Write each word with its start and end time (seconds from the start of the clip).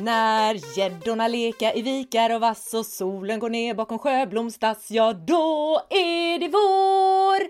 När 0.00 0.78
gäddorna 0.78 1.28
leka 1.28 1.74
i 1.74 1.82
vikar 1.82 2.34
och 2.34 2.40
vass 2.40 2.74
och 2.74 2.86
solen 2.86 3.38
går 3.38 3.50
ner 3.50 3.74
bakom 3.74 3.98
Sjöblomstads, 3.98 4.90
ja 4.90 5.12
då 5.12 5.82
är 5.90 6.38
det 6.38 6.48
vår! 6.48 7.40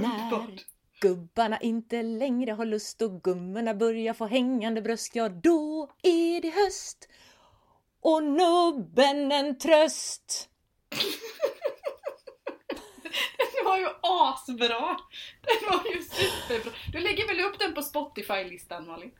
När 0.00 0.58
gubbarna 1.00 1.60
inte 1.60 2.02
längre 2.02 2.52
har 2.52 2.64
lust 2.64 3.02
och 3.02 3.22
gummorna 3.22 3.74
börjar 3.74 4.14
få 4.14 4.26
hängande 4.26 4.82
bröst, 4.82 5.16
ja 5.16 5.28
då 5.28 5.90
är 6.02 6.40
det 6.40 6.50
höst! 6.50 7.08
Och 8.00 8.24
nubben 8.24 9.32
en 9.32 9.58
tröst! 9.58 10.48
Den 13.38 13.64
var 13.64 13.78
ju 13.78 13.88
asbra! 14.02 14.96
Den 15.40 15.70
var 15.70 15.84
ju 15.94 16.02
superbra! 16.02 16.72
Du 16.92 16.98
lägger 17.00 17.26
väl 17.26 17.40
upp 17.40 17.58
den 17.58 17.74
på 17.74 17.82
Spotify-listan 17.82 18.86
Malin? 18.86 19.10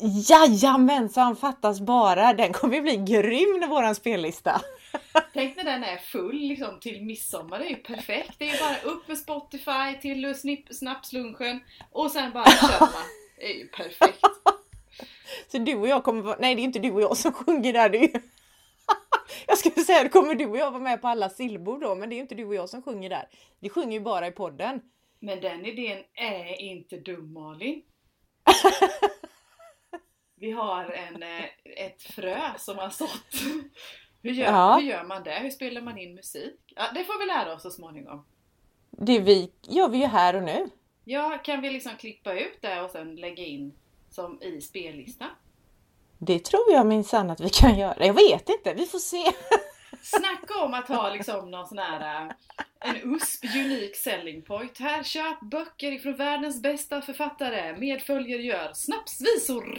Jajamensan, 0.00 1.36
fattas 1.36 1.80
bara! 1.80 2.32
Den 2.32 2.52
kommer 2.52 2.74
ju 2.74 2.82
bli 2.82 2.96
grym 2.96 3.68
våran 3.68 3.94
spellista! 3.94 4.60
Tänk 5.32 5.56
när 5.56 5.64
den 5.64 5.84
är 5.84 5.96
full 5.96 6.36
liksom, 6.36 6.80
till 6.80 7.02
midsommar, 7.02 7.58
det 7.58 7.64
är 7.64 7.70
ju 7.70 7.76
perfekt. 7.76 8.38
Det 8.38 8.48
är 8.48 8.52
ju 8.52 8.58
bara 8.58 8.92
upp 8.92 9.08
med 9.08 9.18
Spotify 9.18 10.00
till 10.00 10.34
snipp, 10.34 10.66
snapslunchen 10.70 11.60
och 11.90 12.10
sen 12.10 12.32
bara 12.32 12.44
kör 12.50 12.80
man. 12.80 13.04
Det 13.36 13.52
är 13.52 13.58
ju 13.58 13.68
perfekt. 13.68 14.26
Så 15.48 15.58
du 15.58 15.74
och 15.74 15.88
jag 15.88 16.04
kommer 16.04 16.22
vara... 16.22 16.36
Nej, 16.40 16.54
det 16.54 16.60
är 16.60 16.64
inte 16.64 16.78
du 16.78 16.90
och 16.90 17.02
jag 17.02 17.16
som 17.16 17.32
sjunger 17.32 17.72
där. 17.72 17.88
Det 17.88 17.98
är 17.98 18.02
ju... 18.02 18.08
Jag 19.46 19.58
skulle 19.58 19.84
säga, 19.84 20.08
kommer 20.08 20.34
du 20.34 20.46
och 20.46 20.56
jag 20.56 20.70
vara 20.70 20.82
med 20.82 21.02
på 21.02 21.08
alla 21.08 21.28
sillbord 21.28 21.80
då, 21.80 21.94
men 21.94 22.08
det 22.08 22.14
är 22.14 22.16
ju 22.16 22.22
inte 22.22 22.34
du 22.34 22.44
och 22.44 22.54
jag 22.54 22.68
som 22.68 22.82
sjunger 22.82 23.10
där. 23.10 23.28
Vi 23.60 23.68
sjunger 23.68 23.92
ju 23.92 24.00
bara 24.00 24.26
i 24.26 24.30
podden. 24.30 24.80
Men 25.20 25.40
den 25.40 25.66
idén 25.66 25.98
är 26.14 26.60
inte 26.60 26.96
dum 26.96 27.32
Malin. 27.32 27.82
Vi 30.42 30.50
har 30.50 30.84
en, 30.90 31.22
eh, 31.22 31.44
ett 31.86 32.02
frö 32.02 32.40
som 32.58 32.78
har 32.78 32.90
sått. 32.90 33.32
Hur 34.22 34.30
gör, 34.32 34.46
Ja. 34.46 34.76
hur 34.76 34.88
gör 34.88 35.04
man 35.04 35.22
det? 35.22 35.30
Hur 35.42 35.50
spelar 35.50 35.80
man 35.80 35.98
in 35.98 36.14
musik? 36.14 36.60
Ja, 36.76 36.82
det 36.94 37.04
får 37.04 37.18
vi 37.20 37.26
lära 37.26 37.54
oss 37.54 37.62
så 37.62 37.70
småningom. 37.70 38.24
Det 38.90 39.18
vi 39.20 39.50
gör 39.62 39.88
vi 39.88 39.98
ju 39.98 40.06
här 40.06 40.36
och 40.36 40.42
nu. 40.42 40.68
Ja, 41.04 41.38
kan 41.44 41.60
vi 41.60 41.70
liksom 41.70 41.92
klippa 41.98 42.32
ut 42.32 42.58
det 42.62 42.80
och 42.80 42.90
sen 42.90 43.16
lägga 43.16 43.44
in 43.44 43.72
som 44.10 44.42
i 44.42 44.60
spellistan? 44.60 45.28
Det 46.18 46.38
tror 46.44 46.72
jag 46.72 46.86
minsann 46.86 47.30
att 47.30 47.40
vi 47.40 47.48
kan 47.50 47.78
göra. 47.78 48.06
Jag 48.06 48.14
vet 48.14 48.48
inte, 48.48 48.74
vi 48.74 48.86
får 48.86 48.98
se. 48.98 49.24
Snacka 50.02 50.64
om 50.64 50.74
att 50.74 50.88
ha 50.88 51.10
liksom 51.10 51.50
någon 51.50 51.66
sån 51.66 51.78
här 51.78 52.26
eh, 52.26 52.32
en 52.80 53.14
USP 53.14 53.44
Unique 53.56 53.94
Selling 53.94 54.42
Point. 54.42 54.78
Här, 54.78 55.02
köp 55.02 55.40
böcker 55.40 55.92
ifrån 55.92 56.16
världens 56.16 56.62
bästa 56.62 57.02
författare. 57.02 57.76
Medföljer 57.78 58.38
gör 58.38 58.72
snapsvisor. 58.74 59.78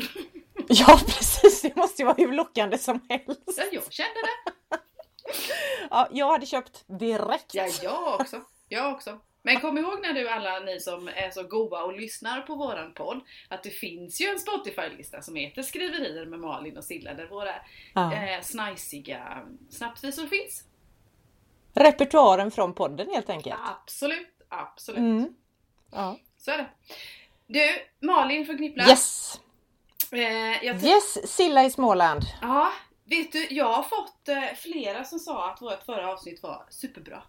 Ja 0.70 1.00
precis, 1.08 1.62
det 1.62 1.76
måste 1.76 2.02
ju 2.02 2.06
vara 2.06 2.16
hur 2.18 2.32
lockande 2.32 2.78
som 2.78 3.00
helst. 3.10 3.42
Ja, 3.58 3.64
jag 3.72 3.94
kände 3.94 4.14
det. 4.22 4.52
Ja, 5.90 6.08
jag 6.12 6.32
hade 6.32 6.46
köpt 6.46 6.84
direkt. 7.00 7.54
Ja, 7.56 7.68
jag 7.84 8.20
också. 8.22 8.42
Jag 8.70 8.94
också. 8.94 9.20
Men 9.42 9.60
kom 9.62 9.78
ihåg 9.78 10.02
när 10.02 10.14
du 10.14 10.30
alla 10.30 10.60
ni 10.60 10.80
som 10.80 11.08
är 11.08 11.32
så 11.32 11.44
goa 11.44 11.84
och 11.84 12.00
lyssnar 12.00 12.42
på 12.42 12.56
våran 12.56 12.94
podd 12.94 13.22
att 13.50 13.64
det 13.64 13.70
finns 13.70 14.22
ju 14.22 14.26
en 14.26 14.40
Spotify-lista 14.40 15.22
som 15.22 15.36
heter 15.36 15.62
Skriverier 15.62 16.26
med 16.26 16.40
Malin 16.40 16.78
och 16.78 16.84
Silla 16.84 17.14
där 17.14 17.28
våra 17.28 17.52
Ja. 17.96 18.14
eh, 18.14 18.42
snajsiga 18.42 19.44
snapsvisor 19.70 20.28
finns. 20.28 20.64
Repertoaren 21.74 22.52
från 22.52 22.74
podden 22.74 23.10
helt 23.10 23.30
enkelt. 23.30 23.56
Absolut, 23.66 24.28
absolut. 24.50 24.98
Mm. 25.00 25.34
Ja. 25.92 26.18
Så 26.38 26.52
är 26.52 26.58
det. 26.58 26.70
Du, 27.48 27.70
Malin 28.08 28.46
från 28.46 28.58
Knippla. 28.58 28.88
Yes! 28.90 29.42
Eh, 30.14 30.86
Yes, 30.86 31.36
Silla 31.36 31.64
i 31.64 31.70
Småland. 31.70 32.24
Ja, 32.42 32.72
vet 33.06 33.32
du, 33.32 33.48
jag 33.50 33.74
har 33.74 33.84
fått 33.84 34.28
eh, 34.28 34.56
flera 34.56 35.04
som 35.04 35.20
sa 35.20 35.52
att 35.52 35.62
vårt 35.62 35.84
förra 35.86 36.12
avsnitt 36.12 36.44
var 36.44 36.66
superbra. 36.70 37.24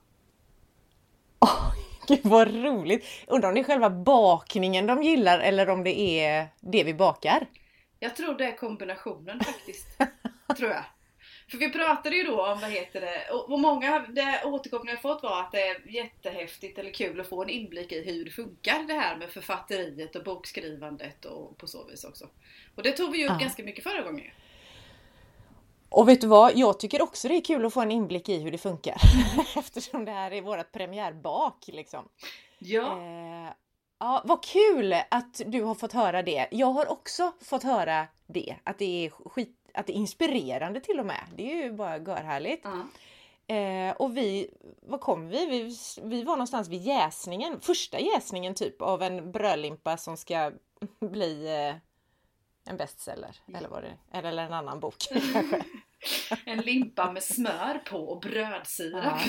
Gud 2.06 2.20
vad 2.22 2.54
roligt! 2.64 3.04
Undrar 3.26 3.48
om 3.48 3.54
det 3.54 3.60
är 3.60 3.64
själva 3.64 3.90
bakningen 3.90 4.86
de 4.86 5.02
gillar 5.02 5.38
eller 5.38 5.70
om 5.70 5.84
det 5.84 6.00
är 6.00 6.48
det 6.60 6.84
vi 6.84 6.94
bakar. 6.94 7.46
Jag 7.98 8.16
tror 8.16 8.34
det 8.34 8.44
är 8.44 8.56
kombinationen 8.56 9.40
faktiskt. 9.40 9.86
tror 10.56 10.70
jag. 10.70 10.84
För 11.50 11.58
vi 11.58 11.70
pratade 11.70 12.16
ju 12.16 12.22
då 12.22 12.46
om, 12.46 12.60
vad 12.60 12.70
heter 12.70 13.00
det, 13.00 13.30
och 13.30 13.60
många 13.60 13.98
det 14.08 14.42
återkopplingar 14.44 14.94
jag 14.94 15.02
fått 15.02 15.22
var 15.22 15.40
att 15.40 15.52
det 15.52 15.68
är 15.68 15.90
jättehäftigt 15.94 16.78
eller 16.78 16.90
kul 16.90 17.20
att 17.20 17.28
få 17.28 17.42
en 17.42 17.50
inblick 17.50 17.92
i 17.92 18.04
hur 18.04 18.24
det 18.24 18.30
funkar 18.30 18.82
det 18.88 18.94
här 18.94 19.16
med 19.16 19.30
författeriet 19.30 20.16
och 20.16 20.24
bokskrivandet 20.24 21.24
och 21.24 21.58
på 21.58 21.66
så 21.66 21.84
vis 21.84 22.04
också. 22.04 22.28
Och 22.74 22.82
det 22.82 22.92
tog 22.92 23.12
vi 23.12 23.18
ju 23.18 23.24
upp 23.24 23.32
Ja. 23.32 23.38
ganska 23.38 23.62
mycket 23.62 23.84
förra 23.84 24.02
gången. 24.02 24.30
Och 25.88 26.08
vet 26.08 26.20
du 26.20 26.26
vad? 26.26 26.56
Jag 26.56 26.80
tycker 26.80 27.02
också 27.02 27.28
det 27.28 27.34
är 27.36 27.40
kul 27.44 27.66
att 27.66 27.74
få 27.74 27.80
en 27.80 27.90
inblick 27.90 28.28
i 28.28 28.38
hur 28.38 28.50
det 28.50 28.58
funkar. 28.58 28.96
Eftersom 29.56 30.04
det 30.04 30.12
här 30.12 30.30
är 30.30 30.42
vårt 30.42 30.72
premiärbak 30.72 31.64
liksom. 31.66 32.08
Ja. 32.58 32.98
Eh, 32.98 33.52
ja, 33.98 34.22
vad 34.24 34.44
kul 34.44 34.92
att 35.10 35.40
du 35.46 35.62
har 35.62 35.74
fått 35.74 35.92
höra 35.92 36.22
det. 36.22 36.48
Jag 36.50 36.66
har 36.66 36.92
också 36.92 37.32
fått 37.42 37.62
höra 37.62 38.06
det. 38.26 38.56
Att 38.64 38.78
det 38.78 39.06
är 39.06 39.10
skit, 39.10 39.56
att 39.74 39.86
det 39.86 39.92
är 39.92 39.96
inspirerande 39.96 40.80
till 40.80 41.00
och 41.00 41.06
med. 41.06 41.20
Det 41.36 41.52
är 41.52 41.56
ju 41.64 41.72
bara 41.72 41.98
görhärligt. 41.98 42.64
ja. 42.64 42.86
Eh, 43.46 43.92
och 43.96 44.16
vi, 44.16 44.50
vad 44.82 45.00
kom 45.00 45.28
vi? 45.28 45.46
vi? 45.46 45.76
Vi 46.02 46.24
var 46.24 46.36
någonstans 46.36 46.68
vid 46.68 46.82
jäsningen, 46.82 47.60
första 47.60 48.00
jäsningen 48.00 48.54
typ 48.54 48.82
av 48.82 49.02
en 49.02 49.32
brödlimpa 49.32 49.96
som 49.96 50.16
ska 50.16 50.52
bli 51.00 51.66
eh, 51.68 51.76
en 52.66 52.76
bestseller. 52.76 53.36
Eller 53.56 53.68
vad 53.68 53.82
det 53.82 53.96
eller 54.12 54.42
en 54.42 54.52
annan 54.52 54.80
bok 54.80 54.96
kanske. 55.12 55.64
En 56.44 56.58
limpa 56.58 57.12
med 57.12 57.22
smör 57.22 57.78
på 57.84 57.96
och 57.98 58.20
brödsirap 58.20 59.20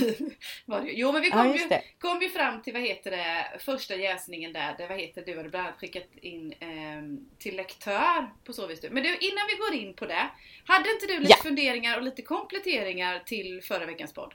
Ja. 0.66 0.84
Jo 0.86 1.12
men 1.12 1.22
vi 1.22 1.30
Ja, 1.30 1.36
kom, 1.44 1.52
just 1.52 1.72
ju, 1.72 1.78
kom 2.00 2.22
ju 2.22 2.30
fram 2.30 2.62
till 2.62 2.74
vad 2.74 2.82
heter 2.82 3.12
det, 3.12 3.60
första 3.60 3.96
jäsningen 3.96 4.54
där, 4.54 4.76
där 4.78 4.88
vad 4.88 5.00
heter 5.00 5.24
du 5.26 5.38
hade 5.38 5.50
bland 5.50 5.68
annat 5.68 5.80
skickat 5.80 6.04
in 6.22 6.54
ehm, 6.60 7.30
till 7.40 7.56
lektör 7.56 8.30
på 8.44 8.54
så 8.54 8.68
vis. 8.68 8.82
Men 8.92 9.04
du, 9.04 9.10
innan 9.18 9.48
vi 9.50 9.56
går 9.56 9.74
in 9.86 9.94
på 9.94 10.06
det, 10.06 10.30
hade 10.66 10.92
inte 10.92 11.06
du 11.06 11.20
lite 11.20 11.34
Ja. 11.38 11.44
funderingar 11.44 11.98
och 11.98 12.04
lite 12.04 12.22
kompletteringar 12.22 13.20
till 13.26 13.62
förra 13.64 13.86
veckans 13.86 14.14
podd? 14.14 14.34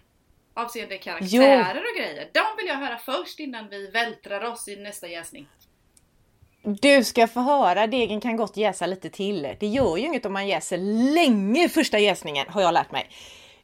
Avseende 0.55 0.99
karaktärer 0.99 1.81
och 1.91 1.99
grejer. 1.99 2.31
De 2.35 2.57
vill 2.57 2.67
jag 2.67 2.77
höra 2.77 2.99
först 2.99 3.41
innan 3.41 3.69
vi 3.69 3.91
vältrar 3.91 4.45
oss 4.45 4.69
i 4.69 4.77
nästa 4.77 5.09
jäsning. 5.09 5.47
Du 6.63 7.05
ska 7.05 7.29
få 7.29 7.41
höra, 7.41 7.87
degen 7.87 8.21
kan 8.21 8.37
gott 8.37 8.57
jäsa 8.57 8.87
lite 8.87 9.11
till. 9.11 9.57
Det 9.61 9.67
gör 9.67 9.97
ju 9.97 10.07
inget 10.07 10.27
om 10.27 10.33
man 10.33 10.49
jäser 10.49 10.79
länge 11.15 11.69
första 11.69 11.99
jäsningen, 11.99 12.47
har 12.49 12.63
jag 12.63 12.75
lärt 12.75 12.93
mig. 12.93 13.11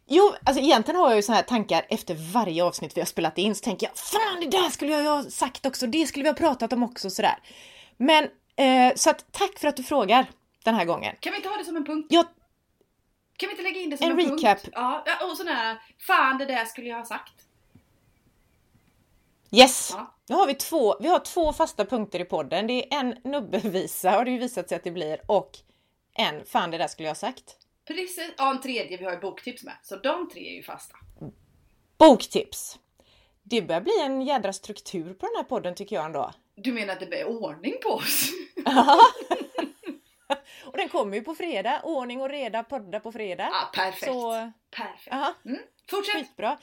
Jo, 0.08 0.32
alltså 0.44 0.62
egentligen 0.62 1.00
har 1.00 1.08
jag 1.08 1.16
ju 1.16 1.22
så 1.22 1.32
här 1.32 1.42
tankar 1.42 1.86
efter 1.88 2.32
varje 2.32 2.64
avsnitt 2.64 2.96
vi 2.96 3.00
har 3.00 3.06
spelat 3.06 3.38
in, 3.38 3.54
så 3.54 3.64
tänker 3.64 3.86
jag 3.86 3.96
fan 3.98 4.40
det 4.40 4.46
där 4.58 4.70
skulle 4.70 4.92
jag 4.92 5.02
ju 5.02 5.08
ha 5.08 5.22
sagt 5.22 5.66
också, 5.66 5.86
det 5.86 6.06
skulle 6.06 6.22
vi 6.22 6.28
ha 6.28 6.34
pratat 6.36 6.72
om 6.72 6.82
också 6.82 7.10
sådär. 7.10 7.38
Men, 7.96 8.24
eh, 8.56 8.94
så 8.94 9.10
att 9.10 9.32
tack 9.32 9.58
för 9.58 9.68
att 9.68 9.76
du 9.76 9.82
frågar 9.82 10.26
den 10.64 10.74
här 10.74 10.84
gången. 10.84 11.14
Kan 11.20 11.32
vi 11.32 11.36
inte 11.36 11.48
ha 11.48 11.56
det 11.56 11.64
som 11.64 11.76
en 11.76 11.84
punkt? 11.84 12.06
Jag, 12.10 12.24
Kan 13.36 13.48
vi 13.48 13.50
inte 13.50 13.62
lägga 13.62 13.80
in 13.80 13.90
det 13.90 13.96
som 13.96 14.10
En 14.10 14.18
en, 14.20 14.26
recap. 14.38 14.62
punkt? 14.62 14.68
Ja, 14.72 15.02
ja, 15.06 15.26
och 15.30 15.36
sån 15.36 15.48
här, 15.48 15.76
fan 16.06 16.38
det 16.38 16.44
där 16.44 16.64
skulle 16.64 16.88
jag 16.88 16.96
ha 16.96 17.04
sagt. 17.04 17.32
Yes! 19.50 19.90
Ja. 19.94 20.14
Nu 20.28 20.34
har 20.34 20.46
vi 20.46 20.54
två, 20.54 20.96
vi 21.00 21.08
har 21.08 21.18
två 21.18 21.52
fasta 21.52 21.84
punkter 21.84 22.20
i 22.20 22.24
podden. 22.24 22.66
Det 22.66 22.94
är 22.94 22.98
en 22.98 23.16
nubbevisa, 23.24 24.10
har 24.10 24.24
det 24.24 24.30
ju 24.30 24.38
visat 24.38 24.68
sig 24.68 24.76
att 24.76 24.84
det 24.84 24.90
blir, 24.90 25.20
och 25.26 25.58
en 26.14 26.44
fan 26.44 26.70
det 26.70 26.78
där 26.78 26.88
skulle 26.88 27.06
jag 27.06 27.10
ha 27.10 27.14
sagt. 27.14 27.56
Precis, 27.86 28.30
ja 28.36 28.50
en 28.50 28.60
tredje, 28.60 28.96
vi 28.96 29.04
har 29.04 29.12
ju 29.12 29.18
boktips 29.18 29.64
med. 29.64 29.74
Så 29.82 29.96
de 29.96 30.30
tre 30.30 30.48
är 30.48 30.54
ju 30.54 30.62
fasta. 30.62 30.96
Boktips! 31.98 32.78
Det 33.42 33.62
börjar 33.62 33.80
bli 33.80 34.00
en 34.00 34.22
jädra 34.22 34.52
struktur 34.52 35.14
på 35.14 35.26
den 35.26 35.36
här 35.36 35.42
podden 35.42 35.74
tycker 35.74 35.96
jag 35.96 36.04
ändå. 36.04 36.32
Du 36.54 36.72
menar 36.72 36.92
att 36.92 37.00
det 37.00 37.06
blir 37.06 37.24
ordning 37.24 37.74
på 37.82 37.88
oss? 37.88 38.30
och 40.64 40.76
den 40.76 40.88
kommer 40.88 41.16
ju 41.16 41.22
på 41.22 41.34
fredag. 41.34 41.80
Ordning 41.84 42.20
och 42.20 42.28
reda, 42.28 42.62
podda 42.62 43.00
på 43.00 43.12
fredag. 43.12 43.48
Ja, 43.52 43.70
perfekt. 43.74 44.04
Så, 44.04 44.52
Perfekt. 44.70 45.44
Mm. 45.44 45.60
Fortsätt! 45.90 46.14
skitbra. 46.14 46.58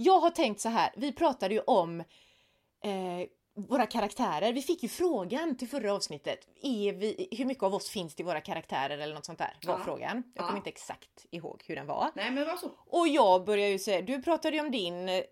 Jag 0.00 0.20
har 0.20 0.30
tänkt 0.30 0.60
så 0.60 0.68
här, 0.68 0.90
vi 0.96 1.12
pratade 1.12 1.54
ju 1.54 1.60
om 1.60 2.00
eh, 2.84 3.28
våra 3.54 3.86
karaktärer. 3.86 4.52
Vi 4.52 4.62
fick 4.62 4.82
ju 4.82 4.88
frågan 4.88 5.56
till 5.56 5.68
förra 5.68 5.94
avsnittet. 5.94 6.48
Är 6.62 6.92
vi, 6.92 7.28
hur 7.30 7.44
mycket 7.44 7.62
av 7.64 7.74
oss 7.74 7.90
finns 7.90 8.14
det 8.14 8.20
i 8.22 8.24
våra 8.24 8.40
karaktärer 8.40 8.98
eller 8.98 9.14
något 9.14 9.24
sånt 9.26 9.38
där? 9.38 9.56
Var 9.66 9.74
Ja. 9.78 9.84
frågan. 9.84 10.22
Jag 10.34 10.42
Ja. 10.42 10.46
kommer 10.46 10.56
inte 10.58 10.70
exakt 10.70 11.26
ihåg 11.30 11.62
hur 11.66 11.76
den 11.76 11.86
var. 11.86 12.10
Nej 12.14 12.30
men 12.30 12.46
vad 12.46 12.58
så. 12.58 12.70
Och 12.86 13.08
jag 13.08 13.44
börjar 13.44 13.68
ju 13.68 13.78
säga, 13.78 14.02
du 14.02 14.22
pratade 14.22 14.56
ju 14.56 14.62
om 14.62 14.70
din 14.70 15.08
eh, 15.08 15.22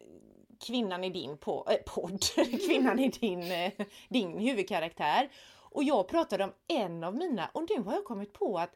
kvinnan 0.67 1.05
i 1.05 1.11
din 1.11 1.39
på, 1.39 1.67
eh, 1.71 1.77
podd, 1.95 2.23
kvinnan 2.67 2.99
i 2.99 3.09
din, 3.09 3.53
eh, 3.53 3.73
din 4.09 4.39
huvudkaraktär. 4.39 5.29
Och 5.71 5.85
jag 5.85 6.09
pratade 6.09 6.45
om 6.45 6.53
en 6.69 7.05
av 7.05 7.15
mina 7.17 7.51
och 7.55 7.67
nu 7.77 7.83
har 7.83 7.93
jag 7.93 8.05
kommit 8.05 8.33
på 8.33 8.59
att 8.59 8.75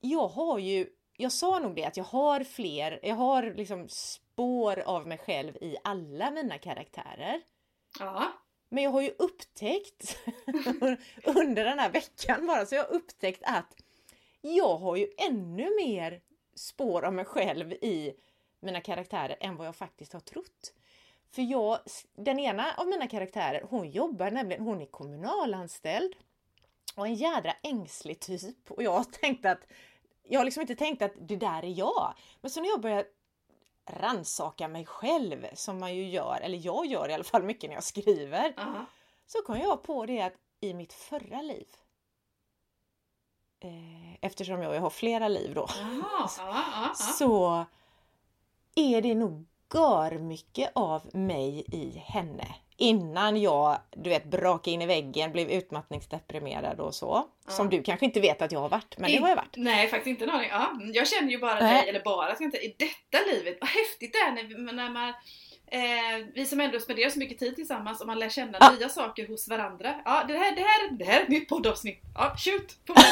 jag 0.00 0.28
har 0.28 0.58
ju, 0.58 0.86
jag 1.16 1.32
sa 1.32 1.58
nog 1.58 1.74
det 1.76 1.84
att 1.84 1.96
jag 1.96 2.04
har 2.04 2.44
fler, 2.44 3.00
jag 3.02 3.14
har 3.14 3.42
liksom 3.56 3.88
spår 4.34 4.78
av 4.80 5.06
mig 5.06 5.18
själv 5.18 5.56
i 5.56 5.76
alla 5.84 6.30
mina 6.30 6.58
karaktärer. 6.58 7.40
Ja. 7.98 8.32
Men 8.68 8.84
jag 8.84 8.90
har 8.90 9.02
ju 9.02 9.10
upptäckt 9.18 10.18
under 11.24 11.64
den 11.64 11.78
här 11.78 11.90
veckan 11.90 12.46
bara, 12.46 12.66
så 12.66 12.74
jag 12.74 12.84
har 12.84 12.92
upptäckt 12.92 13.42
att 13.44 13.76
jag 14.40 14.76
har 14.76 14.96
ju 14.96 15.08
ännu 15.18 15.76
mer 15.76 16.20
spår 16.54 17.04
av 17.04 17.12
mig 17.12 17.24
själv 17.24 17.72
i 17.72 18.14
mina 18.60 18.80
karaktärer 18.80 19.36
än 19.40 19.56
vad 19.56 19.66
jag 19.66 19.76
faktiskt 19.76 20.12
har 20.12 20.20
trott. 20.20 20.74
För 21.30 21.42
jag, 21.42 21.78
den 22.16 22.38
ena 22.38 22.74
av 22.76 22.86
mina 22.86 23.08
karaktärer, 23.08 23.66
hon 23.70 23.90
jobbar 23.90 24.30
nämligen, 24.30 24.62
hon 24.62 24.80
är 24.80 24.86
kommunalanställd 24.86 26.14
och 26.96 27.06
en 27.06 27.14
jädra 27.14 27.52
ängslig 27.62 28.20
typ. 28.20 28.70
Och 28.70 28.82
jag 28.82 28.92
har 28.92 29.04
tänkt 29.04 29.46
att, 29.46 29.66
jag 30.22 30.40
har 30.40 30.44
liksom 30.44 30.60
inte 30.60 30.76
tänkt 30.76 31.02
att 31.02 31.12
det 31.20 31.36
där 31.36 31.64
är 31.64 31.78
jag. 31.78 32.14
Men 32.40 32.50
så 32.50 32.60
när 32.60 32.68
jag 32.68 32.80
börjar 32.80 33.04
ransaka 33.86 34.68
mig 34.68 34.86
själv, 34.86 35.46
som 35.54 35.78
man 35.78 35.94
ju 35.94 36.08
gör, 36.08 36.40
eller 36.40 36.58
jag 36.58 36.86
gör 36.86 37.08
i 37.08 37.12
alla 37.14 37.24
fall 37.24 37.42
mycket 37.42 37.70
när 37.70 37.74
jag 37.74 37.84
skriver, 37.84 38.54
Aha. 38.56 38.86
så 39.26 39.38
kom 39.42 39.58
jag 39.58 39.82
på 39.82 40.06
det 40.06 40.22
att 40.22 40.34
i 40.60 40.74
mitt 40.74 40.92
förra 40.92 41.42
liv, 41.42 41.66
eh, 43.60 44.14
eftersom 44.20 44.62
jag 44.62 44.80
har 44.80 44.90
flera 44.90 45.28
liv 45.28 45.54
då, 45.54 45.68
ja, 45.68 46.28
ja. 46.38 46.94
så 46.94 47.64
är 48.74 49.02
det 49.02 49.14
nog 49.14 49.46
gör 49.68 50.18
mycket 50.18 50.72
av 50.74 51.16
mig 51.16 51.64
i 51.72 51.98
henne. 51.98 52.54
Innan 52.76 53.40
jag, 53.40 53.78
du 53.90 54.10
vet, 54.10 54.24
brakade 54.24 54.70
in 54.70 54.82
i 54.82 54.86
väggen, 54.86 55.32
blev 55.32 55.50
utmattningsdeprimerad 55.50 56.80
och 56.80 56.94
så. 56.94 57.28
Ja. 57.46 57.52
Som 57.52 57.70
du 57.70 57.82
kanske 57.82 58.06
inte 58.06 58.20
vet 58.20 58.42
att 58.42 58.52
jag 58.52 58.60
har 58.60 58.68
varit, 58.68 58.98
men 58.98 59.10
det 59.10 59.16
har 59.16 59.28
jag 59.28 59.36
varit. 59.36 59.56
Nej, 59.56 59.88
faktiskt 59.88 60.20
inte 60.20 60.32
aning. 60.32 60.48
Ja, 60.50 60.72
jag 60.94 61.08
känner 61.08 61.30
ju 61.30 61.38
bara 61.38 61.60
dig, 61.60 61.88
eller 61.88 62.00
bara, 62.00 62.34
ska 62.34 62.44
inte, 62.44 62.58
i 62.58 62.76
detta 62.78 63.30
livet. 63.32 63.58
Vad 63.60 63.70
häftigt 63.70 64.12
det 64.12 64.18
är 64.18 64.32
när, 64.32 64.72
när 64.72 64.90
man 64.90 65.12
Eh, 65.66 66.26
vi 66.34 66.46
som 66.46 66.60
ändå 66.60 66.80
spenderar 66.80 67.10
så 67.10 67.18
mycket 67.18 67.38
tid 67.38 67.56
tillsammans 67.56 68.00
och 68.00 68.06
man 68.06 68.18
lär 68.18 68.28
känna 68.28 68.58
Ja. 68.60 68.72
nya 68.78 68.88
saker 68.88 69.28
hos 69.28 69.48
varandra. 69.48 69.94
Ja, 70.04 70.24
det 70.28 70.38
här, 70.38 70.56
det 70.56 70.62
här, 70.62 70.90
det 70.90 71.04
här 71.04 71.18
är 71.20 71.22
ett 71.22 71.28
nytt 71.28 71.48
poddavsnitt. 71.48 72.00
Ja, 72.14 72.36
shoot! 72.36 72.76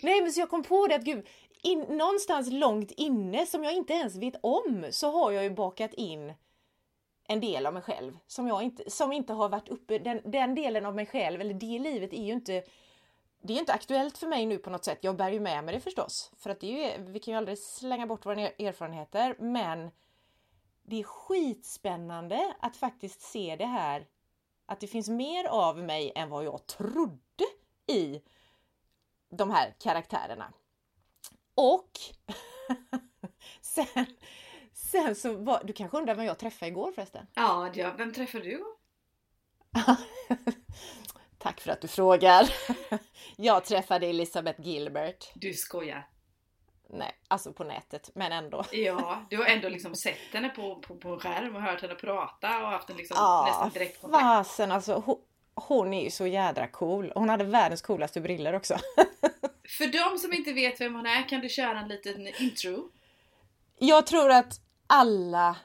Nej 0.00 0.22
men 0.22 0.32
så 0.32 0.40
jag 0.40 0.50
kom 0.50 0.62
på 0.62 0.86
det 0.86 0.94
att 0.94 1.04
gud, 1.04 1.26
in, 1.62 1.80
någonstans 1.80 2.52
långt 2.52 2.90
inne 2.96 3.46
som 3.46 3.64
jag 3.64 3.72
inte 3.72 3.92
ens 3.92 4.16
vet 4.16 4.34
om 4.42 4.86
så 4.90 5.10
har 5.10 5.30
jag 5.30 5.44
ju 5.44 5.50
bakat 5.50 5.94
in 5.94 6.32
en 7.28 7.40
del 7.40 7.66
av 7.66 7.74
mig 7.74 7.82
själv 7.82 8.18
som, 8.26 8.48
jag 8.48 8.62
inte, 8.62 8.90
som 8.90 9.12
inte 9.12 9.32
har 9.32 9.48
varit 9.48 9.68
uppe. 9.68 9.98
Den, 9.98 10.20
den 10.24 10.54
delen 10.54 10.86
av 10.86 10.94
mig 10.94 11.06
själv, 11.06 11.40
eller 11.40 11.54
det 11.54 11.78
livet 11.78 12.12
är 12.12 12.24
ju 12.24 12.32
inte 12.32 12.62
det 13.40 13.52
är 13.52 13.58
inte 13.58 13.72
aktuellt 13.72 14.18
för 14.18 14.26
mig 14.26 14.46
nu 14.46 14.58
på 14.58 14.70
något 14.70 14.84
sätt. 14.84 14.98
Jag 15.00 15.16
bär 15.16 15.30
ju 15.30 15.40
med 15.40 15.64
mig 15.64 15.74
det 15.74 15.80
förstås. 15.80 16.32
För 16.36 16.50
att 16.50 16.60
det 16.60 16.84
är 16.84 16.98
ju, 16.98 17.04
vi 17.04 17.18
kan 17.18 17.32
ju 17.32 17.38
aldrig 17.38 17.58
slänga 17.58 18.06
bort 18.06 18.26
våra 18.26 18.40
erfarenheter. 18.40 19.36
Men 19.38 19.90
det 20.82 21.00
är 21.00 21.04
skitspännande 21.04 22.54
att 22.60 22.76
faktiskt 22.76 23.20
se 23.20 23.56
det 23.56 23.66
här. 23.66 24.06
Att 24.66 24.80
det 24.80 24.86
finns 24.86 25.08
mer 25.08 25.44
av 25.44 25.78
mig 25.78 26.12
än 26.14 26.30
vad 26.30 26.44
jag 26.44 26.66
trodde 26.66 27.44
i 27.86 28.22
de 29.30 29.50
här 29.50 29.74
karaktärerna. 29.78 30.52
Och 31.54 31.90
sen, 33.60 34.06
sen 34.90 35.14
så 35.14 35.32
var, 35.36 35.60
du 35.64 35.72
kanske 35.72 35.96
undrar 35.96 36.14
vem 36.14 36.24
jag 36.26 36.38
träffade 36.38 36.70
igår 36.70 36.92
förresten? 36.92 37.26
Ja, 37.34 37.70
ja, 37.74 37.94
vem 37.98 38.12
träffade 38.12 38.44
du? 38.44 38.64
Tack 41.38 41.60
för 41.60 41.70
att 41.70 41.80
du 41.80 41.88
frågar. 41.88 42.50
Jag 43.36 43.64
träffade 43.64 44.06
Elisabeth 44.06 44.60
Gilbert. 44.60 45.30
Du 45.34 45.52
skojar. 45.52 46.08
Nej, 46.90 47.14
alltså 47.28 47.52
på 47.52 47.64
nätet, 47.64 48.10
men 48.14 48.32
ändå. 48.32 48.64
Ja, 48.72 49.26
du 49.30 49.36
har 49.36 49.44
ändå 49.44 49.68
liksom 49.68 49.94
sett 49.94 50.32
henne 50.32 50.48
på, 50.48 50.74
på, 50.80 50.96
på 50.96 51.18
skärm 51.20 51.56
och 51.56 51.62
hört 51.62 51.82
henne 51.82 51.94
prata 51.94 52.62
och 52.62 52.68
haft 52.68 52.90
en 52.90 52.96
liksom 52.96 53.14
Ja, 53.20 53.44
nästan 53.48 53.70
direkt 53.70 54.00
kontakt. 54.00 54.22
fasen 54.22 54.72
alltså. 54.72 55.02
Hon, 55.06 55.16
hon 55.54 55.94
är 55.94 56.04
ju 56.04 56.10
så 56.10 56.26
jädra 56.26 56.68
cool. 56.68 57.12
Hon 57.14 57.28
hade 57.28 57.44
världens 57.44 57.82
coolaste 57.82 58.20
briller 58.20 58.52
också. 58.54 58.76
För 59.78 59.86
de 60.12 60.18
som 60.18 60.32
inte 60.32 60.52
vet 60.52 60.80
vem 60.80 60.94
hon 60.94 61.06
är 61.06 61.28
kan 61.28 61.40
du 61.40 61.48
köra 61.48 61.80
en 61.80 61.88
liten 61.88 62.26
intro? 62.26 62.90
Jag 63.78 64.06
tror 64.06 64.30
att 64.30 64.60
alla 64.88 65.56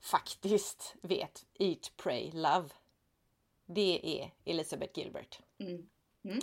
faktiskt 0.00 0.94
vet 1.02 1.44
Eat, 1.58 1.92
Pray, 1.96 2.30
Love. 2.32 2.68
Det 3.66 4.20
är 4.20 4.30
Elisabeth 4.44 4.98
Gilbert. 4.98 5.40
Mm. 5.58 6.40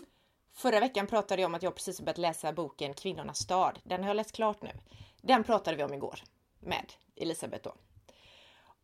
Förra 0.54 0.80
veckan 0.80 1.08
pratade 1.08 1.42
jag 1.42 1.50
om 1.50 1.56
att 1.56 1.64
jag 1.64 1.76
precis 1.76 2.00
har 2.00 2.06
börjat 2.06 2.18
läsa 2.18 2.54
boken 2.54 2.94
Kvinnornas 2.94 3.40
stad. 3.40 3.80
Den 3.84 4.02
har 4.02 4.10
jag 4.10 4.16
läst 4.16 4.32
klart 4.32 4.62
nu. 4.62 4.70
Den 5.22 5.44
pratade 5.44 5.78
vi 5.78 5.84
om 5.84 5.94
igår 5.94 6.24
med 6.60 6.94
Elisabeth 7.16 7.64
då. 7.64 7.76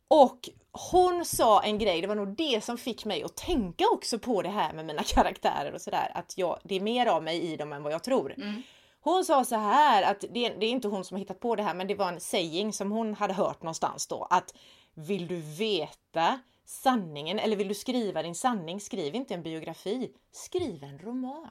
Och 0.08 0.50
hon 0.72 1.26
sa 1.26 1.64
en 1.64 1.78
grej, 1.78 2.02
det 2.02 2.08
var 2.08 2.16
nog 2.16 2.36
det 2.36 2.64
som 2.64 2.78
fick 2.78 3.06
mig 3.06 3.24
att 3.24 3.36
tänka 3.36 3.86
också 3.94 4.20
på 4.20 4.42
det 4.42 4.50
här 4.50 4.74
med 4.74 4.86
mina 4.86 5.04
karaktärer 5.08 5.74
och 5.74 5.82
sådär. 5.82 6.12
Att 6.16 6.38
jag, 6.38 6.60
det 6.64 6.76
är 6.76 6.80
mer 6.80 7.06
av 7.06 7.24
mig 7.24 7.42
i 7.42 7.58
dem 7.58 7.74
än 7.74 7.84
vad 7.84 7.94
jag 7.94 8.04
tror. 8.04 8.34
Mm. 8.38 8.64
Hon 9.02 9.26
sa 9.26 9.46
så 9.46 9.56
här 9.56 10.12
att 10.12 10.22
det, 10.22 10.50
det 10.50 10.66
är 10.66 10.70
inte 10.70 10.88
hon 10.88 11.04
som 11.04 11.16
har 11.16 11.20
hittat 11.20 11.40
på 11.40 11.56
det 11.56 11.64
här 11.64 11.74
men 11.74 11.88
det 11.88 11.96
var 11.96 12.12
en 12.12 12.20
saying 12.20 12.74
som 12.74 12.92
hon 12.92 13.14
hade 13.14 13.34
hört 13.34 13.62
någonstans 13.62 14.08
då 14.08 14.28
att 14.30 14.54
vill 14.94 15.28
du 15.28 15.36
veta 15.36 16.40
sanningen 16.66 17.40
eller 17.40 17.56
vill 17.56 17.68
du 17.68 17.74
skriva 17.74 18.24
din 18.24 18.36
sanning, 18.36 18.80
skriv 18.80 19.16
inte 19.16 19.34
en 19.34 19.44
biografi, 19.44 20.12
skriv 20.32 20.84
en 20.84 21.00
roman. 21.00 21.50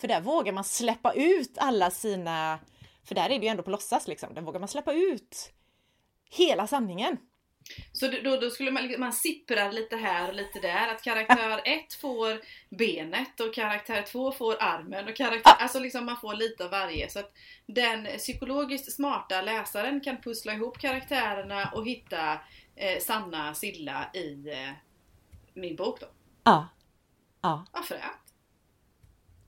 För 0.00 0.08
där 0.08 0.20
vågar 0.20 0.52
man 0.52 0.64
släppa 0.64 1.12
ut 1.12 1.58
alla 1.58 1.90
sina, 1.90 2.58
för 3.04 3.14
där 3.14 3.30
är 3.30 3.38
det 3.38 3.44
ju 3.44 3.48
ändå 3.48 3.62
på 3.62 3.70
låtsas 3.70 4.08
liksom, 4.08 4.34
där 4.34 4.42
vågar 4.42 4.60
man 4.60 4.68
släppa 4.68 4.92
ut 4.92 5.52
hela 6.30 6.66
sanningen. 6.66 7.16
Så 7.92 8.08
då- 8.08 8.36
då, 8.36 8.50
skulle 8.50 8.70
man, 8.70 8.94
man 9.00 9.12
sipprar 9.12 9.72
lite 9.72 9.96
här 9.96 10.28
och 10.28 10.34
lite 10.34 10.60
där. 10.60 10.88
Att 10.88 11.02
karaktär 11.02 11.60
1 11.64 11.94
får 11.94 12.40
benet 12.76 13.40
och 13.40 13.54
karaktär 13.54 14.02
2 14.02 14.32
får 14.32 14.62
armen. 14.62 15.08
Och 15.08 15.16
karaktär, 15.16 15.52
Alltså 15.58 15.78
liksom 15.78 16.04
man 16.06 16.20
får 16.20 16.34
lite 16.34 16.64
av 16.64 16.70
varje. 16.70 17.10
Så 17.10 17.18
att 17.18 17.32
den 17.66 18.18
psykologiskt 18.18 18.92
smarta 18.92 19.42
läsaren 19.42 20.00
kan 20.00 20.20
pussla 20.22 20.52
ihop 20.54 20.78
karaktärerna 20.78 21.70
och 21.74 21.86
hitta 21.86 22.32
eh, 22.76 22.98
sanna 23.00 23.54
Silla 23.54 24.10
i 24.14 24.48
eh, 24.50 24.70
min 25.54 25.76
bok 25.76 26.00
då. 26.00 26.06
Ja. 26.44 26.68
Ja, 27.42 27.66
Vad 27.72 27.84
fränt! 27.84 28.02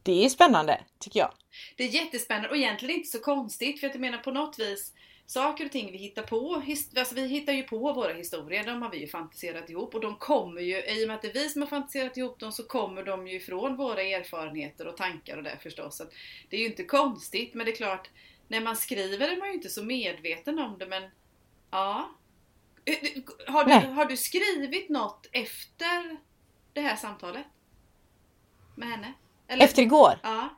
det 0.02 0.24
är 0.24 0.28
spännande 0.28 0.80
tycker 0.98 1.20
jag. 1.20 1.32
Det 1.76 1.84
är 1.84 1.88
jättespännande 1.88 2.48
och 2.48 2.56
egentligen 2.56 2.96
inte 2.96 3.08
så 3.08 3.18
konstigt 3.20 3.80
för 3.80 3.86
att 3.86 3.94
jag 3.94 4.00
menar 4.00 4.18
på 4.18 4.30
något 4.30 4.58
vis 4.58 4.92
Saker 5.26 5.64
och 5.64 5.72
ting 5.72 5.92
vi 5.92 5.98
hittar 5.98 6.22
på, 6.22 6.62
alltså 6.96 7.14
vi 7.14 7.26
hittar 7.26 7.52
ju 7.52 7.62
på 7.62 7.92
våra 7.92 8.12
historier, 8.12 8.64
de 8.64 8.82
har 8.82 8.90
vi 8.90 8.98
ju 8.98 9.06
fantiserat 9.06 9.70
ihop 9.70 9.94
och 9.94 10.00
de 10.00 10.16
kommer 10.16 10.60
ju, 10.60 10.82
i 10.84 11.04
och 11.04 11.08
med 11.08 11.16
att 11.16 11.22
det 11.22 11.28
är 11.28 11.34
vi 11.34 11.48
som 11.48 11.62
har 11.62 11.68
fantiserat 11.68 12.16
ihop 12.16 12.38
dem 12.38 12.52
så 12.52 12.62
kommer 12.62 13.02
de 13.02 13.28
ju 13.28 13.36
ifrån 13.36 13.76
våra 13.76 14.02
erfarenheter 14.02 14.86
och 14.86 14.96
tankar 14.96 15.36
och 15.36 15.42
det 15.42 15.58
förstås. 15.62 15.96
Så 15.96 16.04
det 16.48 16.56
är 16.56 16.60
ju 16.60 16.66
inte 16.66 16.84
konstigt 16.84 17.54
men 17.54 17.66
det 17.66 17.72
är 17.72 17.76
klart, 17.76 18.10
när 18.48 18.60
man 18.60 18.76
skriver 18.76 19.28
är 19.28 19.36
man 19.36 19.48
ju 19.48 19.54
inte 19.54 19.68
så 19.68 19.84
medveten 19.84 20.58
om 20.58 20.78
det 20.78 20.86
men 20.86 21.02
ja. 21.70 22.10
Eh, 22.84 23.22
Har 23.46 23.64
du, 23.64 23.86
har 23.86 24.04
du 24.04 24.16
skrivit 24.16 24.88
något 24.88 25.26
efter 25.32 26.16
det 26.72 26.80
här 26.80 26.96
samtalet? 26.96 27.46
Med 28.74 28.88
henne? 28.88 29.12
Eller? 29.48 29.64
Efter 29.64 29.82
igår? 29.82 30.18
Ja. 30.22 30.48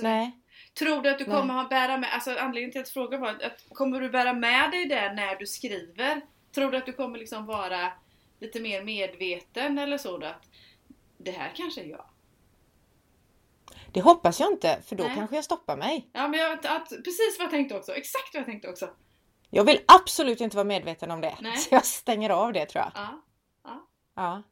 Nej. 0.00 0.38
Tror 0.78 1.02
du 1.02 1.10
att 1.10 1.18
du 1.18 1.26
Nej. 1.26 1.36
kommer 1.36 1.54
ha 1.54 1.68
bära 1.68 1.96
med, 1.98 2.14
alltså 2.14 2.30
anledningen 2.30 2.72
till 2.72 2.80
att 2.80 2.88
fråga 2.88 3.18
var 3.18 3.28
att 3.28 3.64
kommer 3.68 4.00
du 4.00 4.10
bära 4.10 4.32
med 4.32 4.70
dig 4.70 4.86
det 4.86 5.12
när 5.12 5.36
du 5.36 5.46
skriver? 5.46 6.20
Tror 6.54 6.70
du 6.70 6.76
att 6.76 6.86
du 6.86 6.92
kommer 6.92 7.18
liksom 7.18 7.46
vara 7.46 7.92
lite 8.40 8.60
mer 8.60 8.82
medveten 8.84 9.78
eller 9.78 9.98
så 9.98 10.18
då? 10.18 10.26
Att 10.26 10.48
det 11.18 11.30
här 11.30 11.52
kanske 11.54 11.80
är 11.80 11.86
jag. 11.86 12.04
Det 13.92 14.00
hoppas 14.00 14.40
jag 14.40 14.52
inte, 14.52 14.82
för 14.86 14.96
då 14.96 15.04
Nej. 15.04 15.14
kanske 15.16 15.36
jag 15.36 15.44
stoppar 15.44 15.76
mig. 15.76 16.08
Ja 16.12 16.28
men 16.28 16.40
jag, 16.40 16.66
att, 16.66 16.88
precis 16.88 17.36
vad 17.38 17.44
jag 17.44 17.50
tänkte 17.50 17.76
också, 17.76 17.92
exakt 17.92 18.34
vad 18.34 18.40
jag 18.40 18.46
tänkte 18.46 18.68
också. 18.68 18.90
Jag 19.50 19.64
vill 19.64 19.80
absolut 19.86 20.40
inte 20.40 20.56
vara 20.56 20.64
medveten 20.64 21.10
om 21.10 21.20
det. 21.20 21.36
Nej. 21.40 21.56
Så 21.56 21.74
jag 21.74 21.84
stänger 21.84 22.30
av 22.30 22.52
det 22.52 22.66
tror 22.66 22.84
jag. 22.84 22.92
Ja. 22.94 23.24
Ja, 24.16 24.42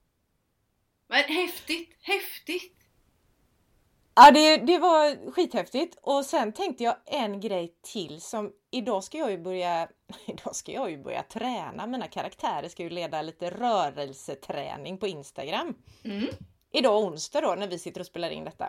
Men 1.08 1.24
häftigt, 1.24 1.96
häftigt! 2.00 2.81
Ja 4.14 4.30
det, 4.30 4.56
det 4.56 4.78
var 4.78 5.30
skithäftigt. 5.32 5.98
Och 6.02 6.24
sen 6.24 6.52
tänkte 6.52 6.84
jag 6.84 6.96
en 7.06 7.40
grej 7.40 7.74
till 7.82 8.20
som 8.20 8.52
idag 8.70 9.04
ska 9.04 9.18
jag 9.18 9.30
ju 9.30 9.38
börja 9.38 9.88
Idag 10.26 10.56
ska 10.56 10.72
jag 10.72 10.90
ju 10.90 11.02
börja 11.02 11.22
träna. 11.22 11.86
Mina 11.86 12.08
karaktärer 12.08 12.68
ska 12.68 12.82
ju 12.82 12.90
leda 12.90 13.22
lite 13.22 13.50
rörelseträning 13.50 14.98
på 14.98 15.06
Instagram. 15.06 15.74
Mm. 16.04 16.26
Idag 16.72 17.04
onsdag 17.04 17.40
då 17.40 17.54
när 17.54 17.68
vi 17.68 17.78
sitter 17.78 18.00
och 18.00 18.06
spelar 18.06 18.30
in 18.30 18.44
detta. 18.44 18.68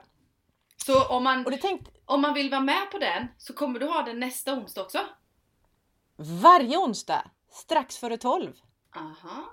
Så 0.85 1.07
om 1.07 1.23
man, 1.23 1.45
Och 1.45 1.51
det 1.51 1.57
tänkte 1.57 1.91
om 2.05 2.21
man 2.21 2.33
vill 2.33 2.49
vara 2.49 2.61
med 2.61 2.91
på 2.91 2.97
den 2.97 3.27
så 3.37 3.53
kommer 3.53 3.79
du 3.79 3.85
ha 3.85 4.01
den 4.01 4.19
nästa 4.19 4.53
onsdag 4.53 4.81
också? 4.81 4.99
varje 6.15 6.77
onsdag 6.77 7.31
strax 7.51 7.97
före 7.97 8.17
12 8.17 8.53
Aha! 8.95 9.43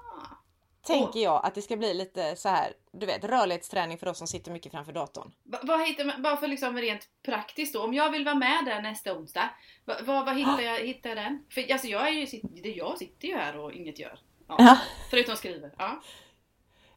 Tänker 0.82 1.20
jag 1.20 1.40
att 1.44 1.54
det 1.54 1.62
ska 1.62 1.76
bli 1.76 1.94
lite 1.94 2.37
så 2.37 2.49
här, 2.49 2.72
du 2.92 3.06
vet, 3.06 3.25
rörlighetsträning 3.25 3.99
för 3.99 4.08
oss 4.08 4.18
som 4.18 4.26
sitter 4.26 4.52
mycket 4.52 4.72
framför 4.72 4.92
datorn. 4.92 5.32
Va- 5.42 5.58
Vad 5.62 5.87
hittar 5.87 6.04
man, 6.04 6.22
bara 6.22 6.37
för 6.37 6.49
liksom 6.49 6.76
rent 6.76 7.08
praktiskt 7.22 7.75
då, 7.75 7.84
om 7.84 7.94
jag 7.94 8.10
vill 8.10 8.25
vara 8.25 8.34
med 8.34 8.64
där 8.64 8.82
nästa 8.82 9.16
onsdag, 9.18 9.50
vad, 9.84 10.04
vad, 10.04 10.25
vad 10.26 10.37
hittar, 10.37 10.60
jag, 10.60 10.78
hittar 10.78 11.10
jag 11.10 11.16
den? 11.18 11.44
För 11.50 11.72
alltså 11.72 11.87
jag, 11.88 12.08
är 12.08 12.12
ju, 12.12 12.72
jag 12.72 12.99
sitter 12.99 13.28
ju 13.28 13.37
här 13.37 13.56
och 13.58 13.72
inget 13.72 13.99
gör. 13.99 14.18
Ja, 14.49 14.54
Ja. 14.58 14.78
Förutom 15.10 15.37
skriver. 15.37 15.75
Ja. 15.78 16.00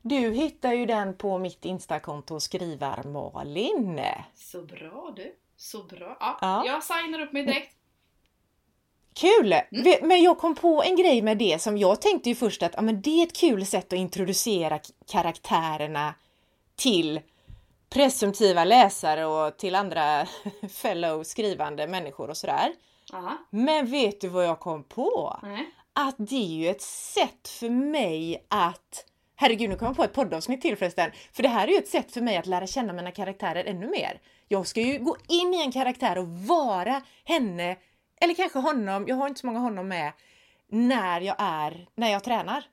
Du 0.01 0.17
hittar 0.31 0.73
ju 0.73 0.85
den 0.85 1.17
på 1.17 1.37
mitt 1.37 1.65
Instakonto 1.65 2.39
Skrivar-Malin. 2.39 4.01
Så 4.35 4.61
bra 4.61 5.13
du. 5.15 5.35
Så 5.57 5.83
bra. 5.83 6.17
Ja, 6.19 6.37
Ja. 6.41 6.63
Jag 6.65 6.83
signar 6.83 7.19
upp 7.19 7.31
mig 7.33 7.43
direkt. 7.43 7.75
Kul! 9.15 9.55
Vet- 9.71 10.01
Men 10.03 10.23
jag 10.23 10.37
kom 10.37 10.55
på 10.55 10.83
en 10.83 10.95
grej 10.95 11.21
med 11.21 11.37
det 11.37 11.61
som 11.61 11.77
jag 11.77 12.01
tänkte 12.01 12.29
ju 12.29 12.35
först 12.35 12.63
att 12.63 12.71
ja, 12.75 12.81
men 12.81 13.01
det 13.01 13.09
är 13.21 13.23
ett 13.27 13.37
kul 13.37 13.65
sätt 13.65 13.93
att 13.93 13.99
introducera 13.99 14.79
karaktärerna 15.11 16.13
till 16.75 17.19
presumtiva 17.89 18.63
läsare 18.63 19.25
och 19.25 19.57
till 19.57 19.75
andra 19.75 20.25
fellow 20.73 21.23
skrivande 21.23 21.87
människor 21.87 22.29
och 22.29 22.37
sådär. 22.37 22.73
Ja. 23.11 23.37
Men 23.49 23.85
vet 23.85 24.21
du 24.21 24.27
vad 24.27 24.45
jag 24.45 24.59
kom 24.59 24.83
på? 24.83 25.39
Nej. 25.43 25.69
Att 25.93 26.15
det 26.17 26.35
är 26.35 26.57
ju 26.63 26.69
ett 26.69 26.81
sätt 26.81 27.47
för 27.47 27.69
mig 27.69 28.45
att 28.47 29.05
Herregud, 29.35 29.69
nu 29.69 29.75
kommer 29.75 29.89
jag 29.89 29.97
på 29.97 30.03
ett 30.03 30.13
poddavsnitt 30.13 30.61
till 30.61 30.77
förresten. 30.77 31.11
För 31.33 31.43
det 31.43 31.49
här 31.49 31.67
är 31.67 31.71
ju 31.71 31.77
ett 31.77 31.87
sätt 31.87 32.11
för 32.11 32.21
mig 32.21 32.37
att 32.37 32.45
lära 32.45 32.67
känna 32.67 32.93
mina 32.93 33.11
karaktärer 33.11 33.63
ännu 33.65 33.87
mer. 33.87 34.21
Jag 34.47 34.67
ska 34.67 34.81
ju 34.81 34.99
gå 34.99 35.17
in 35.27 35.53
i 35.53 35.61
en 35.61 35.71
karaktär 35.71 36.17
och 36.17 36.27
vara 36.27 37.01
henne, 37.25 37.75
eller 38.23 38.33
kanske 38.33 38.59
honom, 38.59 39.07
jag 39.07 39.15
har 39.15 39.27
inte 39.27 39.39
så 39.39 39.47
många 39.47 39.59
honom 39.59 39.87
med, 39.87 40.13
när 40.67 41.21
jag 41.21 41.35
är, 41.39 41.87
när 41.95 42.11
jag 42.11 42.23
tränar. 42.23 42.63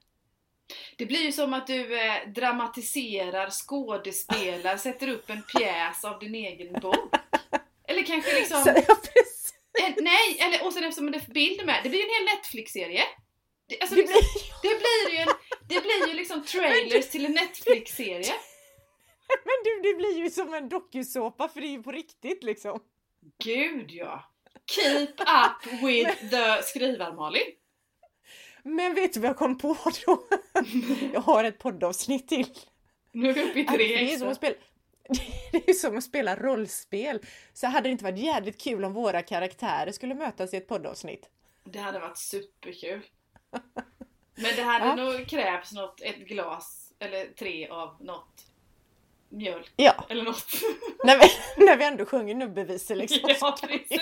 Det 0.97 1.07
blir 1.07 1.21
ju 1.25 1.33
som 1.33 1.54
att 1.54 1.66
du 1.66 2.00
eh, 2.00 2.28
dramatiserar, 2.28 3.50
skådespelar, 3.50 4.76
sätter 4.87 5.09
upp 5.09 5.30
en 5.30 5.42
pjäs 5.42 6.04
av 6.04 6.19
din 6.19 6.35
egen 6.35 6.73
bok. 6.80 7.14
Eller 7.88 8.02
kanske 8.02 8.35
liksom... 8.35 8.62
Så, 8.62 8.71
ja. 8.88 8.97
En, 9.87 9.95
nej, 10.04 10.38
eller, 10.40 10.66
och 10.66 10.73
sen 10.73 10.85
eftersom 10.85 11.11
det 11.11 11.19
är 11.19 11.33
bilder 11.33 11.64
med, 11.64 11.80
det 11.83 11.88
blir 11.88 12.00
ju 12.00 12.04
en 12.04 12.11
hel 12.11 12.37
Netflix-serie. 12.37 13.02
Det, 13.69 13.80
alltså, 13.80 13.97
Det 13.97 14.02
blir, 14.02 14.23
det 14.62 14.78
blir 14.78 15.14
ju 15.14 15.23
en, 15.23 15.28
det 15.69 15.80
blir 15.80 16.09
ju 16.09 16.14
liksom 16.14 16.45
trailers 16.47 17.09
till 17.09 17.26
en 17.26 17.33
Netflix-serie. 17.33 18.35
men 19.45 19.54
du, 19.64 19.80
det 19.88 19.95
blir 19.95 20.19
ju 20.19 20.30
som 20.30 20.54
en 20.54 20.69
dokusåpa 20.69 21.49
för 21.49 21.61
det 21.61 21.66
är 21.66 21.71
ju 21.71 21.83
på 21.83 21.92
riktigt 21.92 22.42
liksom. 22.42 22.80
Gud 23.45 23.90
ja! 23.90 24.30
Keep 24.71 25.09
up 25.21 25.83
with 25.83 26.30
the 26.30 26.62
skrivar-Malin. 26.62 27.42
Men 28.62 28.95
vet 28.95 29.12
du 29.12 29.21
vad 29.21 29.28
jag 29.30 29.37
kom 29.37 29.59
på 29.59 29.76
då? 30.07 30.23
Jag 31.12 31.21
har 31.21 31.45
ett 31.45 31.59
poddavsnitt 31.59 32.28
till. 32.28 32.47
Nu 33.12 33.28
är 33.30 33.35
vi 33.35 33.42
uppe 33.50 33.61
i 33.61 33.64
tre 33.64 33.76
det, 33.76 34.12
är 34.12 34.19
som 34.19 34.28
extra. 34.28 34.30
att 34.30 34.37
spela, 34.37 34.54
det 35.52 35.69
är 35.69 35.73
som 35.75 35.99
att 35.99 36.04
spela 36.04 36.37
rollspel. 36.37 37.21
Så 37.52 37.66
hade 37.66 37.88
det 37.88 37.92
inte 37.92 38.04
varit 38.04 38.19
jävligt 38.19 38.61
kul 38.61 38.85
om 38.85 38.92
våra 38.92 39.23
karaktärer 39.23 39.92
skulle 39.92 40.14
mötas 40.14 40.54
i 40.54 40.57
ett 40.57 40.69
poddavsnitt. 40.69 41.28
Det 41.64 41.78
hade 41.78 41.99
varit 41.99 42.19
superkul. 42.19 43.00
Men 44.35 44.57
det 44.57 44.62
hade 44.62 44.87
Ja. 44.87 44.95
nog 44.95 45.26
krävts 45.28 45.73
något, 45.73 46.00
ett 46.00 46.16
glas 46.19 46.92
eller 46.99 47.26
tre 47.26 47.69
av 47.69 47.97
något 48.00 48.47
mjölk 49.31 49.73
Ja, 49.77 50.05
eller 50.09 50.25
något. 50.25 50.47
när 51.05 51.19
vi, 51.19 51.65
när 51.67 51.77
vi 51.77 51.85
ändå 51.85 52.07
sjunger 52.07 52.35
nubbevisor 52.35 52.95
liksom. 52.95 53.19
Ja 53.41 53.57
precis! 53.63 54.01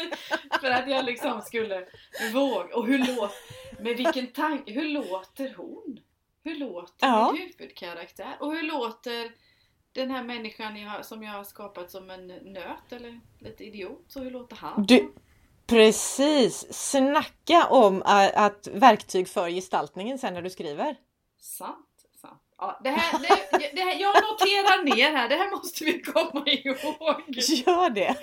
För 0.60 0.70
att 0.70 0.90
jag 0.90 1.04
liksom 1.04 1.40
skulle 1.42 1.86
våga. 2.34 2.76
Och 2.76 2.86
hur 2.86 2.98
låter... 2.98 3.82
Men 3.82 3.96
vilken 3.96 4.26
tanke! 4.26 4.72
Hur 4.72 4.88
låter 4.88 5.54
hon? 5.56 6.00
Hur 6.44 6.54
låter 6.54 7.06
Ja. 7.06 7.32
min 7.32 7.42
huvudkaraktär? 7.58 8.36
Och 8.40 8.52
hur 8.52 8.62
låter 8.62 9.32
den 9.92 10.10
här 10.10 10.22
människan 10.22 10.76
jag, 10.76 10.90
har- 10.90 11.02
som 11.02 11.22
jag 11.22 11.32
har 11.32 11.44
skapat 11.44 11.90
som 11.90 12.10
en 12.10 12.26
nöt 12.26 12.92
eller 12.92 13.20
lite 13.40 13.64
idiot? 13.64 14.04
Så 14.08 14.20
hur 14.20 14.30
låter 14.30 14.56
han? 14.56 14.82
Du, 14.86 15.12
precis! 15.66 16.66
Snacka 16.74 17.66
om 17.70 18.02
att 18.34 18.66
verktyg 18.72 19.28
för 19.28 19.48
gestaltningen 19.50 20.18
sen 20.18 20.34
när 20.34 20.42
du 20.42 20.50
skriver. 20.50 20.96
Sant. 21.40 21.87
Ja, 22.58 22.80
det 22.84 22.90
här, 22.90 23.18
det, 23.52 23.70
det 23.74 23.80
här, 23.82 24.00
jag 24.00 24.14
noterar 24.22 24.84
ner 24.96 25.12
här, 25.12 25.28
det 25.28 25.34
här 25.36 25.50
måste 25.50 25.84
vi 25.84 26.02
komma 26.02 26.44
ihåg. 26.46 27.22
Gör 27.66 27.90
det! 27.90 28.16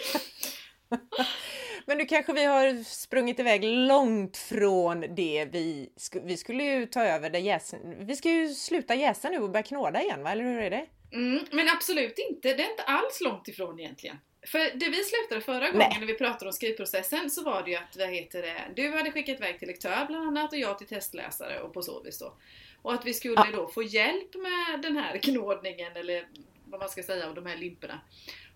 Men 1.87 1.97
nu 1.97 2.05
kanske 2.05 2.33
vi 2.33 2.43
har 2.45 2.83
sprungit 2.83 3.39
iväg 3.39 3.63
långt 3.63 4.37
från 4.37 5.01
det 5.15 5.47
vi, 5.51 5.89
sk- 5.97 6.21
vi 6.25 6.37
skulle 6.37 6.63
ju 6.63 6.85
ta 6.85 7.03
över 7.03 7.29
det 7.29 7.39
jäsen. 7.39 8.05
Vi 8.05 8.15
ska 8.15 8.29
ju 8.29 8.49
sluta 8.49 8.95
jäsa 8.95 9.29
nu 9.29 9.39
och 9.39 9.49
börja 9.49 9.63
knåda 9.63 10.01
igen 10.01 10.23
va? 10.23 10.31
Eller 10.31 10.43
hur 10.43 10.59
är 10.61 10.69
det? 10.69 10.85
Mm, 11.13 11.45
men 11.51 11.69
absolut 11.69 12.15
inte, 12.29 12.53
det 12.53 12.63
är 12.63 12.69
inte 12.71 12.83
alls 12.83 13.21
långt 13.21 13.47
ifrån 13.47 13.79
egentligen. 13.79 14.17
För 14.47 14.59
det 14.59 14.89
vi 14.89 15.03
slutade 15.03 15.41
förra 15.41 15.71
gången 15.71 15.89
Nej. 15.89 15.97
när 15.99 16.07
vi 16.07 16.13
pratade 16.13 16.45
om 16.45 16.53
skrivprocessen 16.53 17.29
så 17.29 17.43
var 17.43 17.63
det 17.63 17.71
ju 17.71 17.77
att, 17.77 17.97
vad 17.97 18.09
heter 18.09 18.41
det, 18.41 18.61
du 18.75 18.91
hade 18.91 19.11
skickat 19.11 19.37
iväg 19.39 19.59
till 19.59 19.67
lektör 19.67 20.05
bland 20.07 20.27
annat 20.27 20.53
och 20.53 20.59
jag 20.59 20.77
till 20.77 20.87
testläsare 20.87 21.61
och 21.61 21.73
på 21.73 21.81
så 21.81 22.03
vis 22.03 22.19
då. 22.19 22.37
Och 22.85 22.93
att 22.93 23.05
vi 23.05 23.13
skulle 23.13 23.33
Ja. 23.35 23.47
då 23.53 23.67
få 23.67 23.83
hjälp 23.83 24.35
med 24.35 24.81
den 24.81 24.97
här 24.97 25.17
knådningen 25.17 25.91
eller 25.97 26.27
vad 26.65 26.79
man 26.79 26.89
ska 26.89 27.03
säga 27.03 27.27
av 27.27 27.35
de 27.35 27.45
här 27.45 27.57
limporna. 27.57 27.99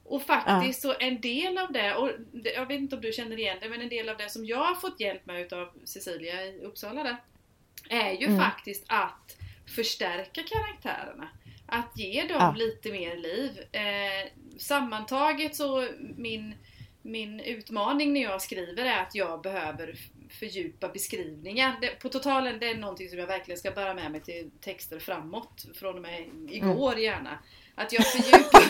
Och 0.03 0.23
faktiskt 0.23 0.81
så 0.81 0.93
en 0.99 1.21
del 1.21 1.57
av 1.57 1.71
det, 1.71 1.95
och 1.95 2.11
jag 2.55 2.65
vet 2.65 2.79
inte 2.79 2.95
om 2.95 3.01
du 3.01 3.11
känner 3.11 3.39
igen 3.39 3.57
det, 3.61 3.69
men 3.69 3.81
en 3.81 3.89
del 3.89 4.09
av 4.09 4.17
det 4.17 4.29
som 4.29 4.45
jag 4.45 4.57
har 4.63 4.75
fått 4.75 4.99
hjälp 4.99 5.25
med 5.25 5.41
utav 5.41 5.69
Cecilia 5.85 6.45
i 6.45 6.59
Uppsala 6.61 7.03
där, 7.03 7.17
är 7.89 8.11
ju 8.11 8.25
Mm. 8.25 8.39
faktiskt 8.39 8.83
att 8.87 9.37
förstärka 9.75 10.41
karaktärerna. 10.43 11.29
Att 11.67 11.97
ge 11.97 12.21
dem 12.21 12.37
Ja. 12.39 12.53
lite 12.57 12.91
mer 12.91 13.15
liv. 13.17 13.51
Eh, 13.71 14.27
sammantaget 14.57 15.55
så 15.55 15.87
min, 16.17 16.55
min 17.01 17.39
utmaning 17.39 18.13
när 18.13 18.21
jag 18.21 18.41
skriver 18.41 18.85
är 18.85 19.01
att 19.01 19.15
jag 19.15 19.41
behöver 19.41 19.95
fördjupa 20.29 20.89
beskrivningar. 20.89 21.99
På 22.01 22.09
totalen 22.09 22.59
det 22.59 22.69
är 22.69 22.75
någonting 22.75 23.09
som 23.09 23.19
jag 23.19 23.27
verkligen 23.27 23.59
ska 23.59 23.71
bära 23.71 23.93
med 23.93 24.11
mig 24.11 24.21
till 24.21 24.51
texter 24.61 24.99
framåt. 24.99 25.65
Från 25.73 25.95
och 25.95 26.01
med 26.01 26.29
igår 26.49 26.97
gärna. 26.97 27.39
Att 27.75 27.93
jag 27.93 28.07
fördjupar 28.07 28.63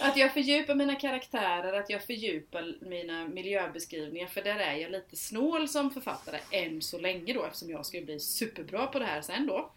att 0.00 0.16
jag 0.16 0.34
fördjupar 0.34 0.74
mina 0.74 0.94
karaktärer, 0.94 1.72
att 1.72 1.90
jag 1.90 2.04
fördjupar 2.04 2.74
mina 2.80 3.28
miljöbeskrivningar 3.28 4.26
för 4.26 4.42
där 4.42 4.58
är 4.58 4.74
jag 4.74 4.90
lite 4.90 5.16
snål 5.16 5.68
som 5.68 5.90
författare 5.90 6.38
än 6.50 6.82
så 6.82 6.98
länge 6.98 7.32
då 7.32 7.44
eftersom 7.44 7.70
jag 7.70 7.86
ska 7.86 8.00
bli 8.00 8.20
superbra 8.20 8.86
på 8.86 8.98
det 8.98 9.04
här 9.04 9.22
sen 9.22 9.46
då. 9.46 9.70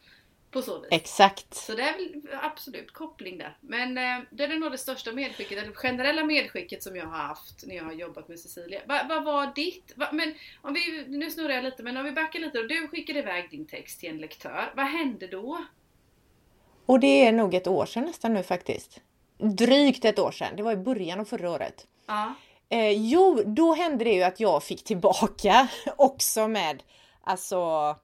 På 0.52 0.62
så 0.62 0.80
vis. 0.80 0.88
Exakt! 0.92 1.54
Så 1.54 1.74
det 1.76 1.82
är 1.82 1.94
väl 1.98 2.22
absolut 2.42 2.92
koppling 2.92 3.38
där. 3.38 3.58
Men 3.62 3.98
eh, 3.98 4.26
det 4.32 4.44
är 4.44 4.60
nog 4.60 4.72
det 4.72 4.78
största 4.78 5.12
medskicket, 5.12 5.58
eller 5.58 5.74
generella 5.74 6.24
medskicket 6.24 6.84
som 6.84 6.96
jag 6.96 7.06
har 7.06 7.18
haft 7.18 7.64
när 7.68 7.76
jag 7.76 7.84
har 7.84 7.92
jobbat 7.94 8.28
med 8.28 8.40
Cecilia. 8.40 8.82
Va- 8.88 9.06
Vad 9.10 9.24
var 9.24 9.52
ditt? 9.56 9.94
Va, 9.96 10.10
men 10.12 10.34
om 10.62 10.74
vi, 10.74 11.06
nu 11.08 11.32
snurrar 11.32 11.54
jag 11.54 11.64
lite, 11.64 11.84
men 11.84 11.98
om 11.98 12.04
vi 12.04 12.12
backar 12.12 12.40
lite 12.40 12.60
och 12.60 12.68
du 12.68 12.88
skickade 12.88 13.20
iväg 13.20 13.50
din 13.52 13.66
text 13.66 14.00
till 14.00 14.10
en 14.10 14.18
lektör. 14.18 14.74
Vad 14.76 14.86
hände 14.86 15.28
då? 15.28 15.66
Och 16.86 17.00
det 17.00 17.26
är 17.26 17.32
nog 17.32 17.54
ett 17.54 17.68
år 17.68 17.86
sedan 17.86 18.04
nästan 18.04 18.34
nu 18.34 18.44
faktiskt. 18.44 19.02
Drygt 19.38 20.06
ett 20.06 20.20
år 20.20 20.32
sedan, 20.32 20.56
det 20.56 20.64
var 20.64 20.72
i 20.72 20.76
början 20.78 21.20
av 21.20 21.26
förra 21.26 21.52
året. 21.52 21.88
Ja. 22.08 22.34
Eh, 22.70 22.92
jo, 22.92 23.44
då 23.46 23.74
hände 23.74 24.04
det 24.04 24.14
ju 24.14 24.24
att 24.24 24.40
jag 24.40 24.64
fick 24.64 24.84
tillbaka 24.84 25.68
också 25.98 26.48
med 26.48 26.84
alltså 27.24 27.96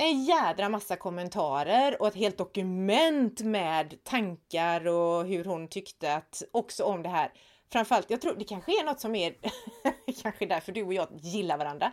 en 0.00 0.24
jädra 0.24 0.68
massa 0.68 0.96
kommentarer 0.96 2.02
och 2.02 2.08
ett 2.08 2.14
helt 2.14 2.38
dokument 2.38 3.40
med 3.40 4.04
tankar 4.04 4.86
och 4.86 5.26
hur 5.26 5.44
hon 5.44 5.68
tyckte 5.68 6.14
att 6.14 6.42
också 6.52 6.84
om 6.84 7.02
det 7.02 7.08
här. 7.08 7.32
Framförallt, 7.72 8.10
jag 8.10 8.20
tror 8.20 8.34
det 8.34 8.44
kanske 8.44 8.80
är 8.80 8.84
något 8.84 9.00
som 9.00 9.14
är 9.14 9.34
kanske 10.22 10.46
därför 10.46 10.72
du 10.72 10.82
och 10.82 10.94
jag 10.94 11.08
gillar 11.20 11.58
varandra. 11.58 11.92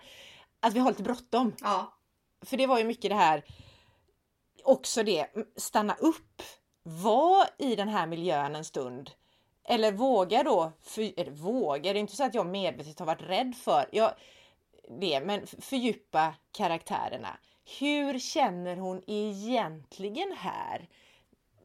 Att 0.60 0.74
vi 0.74 0.80
har 0.80 0.92
lite 0.92 1.04
bråttom. 1.04 1.56
Ja. 1.62 1.98
För 2.46 2.58
det 2.58 2.68
var 2.68 2.78
ju 2.78 2.84
mycket 2.84 3.12
det 3.12 3.16
här 3.16 3.44
också 4.66 5.04
det, 5.04 5.28
stanna 5.56 5.96
upp, 6.00 6.42
var 6.84 7.46
i 7.58 7.76
den 7.76 7.88
här 7.88 8.08
miljön 8.08 8.56
en 8.56 8.66
stund. 8.66 9.12
Eller 9.64 9.92
våga 9.92 10.44
då, 10.44 10.72
för, 10.82 11.20
eller 11.20 11.32
våga, 11.32 11.94
det 11.94 12.00
är 12.00 12.02
inte 12.02 12.16
så 12.16 12.24
att 12.24 12.36
jag 12.36 12.48
medvetet 12.48 13.00
har 13.00 13.06
varit 13.06 13.30
rädd 13.30 13.56
för 13.56 13.90
jag, 13.92 14.14
det, 15.00 15.22
men 15.22 15.48
fördjupa 15.48 16.36
karaktärerna. 16.52 17.38
Hur 17.80 18.20
känner 18.20 18.78
hon 18.78 19.04
egentligen 19.08 20.32
här? 20.38 20.90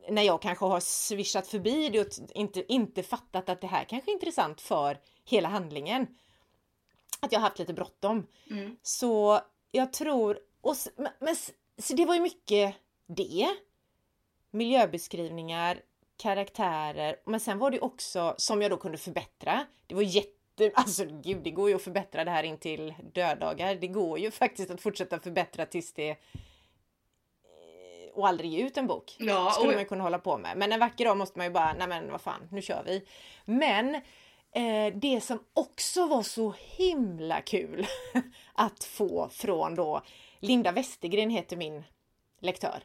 När 0.09 0.23
jag 0.23 0.43
kanske 0.43 0.65
har 0.65 0.81
swishat 0.81 1.47
förbi 1.47 1.89
det 1.89 2.01
och 2.01 2.07
inte, 2.35 2.73
inte 2.73 3.03
fattat 3.03 3.49
att 3.49 3.61
det 3.61 3.67
här 3.67 3.85
kanske 3.85 4.11
är 4.11 4.15
intressant 4.15 4.61
för 4.61 4.99
hela 5.25 5.49
handlingen. 5.49 6.07
Att 7.21 7.33
jag 7.33 7.41
har 7.41 7.49
haft 7.49 7.59
lite 7.59 7.73
bråttom. 7.73 8.27
Mm. 8.51 8.77
Så 8.83 9.41
jag 9.71 9.93
tror, 9.93 10.39
och, 10.61 10.77
men, 10.97 11.37
så 11.79 11.95
det 11.95 12.05
var 12.05 12.15
ju 12.15 12.21
mycket 12.21 12.75
det. 13.07 13.49
Miljöbeskrivningar, 14.51 15.83
karaktärer, 16.17 17.17
men 17.25 17.41
sen 17.41 17.59
var 17.59 17.71
det 17.71 17.81
också 17.81 18.35
som 18.39 18.63
jag 18.63 18.71
då 18.71 18.77
kunde 18.77 18.99
förbättra. 18.99 19.67
Det 19.87 19.95
var 19.95 20.03
jätte, 20.03 20.40
alltså 20.75 21.05
gud 21.05 21.43
det 21.43 21.51
går 21.51 21.69
ju 21.69 21.77
att 21.77 21.83
förbättra 21.83 22.25
det 22.25 22.31
här 22.31 22.43
in 22.43 22.59
till 22.59 22.95
döddagar. 23.13 23.75
Det 23.75 23.87
går 23.87 24.19
ju 24.19 24.31
faktiskt 24.31 24.71
att 24.71 24.81
fortsätta 24.81 25.21
förbättra 25.21 25.67
tills 25.67 25.93
det 25.93 26.11
eh, 26.11 26.17
och 28.15 28.29
aldrig 28.29 28.51
ge 28.51 28.63
ut 28.67 28.77
en 28.77 28.87
bok. 28.87 29.17
Ja, 29.19 29.51
skulle 29.51 29.69
och- 29.71 29.77
man 29.77 29.85
kunna 29.85 30.05
hålla 30.05 30.19
på 30.19 30.39
med. 30.39 30.57
Men 30.57 30.73
en 30.73 30.81
vacker 30.81 31.05
dag 31.05 31.17
måste 31.17 31.39
man 31.39 31.47
ju 31.47 31.53
bara, 31.53 31.73
nej 31.73 31.89
men 31.89 32.11
vad 32.11 32.21
fan, 32.21 32.49
nu 32.51 32.63
kör 32.63 32.83
vi. 32.87 33.05
Men 33.45 33.95
eh, 34.53 34.95
det 34.95 35.21
som 35.21 35.45
också 35.55 36.07
var 36.07 36.23
så 36.23 36.55
himla 36.59 37.41
kul 37.41 37.87
att 38.53 38.85
få 38.85 39.29
från 39.29 39.75
då 39.75 40.03
Linda 40.39 40.73
Westergren 40.73 41.31
heter 41.31 41.57
min 41.57 41.85
lektör. 42.41 42.83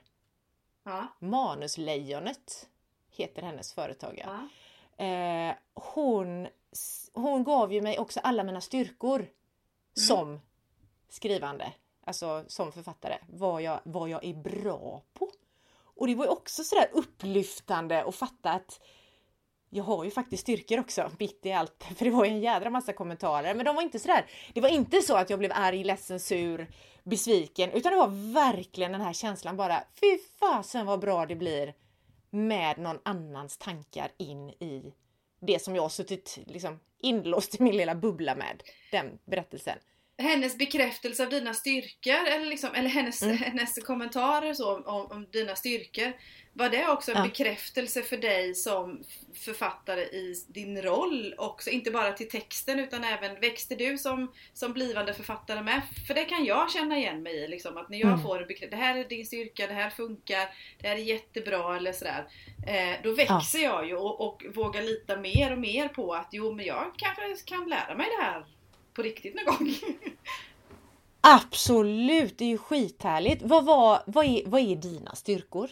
Ja. 0.84 1.08
Manuslejonet 1.20 2.70
heter 3.12 3.42
hennes 3.42 3.74
företag. 3.74 4.24
Ja. 4.26 4.48
Eh, 5.06 5.54
hon, 5.74 6.48
hon 7.14 7.44
gav 7.44 7.74
ju 7.74 7.82
mig 7.82 8.00
också 8.00 8.20
alla 8.24 8.44
mina 8.44 8.62
styrkor 8.62 9.28
som 9.94 10.42
skrivande, 11.10 11.74
alltså 12.04 12.44
som 12.48 12.72
författare, 12.72 13.18
vad 13.28 13.62
jag, 13.62 13.80
vad 13.84 14.10
jag 14.10 14.26
är 14.26 14.34
bra 14.34 15.04
på. 15.14 15.32
Och 15.78 16.08
det 16.08 16.16
var 16.16 16.26
ju 16.26 16.32
också 16.32 16.64
sådär 16.64 16.90
upplyftande 16.94 18.04
att 18.04 18.16
fatta 18.16 18.52
att 18.52 18.80
jag 19.70 19.84
har 19.84 20.04
ju 20.04 20.12
faktiskt 20.12 20.42
styrkor 20.42 20.80
också, 20.80 21.12
mitt 21.20 21.46
i 21.46 21.52
allt. 21.52 21.84
För 21.96 22.06
det 22.06 22.12
var 22.12 22.26
ju 22.26 22.32
en 22.32 22.42
jädra 22.42 22.70
massa 22.70 22.94
kommentarer. 22.94 23.56
Men 23.56 23.66
de 23.66 23.76
var 23.76 23.82
inte 23.82 24.00
sådär, 24.00 24.26
det 24.54 24.62
var 24.62 24.70
inte 24.70 25.02
så 25.02 25.16
att 25.16 25.30
jag 25.30 25.40
blev 25.40 25.52
arg, 25.54 25.84
ledsen, 25.84 26.20
sur, 26.20 26.68
besviken. 27.04 27.72
Utan 27.72 27.92
det 27.92 27.98
var 27.98 28.34
verkligen 28.34 28.92
den 28.92 29.02
här 29.02 29.14
känslan 29.14 29.58
bara, 29.58 29.84
fy 30.00 30.18
fasen 30.40 30.86
vad 30.86 31.00
bra 31.00 31.26
det 31.26 31.36
blir 31.36 31.74
med 32.30 32.78
någon 32.78 33.00
annans 33.04 33.58
tankar 33.58 34.12
in 34.18 34.50
i 34.50 34.94
det 35.40 35.62
som 35.62 35.76
jag 35.76 35.82
har 35.82 35.90
suttit 35.90 36.40
liksom 36.46 36.80
inlåst 37.02 37.60
i 37.60 37.64
min 37.64 37.78
lilla 37.78 37.96
bubbla 37.96 38.36
med. 38.36 38.64
Den 38.92 39.20
berättelsen. 39.26 39.78
Hennes 40.18 40.58
bekräftelse 40.58 41.24
av 41.24 41.30
dina 41.30 41.54
styrkor, 41.54 42.28
eller, 42.28 42.46
liksom, 42.46 42.70
eller 42.76 42.90
hennes, 42.90 43.22
Mm. 43.22 43.38
hennes 43.38 43.84
kommentarer 43.84 44.54
så, 44.54 44.76
om, 44.78 45.12
om 45.12 45.28
dina 45.32 45.56
styrkor. 45.56 46.14
Var 46.58 46.70
det 46.70 46.88
också 46.88 47.12
en 47.12 47.18
Ja. 47.18 47.24
bekräftelse 47.24 48.02
för 48.02 48.18
dig 48.18 48.56
som 48.56 49.04
författare 49.34 50.02
i 50.02 50.36
din 50.48 50.82
roll 50.82 51.34
också? 51.38 51.70
Inte 51.70 51.92
bara 51.92 52.12
till 52.12 52.30
texten 52.30 52.80
utan 52.80 53.04
även 53.04 53.40
växte 53.40 53.76
du 53.76 53.98
som, 53.98 54.32
som 54.54 54.74
blivande 54.74 55.14
författare 55.14 55.62
med? 55.64 55.82
För 56.08 56.14
det 56.14 56.26
kan 56.26 56.46
jag 56.46 56.72
känna 56.72 56.98
igen 56.98 57.24
mig 57.24 57.36
i. 57.36 57.48
Liksom, 57.48 57.78
att 57.78 57.90
när 57.90 57.98
jag 57.98 58.10
Mm. 58.10 58.24
får 58.24 58.42
en 58.42 58.48
bekräftelse, 58.48 58.76
det 58.76 58.84
här 58.84 58.98
är 58.98 59.04
din 59.04 59.26
styrka, 59.26 59.68
det 59.68 59.74
här 59.74 59.90
funkar, 59.90 60.48
det 60.82 60.88
här 60.88 60.96
är 60.96 61.00
jättebra 61.00 61.78
eller 61.78 61.94
sådär. 61.94 62.28
Eh, 62.68 62.96
då 63.04 63.12
växer 63.14 63.60
jag 63.64 63.88
ju 63.88 63.96
och, 63.96 64.22
och 64.28 64.44
vågar 64.56 64.82
lita 64.82 65.18
mer 65.18 65.52
och 65.52 65.60
mer 65.60 65.88
på 65.88 66.14
att 66.14 66.30
jo 66.32 66.54
men 66.54 66.66
jag 66.66 66.94
kanske 66.98 67.46
kan 67.46 67.70
lära 67.70 67.96
mig 67.96 68.08
det 68.18 68.24
här 68.24 68.46
på 68.96 69.02
riktigt 69.02 69.36
någon 69.36 69.46
gång. 69.46 69.76
Absolut, 71.22 72.38
det 72.38 72.46
är 72.46 72.50
ju 72.50 72.58
skithärligt. 72.58 73.42
Vad, 73.42 73.66
var, 73.66 74.02
vad, 74.06 74.26
är, 74.26 74.42
vad 74.46 74.62
är 74.62 74.76
dina 74.76 75.16
styrkor? 75.16 75.70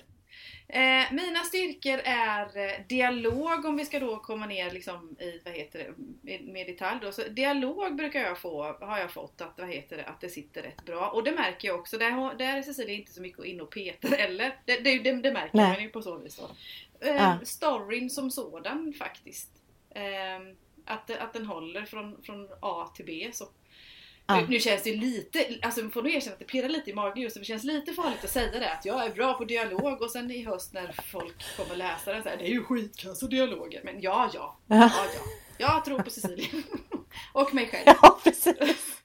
Eh, 0.68 1.12
mina 1.12 1.40
styrkor 1.40 2.02
är 2.04 2.58
eh, 2.58 2.88
dialog 2.88 3.66
om 3.66 3.78
vi 3.78 3.86
ska 3.86 4.00
då 4.00 4.18
komma 4.18 4.46
ner 4.46 4.72
liksom 4.72 5.16
i, 5.20 5.42
vad 5.46 5.54
heter 5.54 5.94
det, 6.22 6.40
med 6.40 6.68
detalj 6.68 7.00
då. 7.02 7.12
Så 7.12 7.22
dialog 7.22 7.96
brukar 7.96 8.20
jag 8.20 8.38
få, 8.38 8.64
har 8.64 9.00
jag 9.00 9.12
fått 9.12 9.42
att, 9.42 9.54
vad 9.58 9.70
heter 9.70 9.98
det, 9.98 10.06
att 10.06 10.22
det 10.22 10.30
sitter 10.30 10.62
rätt 10.62 10.86
bra. 10.86 11.10
Och 11.10 11.24
det 11.24 11.32
märker 11.32 11.68
jag 11.68 11.80
också, 11.80 11.98
där, 11.98 12.38
där 12.38 12.58
är 12.58 12.62
Cecilia 12.62 12.96
inte 12.96 13.14
så 13.14 13.22
mycket 13.22 13.46
in 13.46 13.62
och 13.62 13.72
petar 13.72 14.18
heller. 14.18 14.60
Det, 14.66 14.80
det, 14.80 15.00
det, 15.00 15.12
det 15.12 15.32
märker 15.32 15.58
Nej. 15.58 15.74
man 15.74 15.84
ju 15.84 15.90
på 15.90 16.02
så 16.02 16.18
vis 16.18 16.36
då. 16.36 16.50
Eh, 17.08 17.16
Ja. 17.16 17.40
Storyn 17.44 18.10
som 18.10 18.32
sådan 18.32 18.94
faktiskt. 18.94 19.50
Eh, 19.96 20.56
att, 20.86 21.08
det- 21.08 21.20
att 21.22 21.34
den 21.34 21.46
håller 21.46 21.86
från, 21.86 22.22
från 22.24 22.48
A 22.62 22.92
till 22.96 23.06
B. 23.06 23.30
Så 23.34 23.46
Ja. 24.28 24.36
nu, 24.42 24.48
nu 24.48 24.60
känns 24.60 24.84
det 24.84 24.96
lite, 24.96 25.46
alltså 25.62 25.90
får 25.90 26.04
nog 26.04 26.12
erkänna 26.14 26.34
att 26.34 26.40
det 26.40 26.46
pirrar 26.46 26.70
lite 26.70 26.90
i 26.90 26.94
magen 26.94 27.22
just 27.24 27.34
för 27.34 27.40
det 27.40 27.46
känns 27.46 27.64
lite 27.64 27.94
farligt 27.94 28.24
att 28.24 28.30
säga 28.30 28.60
det 28.60 28.74
att 28.74 28.86
jag 28.86 29.06
är 29.06 29.10
bra 29.10 29.34
på 29.34 29.46
dialog 29.46 30.02
och 30.02 30.12
sen 30.12 30.32
i 30.32 30.44
höst 30.46 30.74
när 30.74 30.92
folk 30.92 31.58
kommer 31.58 31.76
läsa 31.76 32.14
den 32.14 32.24
så 32.24 32.30
här, 32.30 32.38
det 32.38 32.44
är 32.44 32.50
ju 32.50 32.64
skitkassa 32.64 33.28
dialoger. 33.28 33.82
Men 33.84 34.02
ja, 34.02 34.30
ja, 34.34 34.58
ja, 34.68 34.90
ja. 34.96 35.22
Jag 35.58 35.86
tror 35.86 36.00
på 36.02 36.10
Cecilia. 36.10 36.48
och 37.34 37.54
mig 37.54 37.68
själv 37.68 37.84
Ja, 38.02 38.20
precis. 38.24 38.56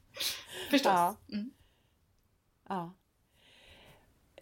förstås. 0.70 0.92
Ja. 0.92 1.16
Mm. 1.32 1.50
Ja. 2.68 2.94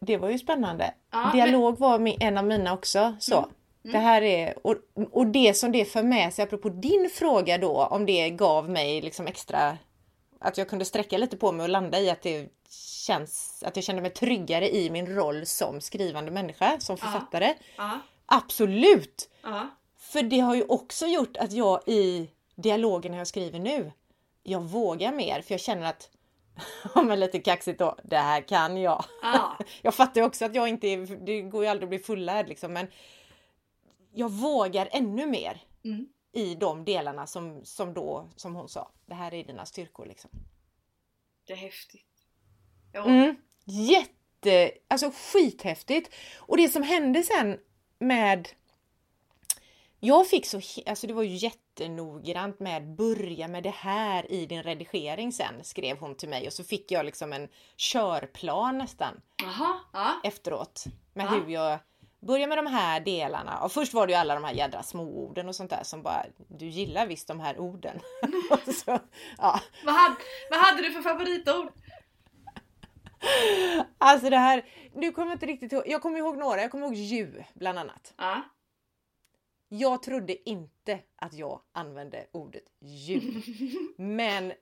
Det 0.00 0.16
var 0.16 0.30
ju 0.30 0.38
spännande. 0.38 0.94
Ja, 1.10 1.30
Dialog 1.34 1.78
var 1.78 1.98
mi- 1.98 2.16
en 2.20 2.38
av 2.38 2.44
mina 2.44 2.72
också. 2.72 3.16
Så. 3.20 3.38
Mm. 3.38 3.50
Mm. 3.86 3.92
Det 3.92 4.06
här 4.08 4.22
är, 4.22 4.66
och, 4.66 4.76
och 5.12 5.26
det 5.26 5.54
som 5.56 5.72
det 5.72 5.84
för 5.84 6.02
med 6.02 6.34
sig, 6.34 6.42
apropå 6.42 6.68
din 6.68 7.10
fråga 7.14 7.58
då, 7.58 7.84
om 7.84 8.06
det 8.06 8.30
gav 8.30 8.70
mig 8.70 9.00
liksom 9.02 9.26
extra, 9.26 9.78
att 10.40 10.58
jag 10.58 10.68
kunde 10.68 10.84
sträcka 10.84 11.18
lite 11.18 11.36
på 11.36 11.52
mig 11.52 11.64
och 11.64 11.70
landa 11.70 12.00
i 12.00 12.10
att 12.10 12.22
det 12.22 12.48
känns, 13.06 13.62
att 13.66 13.76
jag 13.76 13.84
kände 13.84 14.02
mig 14.02 14.10
tryggare 14.10 14.76
i 14.76 14.90
min 14.90 15.06
roll 15.06 15.46
som 15.46 15.80
skrivande 15.80 16.30
människa, 16.30 16.76
som 16.80 16.96
författare. 16.96 17.54
Ja, 17.76 17.98
Absolut! 18.26 19.30
ja, 19.42 19.68
För 19.98 20.22
det 20.22 20.40
har 20.40 20.54
ju 20.54 20.62
också 20.62 21.06
gjort 21.06 21.36
att 21.36 21.52
jag 21.52 21.80
i 21.86 22.30
dialogen 22.54 23.14
jag 23.14 23.26
skriver 23.26 23.58
nu, 23.58 23.92
jag 24.42 24.60
vågar 24.60 25.12
mer 25.12 25.40
för 25.42 25.54
jag 25.54 25.60
känner 25.60 25.86
att, 25.86 26.10
om 26.94 27.06
men 27.06 27.20
lite 27.20 27.38
kaxigt 27.38 27.78
då, 27.78 27.96
det 28.04 28.16
här 28.16 28.40
kan 28.40 28.76
jag. 28.76 29.04
ja. 29.22 29.58
Jag 29.82 29.94
fattar 29.94 30.20
ju 30.20 30.26
också 30.26 30.44
att 30.44 30.54
jag 30.54 30.68
inte 30.68 30.86
är, 30.88 31.26
det 31.26 31.40
går 31.42 31.64
ju 31.64 31.70
aldrig 31.70 31.84
att 31.86 31.90
bli 31.90 31.98
fullärd 31.98 32.48
liksom, 32.48 32.72
men 32.72 32.86
jag 34.16 34.30
vågar 34.30 34.88
ännu 34.92 35.26
mer 35.26 35.62
Mm. 35.84 36.06
i 36.32 36.54
de 36.54 36.84
delarna 36.84 37.26
som, 37.26 37.64
som 37.64 37.94
då, 37.94 38.30
som 38.36 38.54
hon 38.54 38.68
sa, 38.68 38.90
det 39.06 39.14
här 39.14 39.34
är 39.34 39.44
dina 39.44 39.66
styrkor 39.66 40.06
liksom. 40.06 40.30
Det 41.46 41.52
är 41.52 41.56
häftigt. 41.56 42.26
Ja. 42.92 43.04
Mm. 43.04 43.36
Jätte, 43.64 44.70
alltså 44.88 45.10
skithäftigt! 45.32 46.14
Och 46.38 46.56
det 46.56 46.68
som 46.68 46.82
hände 46.82 47.22
sen 47.22 47.58
med 47.98 48.48
jag 50.00 50.28
fick 50.28 50.46
så, 50.46 50.60
alltså 50.86 51.06
det 51.06 51.12
var 51.14 51.22
ju 51.22 51.34
jättenoggrant 51.36 52.60
med 52.60 52.94
börja 52.94 53.48
med 53.48 53.62
det 53.62 53.70
här 53.74 54.32
i 54.32 54.46
din 54.46 54.62
redigering 54.62 55.32
sen, 55.32 55.64
skrev 55.64 55.98
hon 55.98 56.14
till 56.14 56.28
mig 56.28 56.46
och 56.46 56.52
så 56.52 56.64
fick 56.64 56.90
jag 56.90 57.06
liksom 57.06 57.32
en 57.32 57.48
körplan 57.76 58.78
nästan 58.78 59.20
Jaha, 59.42 59.80
ja. 59.92 60.20
efteråt 60.24 60.84
med 61.14 61.26
Ja. 61.26 61.30
hur 61.30 61.48
jag 61.52 61.78
börjar 62.26 62.48
med 62.48 62.58
de 62.58 62.66
här 62.66 63.00
delarna. 63.00 63.58
Och 63.58 63.72
först 63.72 63.94
var 63.94 64.06
det 64.06 64.12
ju 64.12 64.18
alla 64.18 64.34
de 64.34 64.44
här 64.44 64.54
jädra 64.54 64.82
småorden 64.82 65.48
och 65.48 65.56
sånt 65.56 65.70
där 65.70 65.82
som 65.82 66.02
bara, 66.02 66.26
du 66.48 66.66
gillar 66.66 67.06
visst 67.06 67.28
de 67.28 67.40
här 67.40 67.58
orden. 67.58 68.00
Så, 68.84 68.98
ja. 69.38 69.60
Vad, 69.84 69.94
hade, 69.94 70.16
vad 70.50 70.60
hade 70.60 70.82
du 70.82 70.92
för 70.92 71.02
favoritord? 71.02 71.72
Alltså 73.98 74.30
det 74.30 74.36
här, 74.36 74.64
nu 74.94 75.12
kommer 75.12 75.28
jag 75.28 75.34
inte 75.34 75.46
riktigt 75.46 75.72
ihåg, 75.72 75.82
jag 75.86 76.02
kommer 76.02 76.18
ihåg 76.18 76.36
några, 76.36 76.60
jag 76.60 76.70
kommer 76.70 76.86
ihåg 76.86 76.94
ju 76.94 77.44
bland 77.54 77.78
annat. 77.78 78.14
Ja. 78.16 78.42
Jag 79.68 80.02
trodde 80.02 80.50
inte 80.50 80.98
att 81.16 81.34
jag 81.34 81.60
använde 81.72 82.26
ordet 82.32 82.64
ju. 82.80 83.42
Men 83.96 84.52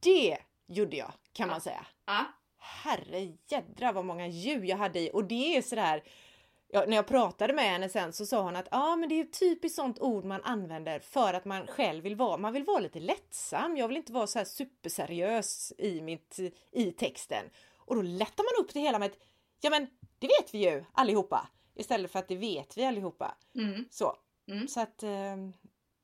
det 0.00 0.38
gjorde 0.66 0.96
jag 0.96 1.12
kan 1.32 1.48
man 1.48 1.60
säga. 1.60 1.86
Ja. 2.06 2.24
Herre 2.58 3.36
jädra 3.48 3.92
vad 3.92 4.04
många 4.04 4.26
djur 4.26 4.64
jag 4.64 4.76
hade 4.76 5.00
i 5.00 5.10
och 5.12 5.24
det 5.24 5.56
är 5.56 5.62
sådär 5.62 6.02
Ja, 6.70 6.84
när 6.88 6.96
jag 6.96 7.06
pratade 7.06 7.52
med 7.52 7.64
henne 7.64 7.88
sen 7.88 8.12
så 8.12 8.26
sa 8.26 8.42
hon 8.42 8.56
att 8.56 8.68
ja, 8.70 8.96
men 8.96 9.08
det 9.08 9.20
är 9.20 9.24
typiskt 9.24 9.76
sånt 9.76 10.00
ord 10.00 10.24
man 10.24 10.42
använder 10.42 11.00
för 11.00 11.34
att 11.34 11.44
man 11.44 11.66
själv 11.66 12.04
vill 12.04 12.16
vara, 12.16 12.36
man 12.36 12.52
vill 12.52 12.64
vara 12.64 12.78
lite 12.78 13.00
lättsam. 13.00 13.76
Jag 13.76 13.88
vill 13.88 13.96
inte 13.96 14.12
vara 14.12 14.26
så 14.26 14.38
här 14.38 14.46
superseriös 14.46 15.72
i, 15.78 16.00
mitt, 16.00 16.38
i 16.72 16.92
texten. 16.92 17.44
Och 17.76 17.94
då 17.96 18.02
lättar 18.02 18.44
man 18.44 18.64
upp 18.64 18.74
det 18.74 18.80
hela 18.80 18.98
med 18.98 19.06
att 19.06 19.18
ja, 19.60 19.70
men 19.70 19.86
det 20.18 20.26
vet 20.26 20.54
vi 20.54 20.58
ju 20.58 20.84
allihopa. 20.92 21.48
Istället 21.74 22.10
för 22.12 22.18
att 22.18 22.28
det 22.28 22.36
vet 22.36 22.78
vi 22.78 22.84
allihopa. 22.84 23.34
Mm. 23.54 23.84
Så, 23.90 24.16
Mm. 24.50 24.68
så 24.68 24.80
att 24.80 25.02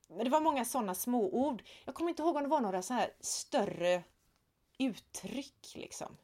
men 0.08 0.24
det 0.24 0.30
var 0.30 0.40
många 0.40 0.64
sådana 0.64 0.94
små 0.94 1.30
ord. 1.30 1.62
Jag 1.84 1.94
kommer 1.94 2.10
inte 2.10 2.22
ihåg 2.22 2.36
om 2.36 2.42
det 2.42 2.48
var 2.48 2.60
några 2.60 2.82
så 2.82 2.94
här 2.94 3.10
större 3.20 4.02
uttryck 4.78 5.72
liksom. 5.74 6.16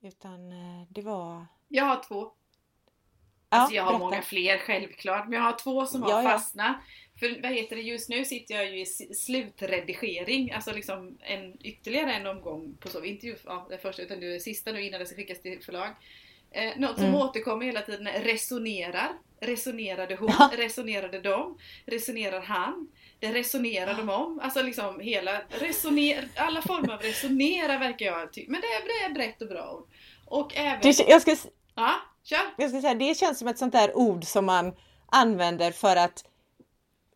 Utan 0.00 0.52
eh, 0.52 0.86
det 0.88 1.02
var... 1.02 1.46
Jag 1.68 1.84
har 1.84 2.02
två. 2.02 2.32
Ja, 3.50 3.56
Alltså 3.58 3.74
jag 3.76 3.82
har 3.82 3.90
berätta. 3.92 4.04
många 4.04 4.22
fler 4.22 4.58
självklart, 4.58 5.24
men 5.28 5.32
jag 5.32 5.42
har 5.46 5.58
två 5.58 5.86
som 5.86 6.02
har 6.02 6.10
Ja, 6.10 6.22
ja. 6.22 6.30
fastnat. 6.30 6.76
För 7.18 7.42
vad 7.42 7.52
heter 7.52 7.76
det, 7.76 7.82
just 7.82 8.08
nu 8.08 8.24
sitter 8.24 8.54
jag 8.54 8.70
ju 8.70 8.80
i 8.80 8.86
slutredigering, 9.56 10.52
alltså 10.52 10.72
liksom 10.72 11.18
en, 11.20 11.66
ytterligare 11.66 12.12
en 12.12 12.26
omgång 12.26 12.76
på 12.80 12.88
så, 12.88 13.04
inte 13.04 13.26
ju 13.26 13.36
ja, 13.44 13.66
den 13.70 13.78
första 13.78 14.02
utan 14.02 14.20
det 14.20 14.40
sista 14.40 14.72
nu 14.72 14.82
innan 14.86 15.00
det 15.00 15.06
ska 15.06 15.16
skickas 15.16 15.42
till 15.42 15.62
förlag. 15.62 15.88
Eh, 16.50 16.72
något 16.76 16.96
som 16.96 17.04
Mm. 17.04 17.20
återkommer 17.20 17.66
hela 17.66 17.80
tiden 17.80 18.06
är 18.06 18.20
resonerar. 18.20 19.08
Resonerade 19.40 20.16
hon? 20.16 20.32
Ja. 20.38 20.50
Resonerade 20.56 21.20
de? 21.20 21.58
Resonerar 21.86 22.40
han? 22.40 22.88
Det 23.18 23.32
resonerar 23.32 23.94
de 23.94 24.08
om. 24.08 24.40
Alltså 24.42 24.62
liksom 24.62 25.00
hela 25.00 25.40
resoner, 25.48 26.28
alla 26.36 26.62
former 26.62 26.92
av 26.94 27.00
resonera 27.00 27.78
verkar 27.78 28.06
jag 28.06 28.32
tycka. 28.32 28.50
Men 28.52 28.60
det 28.60 28.66
är, 28.66 28.82
det 28.86 29.04
är 29.04 29.14
brett 29.14 29.42
och 29.42 29.48
bra 29.48 29.70
ord. 29.72 29.88
Och 30.26 30.56
även... 30.56 30.80
Det, 30.82 30.98
jag, 31.08 31.22
ska, 31.22 31.36
Ja, 31.74 31.94
kör! 32.28 32.54
jag 32.56 32.70
ska 32.70 32.80
säga, 32.80 32.94
det 32.94 33.18
känns 33.18 33.38
som 33.38 33.48
ett 33.48 33.58
sånt 33.58 33.72
där 33.72 33.96
ord 33.96 34.24
som 34.24 34.46
man 34.46 34.72
använder 35.06 35.72
för 35.72 35.96
att 35.96 36.24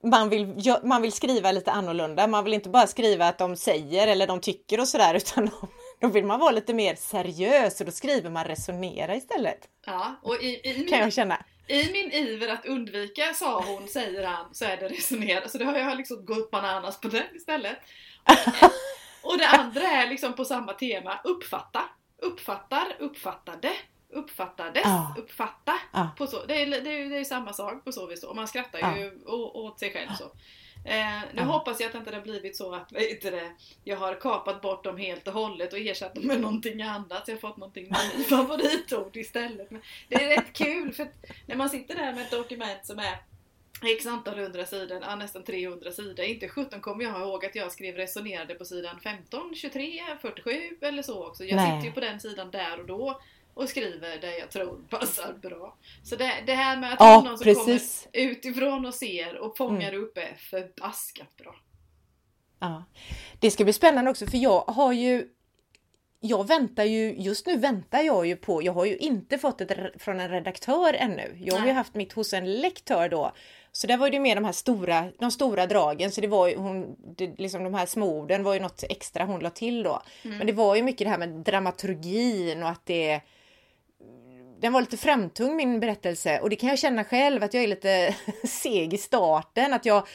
man 0.03 0.29
vill, 0.29 0.63
man 0.83 1.03
vill 1.03 1.13
skriva 1.13 1.53
lite 1.53 1.73
annorlunda. 1.73 2.27
Man 2.27 2.45
vill 2.45 2.55
inte 2.55 2.69
bara 2.69 2.87
skriva 2.87 3.29
att 3.29 3.39
de 3.39 3.57
säger 3.57 4.07
eller 4.07 4.27
de 4.27 4.41
tycker 4.41 4.81
och 4.81 4.89
sådär 4.89 5.15
utan 5.17 5.47
då, 5.47 5.69
då 6.01 6.09
vill 6.09 6.25
man 6.25 6.41
vara 6.41 6.51
lite 6.51 6.75
mer 6.75 6.95
seriös 6.95 7.81
och 7.81 7.87
då 7.87 7.93
skriver 7.93 8.31
man 8.31 8.45
resonera 8.45 9.17
istället. 9.17 9.69
Ja, 9.87 10.21
och 10.23 10.43
i, 10.43 10.61
i, 10.69 10.79
min, 10.79 10.89
Kan 10.89 10.99
jag 10.99 11.13
känna. 11.13 11.45
I 11.67 11.93
min 11.93 12.13
iver 12.13 12.49
att 12.49 12.67
undvika, 12.67 13.35
sa 13.35 13.65
hon, 13.67 13.89
säger 13.89 14.27
han, 14.27 14.55
så 14.55 14.65
är 14.65 14.77
det 14.77 14.89
resonera. 14.89 15.49
Så 15.49 15.59
det 15.59 15.65
har 15.65 15.79
jag 15.79 15.97
liksom 15.97 16.25
gått 16.25 16.51
bananas 16.51 17.01
på 17.01 17.09
den 17.09 17.37
istället. 17.37 17.79
Och, 19.23 19.33
och 19.33 19.39
det 19.39 19.49
andra 19.49 19.83
är 19.83 20.09
liksom 20.09 20.33
på 20.33 20.45
samma 20.45 20.73
tema, 20.73 21.21
uppfatta. 21.25 21.83
Uppfattar, 22.23 22.97
uppfattade. 22.99 23.73
Uppfattades, 24.13 24.83
Ja. 24.85 25.15
uppfatta. 25.19 25.73
Ja. 25.93 26.09
På 26.19 26.27
så. 26.27 26.45
Det, 26.47 26.63
är, 26.63 26.67
det, 26.67 26.77
är, 26.77 27.11
det 27.11 27.17
är 27.19 27.25
samma 27.25 27.53
sak 27.53 27.85
på 27.85 27.93
så 27.93 28.07
vis 28.07 28.21
då. 28.21 28.35
Man 28.35 28.49
skrattar 28.49 28.79
Ja. 28.79 28.99
ju 28.99 29.25
åt 29.27 29.79
sig 29.79 29.93
själv 29.93 30.09
så. 30.19 30.25
Eh, 30.85 31.21
nu 31.35 31.43
hoppas 31.43 31.81
jag 31.81 31.89
att 31.89 31.95
inte 31.95 32.11
det 32.11 32.17
har 32.17 32.23
blivit 32.25 32.57
så 32.57 32.75
att 32.75 32.93
heter 32.97 33.31
det, 33.31 33.53
jag 33.85 33.97
har 33.97 34.15
kapat 34.15 34.61
bort 34.63 34.85
dem 34.85 34.97
helt 34.97 35.29
och 35.29 35.35
hållet 35.35 35.73
och 35.73 35.79
ersatt 35.79 36.15
dem 36.15 36.25
med 36.27 36.41
någonting 36.41 36.83
annat. 36.83 37.25
Så 37.27 37.31
jag 37.31 37.37
har 37.37 37.41
fått 37.41 37.57
någonting 37.57 37.89
med 37.89 38.27
favoritord 38.29 39.17
istället. 39.17 39.71
Men 39.71 39.83
det 40.09 40.15
är 40.25 40.29
rätt 40.29 40.53
kul 40.53 40.93
för 40.93 41.09
när 41.47 41.57
man 41.57 41.71
sitter 41.71 41.95
där 41.95 42.13
med 42.13 42.23
ett 42.23 42.31
dokument 42.31 42.87
som 42.87 42.99
är 42.99 43.17
X 43.95 44.07
antal 44.07 44.39
hundra 44.39 44.67
sidor, 44.67 44.99
ja, 45.03 45.17
nästan 45.17 45.43
300 45.45 45.93
sidor. 45.93 46.25
Inte 46.25 46.49
17 46.49 46.81
kommer 46.81 47.05
jag 47.05 47.21
ihåg 47.21 47.45
att 47.47 47.55
jag 47.55 47.73
skrev 47.73 47.97
resonerade 47.97 48.55
på 48.55 48.65
sidan 48.65 49.01
15, 49.01 49.55
23, 49.55 50.03
47 50.23 50.77
eller 50.81 51.03
så 51.03 51.27
också. 51.27 51.45
Jag 51.45 51.57
Nej. 51.57 51.71
sitter 51.71 51.87
ju 51.89 51.93
på 51.93 52.01
den 52.01 52.21
sidan 52.21 52.51
där 52.51 52.81
och 52.81 52.87
då 52.87 53.21
och 53.55 53.69
skriver 53.69 54.19
det 54.21 54.39
jag 54.39 54.51
tror 54.51 54.81
passar 54.91 55.33
bra. 55.33 55.77
Så 56.05 56.17
det, 56.17 56.33
det 56.47 56.55
här 56.55 56.77
med 56.77 56.93
att 56.93 56.97
Ja, 57.01 57.23
någon 57.27 57.39
som 57.39 57.45
precis. 57.45 58.09
kommer 58.13 58.27
utifrån 58.31 58.87
och 58.87 58.95
ser 58.95 59.39
och 59.39 59.57
fångar 59.57 59.89
Mm. 59.93 60.05
upp 60.05 60.19
är 60.19 60.35
förbaskat 60.39 61.37
bra. 61.37 61.55
Ja. 62.61 62.85
Det 63.41 63.51
ska 63.51 63.65
bli 63.65 63.73
spännande 63.73 64.11
också 64.11 64.27
för 64.27 64.39
jag 64.39 64.61
har 64.61 64.93
ju 64.93 65.29
jag 66.23 66.49
väntar 66.49 66.85
ju, 66.85 67.15
just 67.19 67.47
nu 67.47 67.57
väntar 67.57 68.01
jag 68.03 68.27
ju 68.27 68.37
på, 68.37 68.63
jag 68.63 68.73
har 68.73 68.85
ju 68.85 68.97
inte 68.97 69.39
fått 69.39 69.61
ett 69.61 69.71
re- 69.71 69.99
från 69.99 70.21
en 70.21 70.29
redaktör 70.29 70.95
ännu. 70.95 71.37
Jag 71.41 71.55
har 71.55 71.61
ju 71.61 71.67
Nej. 71.67 71.75
haft 71.75 71.95
mitt 71.95 72.13
hos 72.13 72.33
en 72.33 72.53
lektör 72.55 73.09
då. 73.09 73.33
Så 73.73 73.87
där 73.87 73.97
var 73.97 74.11
det 74.11 74.21
mer 74.21 74.35
de 74.35 74.45
här 74.45 74.53
stora, 74.53 75.09
de 75.19 75.31
stora 75.31 75.67
dragen, 75.67 76.11
så 76.11 76.21
det 76.21 76.27
var 76.27 76.49
ju 76.49 76.57
hon, 76.57 76.97
det, 77.17 77.39
liksom 77.39 77.65
de 77.65 77.75
här 77.75 77.87
små 77.87 78.07
orden 78.19 78.43
var 78.43 78.55
ju 78.55 78.61
något 78.61 78.83
extra 78.91 79.25
hon 79.25 79.41
la 79.41 79.51
till 79.51 79.83
då. 79.83 80.03
Mm. 80.25 80.39
Men 80.39 80.47
det 80.47 80.53
var 80.53 80.77
ju 80.77 80.83
mycket 80.83 81.05
det 81.07 81.11
här 81.11 81.19
med 81.19 81.29
dramaturgin 81.29 82.63
och 82.63 82.69
att 82.69 82.87
det 82.87 83.21
den 84.61 84.73
var 84.73 84.81
lite 84.81 84.97
framtung 84.97 85.57
min 85.57 85.81
berättelse 85.81 86.41
och 86.41 86.51
det 86.51 86.57
kan 86.57 86.69
jag 86.69 86.79
känna 86.79 87.05
själv 87.05 87.43
att 87.43 87.55
jag 87.55 87.63
är 87.63 87.69
lite 87.69 88.17
seg 88.45 88.95
i 88.95 88.99
starten, 88.99 89.73
att 89.73 89.87
jag 89.87 90.09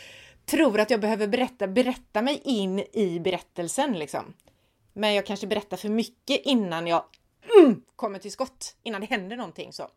tror 0.46 0.80
att 0.80 0.90
jag 0.90 1.02
behöver 1.02 1.28
berätta, 1.28 1.68
berätta 1.68 2.22
mig 2.22 2.42
in 2.44 2.80
i 2.80 3.20
berättelsen 3.20 4.00
liksom. 4.00 4.34
Men 4.94 5.14
jag 5.14 5.26
kanske 5.26 5.48
berättar 5.48 5.78
för 5.78 5.90
mycket 5.90 6.42
innan 6.46 6.88
jag 6.88 7.04
mm, 7.60 7.82
kommer 7.96 8.20
till 8.20 8.32
skott, 8.32 8.76
innan 8.84 9.02
det 9.02 9.08
händer 9.08 9.38
någonting 9.38 9.74
så. 9.74 9.90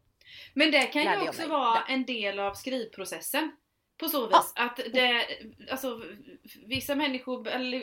Men 0.54 0.70
det 0.70 0.82
kan 0.82 1.02
ju 1.02 1.28
också 1.28 1.48
vara 1.48 1.82
en 1.88 2.04
del 2.04 2.38
av 2.38 2.54
skrivprocessen. 2.54 3.52
På 3.98 4.08
så 4.08 4.26
vis 4.26 4.52
Ja. 4.56 4.64
att 4.64 4.80
det, 4.92 5.26
alltså 5.70 6.00
vissa 6.66 6.94
människor, 6.94 7.48
eller 7.48 7.82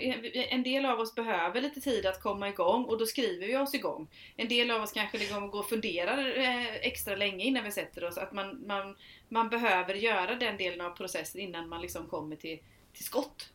en 0.54 0.64
del 0.64 0.86
av 0.86 1.00
oss 1.00 1.16
behöver 1.16 1.62
lite 1.62 1.82
tid 1.82 2.06
att 2.06 2.22
komma 2.22 2.50
igång 2.50 2.86
och 2.86 2.98
då 2.98 3.06
skriver 3.06 3.48
vi 3.48 3.58
oss 3.58 3.74
igång. 3.74 4.08
En 4.36 4.48
del 4.48 4.72
av 4.72 4.82
oss 4.82 4.92
kanske 4.92 5.18
liksom 5.18 5.52
går 5.52 5.60
och 5.60 5.70
funderar 5.70 6.38
eh, 6.38 6.76
extra 6.76 7.16
länge 7.16 7.46
innan 7.46 7.64
vi 7.64 7.72
sätter 7.72 8.04
oss. 8.04 8.18
Att 8.18 8.34
man, 8.34 8.68
man, 8.68 8.96
man 9.30 9.50
behöver 9.50 9.94
göra 9.94 10.36
den 10.36 10.58
delen 10.58 10.82
av 10.82 10.90
processen 10.90 11.42
innan 11.42 11.70
man 11.70 11.82
liksom 11.82 12.08
kommer 12.08 12.36
till, 12.36 12.60
till 12.94 13.06
skott. 13.06 13.50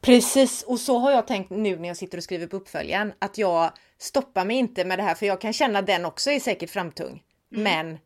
Precis, 0.00 0.62
och 0.62 0.80
så 0.80 0.98
har 0.98 1.10
jag 1.10 1.26
tänkt 1.26 1.50
nu 1.50 1.76
när 1.76 1.88
jag 1.88 1.96
sitter 1.96 2.18
och 2.18 2.24
skriver 2.24 2.46
på 2.46 2.56
uppföljaren, 2.56 3.12
att 3.18 3.38
jag 3.38 3.72
stoppar 3.98 4.44
mig 4.44 4.56
inte 4.56 4.84
med 4.84 4.98
det 4.98 5.02
här, 5.02 5.14
för 5.14 5.26
jag 5.26 5.40
kan 5.40 5.52
känna 5.52 5.82
den 5.82 6.04
också 6.04 6.30
är 6.30 6.40
säkert 6.40 6.70
framtung. 6.70 7.22
Men 7.48 7.98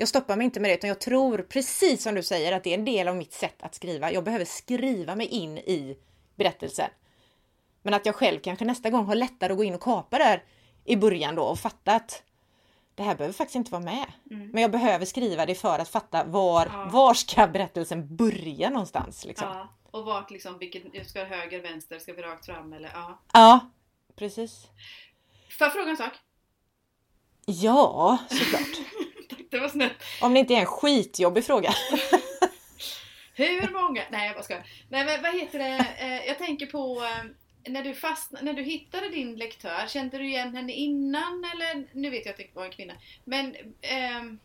jag 0.00 0.08
stoppar 0.08 0.36
mig 0.36 0.44
inte 0.44 0.60
med 0.60 0.70
det, 0.70 0.74
utan 0.74 0.88
jag 0.88 1.00
tror 1.00 1.38
precis 1.38 2.02
som 2.02 2.14
du 2.14 2.22
säger 2.22 2.52
att 2.52 2.64
det 2.64 2.70
är 2.70 2.78
en 2.78 2.84
del 2.84 3.08
av 3.08 3.16
mitt 3.16 3.32
sätt 3.32 3.62
att 3.62 3.74
skriva. 3.74 4.12
Jag 4.12 4.24
behöver 4.24 4.44
skriva 4.44 5.14
mig 5.14 5.26
in 5.26 5.58
i 5.58 5.98
berättelsen. 6.36 6.90
Men 7.82 7.94
att 7.94 8.06
jag 8.06 8.14
själv 8.14 8.40
kanske 8.40 8.64
nästa 8.64 8.90
gång 8.90 9.06
har 9.06 9.14
lättare 9.14 9.52
att 9.52 9.58
gå 9.58 9.64
in 9.64 9.74
och 9.74 9.82
kapa 9.82 10.18
där 10.18 10.44
i 10.84 10.96
början 10.96 11.34
då 11.34 11.42
och 11.42 11.58
fatta 11.58 11.94
att 11.94 12.22
det 12.94 13.02
här 13.02 13.14
behöver 13.14 13.32
faktiskt 13.34 13.56
inte 13.56 13.72
vara 13.72 13.82
med. 13.82 14.06
Men 14.24 14.62
jag 14.62 14.70
behöver 14.70 15.04
skriva 15.04 15.46
det 15.46 15.54
för 15.54 15.78
att 15.78 15.88
fatta 15.88 16.24
var, 16.24 16.66
Ja. 16.66 16.88
var 16.92 17.14
ska 17.14 17.46
berättelsen 17.46 18.16
börja 18.16 18.70
någonstans. 18.70 19.24
Liksom. 19.24 19.48
Ja. 19.48 19.54
Ja. 19.92 19.98
Och 19.98 20.04
vart 20.04 20.30
liksom, 20.30 20.58
vilket, 20.58 21.08
ska 21.08 21.24
höger, 21.24 21.62
vänster, 21.62 21.98
ska 21.98 22.12
vi 22.12 22.22
rakt 22.22 22.46
fram 22.46 22.72
eller 22.72 22.90
ja. 23.32 23.70
precis. 24.16 24.66
Får 25.58 25.64
jag 25.64 25.72
fråga 25.72 25.90
en 25.90 25.96
sak? 25.96 26.12
Ja, 27.50 28.18
såklart. 28.30 28.80
Det 29.50 29.58
var 29.58 29.68
snällt. 29.68 30.02
Om 30.20 30.34
det 30.34 30.40
inte 30.40 30.54
är 30.54 30.60
en 30.60 30.66
skitjobbig 30.66 31.44
fråga. 31.44 31.70
Hur 33.34 33.72
många? 33.72 34.02
Nej 34.10 34.26
jag 34.26 34.34
bara 34.34 34.42
skojar. 34.42 34.66
Nej 34.88 35.04
men 35.04 35.22
vad 35.22 35.40
heter 35.40 35.58
det? 35.58 35.86
Eh, 35.98 36.26
jag 36.26 36.38
tänker 36.38 36.66
på 36.66 37.02
eh, 37.04 37.72
när 37.72 37.82
du 37.84 37.94
fastnade, 37.94 38.44
när 38.44 38.52
du 38.52 38.62
hittade 38.62 39.08
din 39.08 39.36
lektör, 39.36 39.86
kände 39.88 40.18
du 40.18 40.28
igen 40.28 40.56
henne 40.56 40.72
innan 40.72 41.44
eller? 41.54 41.86
Nu 41.92 42.10
vet 42.10 42.26
jag 42.26 42.32
att 42.32 42.38
det 42.38 42.50
var 42.54 42.64
en 42.64 42.70
kvinna. 42.70 42.94
Men 43.24 43.56
ehm, 43.82 44.38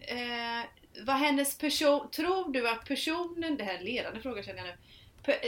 eh, 0.00 0.66
var 1.04 1.14
hennes 1.14 1.58
person, 1.58 2.10
tror 2.10 2.52
du 2.52 2.68
att 2.68 2.88
personen, 2.88 3.56
det 3.56 3.64
här 3.64 3.74
är 3.74 3.78
en 3.78 3.84
ledande 3.84 4.20
fråga 4.20 4.42
känner 4.42 4.58
jag 4.58 4.66
nu. 4.66 4.74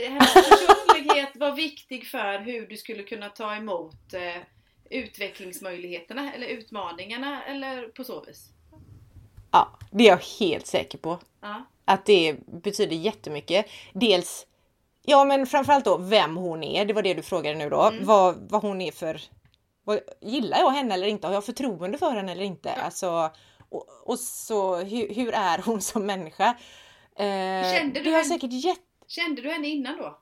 Hennes 0.07 0.33
personlighet 0.33 1.35
var 1.35 1.51
viktig 1.51 2.07
för 2.07 2.39
hur 2.39 2.67
du 2.67 2.77
skulle 2.77 3.03
kunna 3.03 3.29
ta 3.29 3.55
emot 3.55 4.13
eh, 4.13 4.41
utvecklingsmöjligheterna 4.89 6.33
eller 6.33 6.47
utmaningarna 6.47 7.43
eller 7.43 7.87
på 7.87 8.03
så 8.03 8.21
vis? 8.21 8.49
Ja, 9.51 9.79
det 9.91 10.03
är 10.03 10.07
jag 10.07 10.21
helt 10.39 10.67
säker 10.67 10.97
på. 10.97 11.19
Ja. 11.41 11.65
Att 11.85 12.05
det 12.05 12.35
betyder 12.47 12.95
jättemycket. 12.95 13.65
Dels, 13.93 14.47
ja 15.05 15.25
men 15.25 15.47
framförallt 15.47 15.85
då 15.85 15.97
vem 15.97 16.37
hon 16.37 16.63
är. 16.63 16.85
Det 16.85 16.93
var 16.93 17.01
det 17.01 17.13
du 17.13 17.21
frågade 17.21 17.57
nu 17.57 17.69
då. 17.69 17.81
Mm. 17.83 18.05
Vad, 18.05 18.49
vad 18.49 18.61
hon 18.61 18.81
är 18.81 18.91
för... 18.91 19.21
Vad, 19.83 19.99
gillar 20.21 20.57
jag 20.57 20.69
henne 20.69 20.93
eller 20.93 21.07
inte? 21.07 21.27
Har 21.27 21.33
jag 21.33 21.45
förtroende 21.45 21.97
för 21.97 22.11
henne 22.11 22.31
eller 22.31 22.43
inte? 22.43 22.73
Alltså, 22.73 23.31
och, 23.69 23.87
och 24.03 24.19
så 24.19 24.75
hur, 24.75 25.13
hur 25.15 25.33
är 25.33 25.57
hon 25.65 25.81
som 25.81 26.05
människa? 26.05 26.45
Eh, 27.15 27.73
Kände 27.73 27.99
du 28.03 28.11
henne- 28.11 28.23
säkert 28.23 28.51
jätte... 28.65 28.81
Kände 29.07 29.41
du 29.41 29.51
henne 29.51 29.67
innan 29.67 29.97
då? 29.97 30.19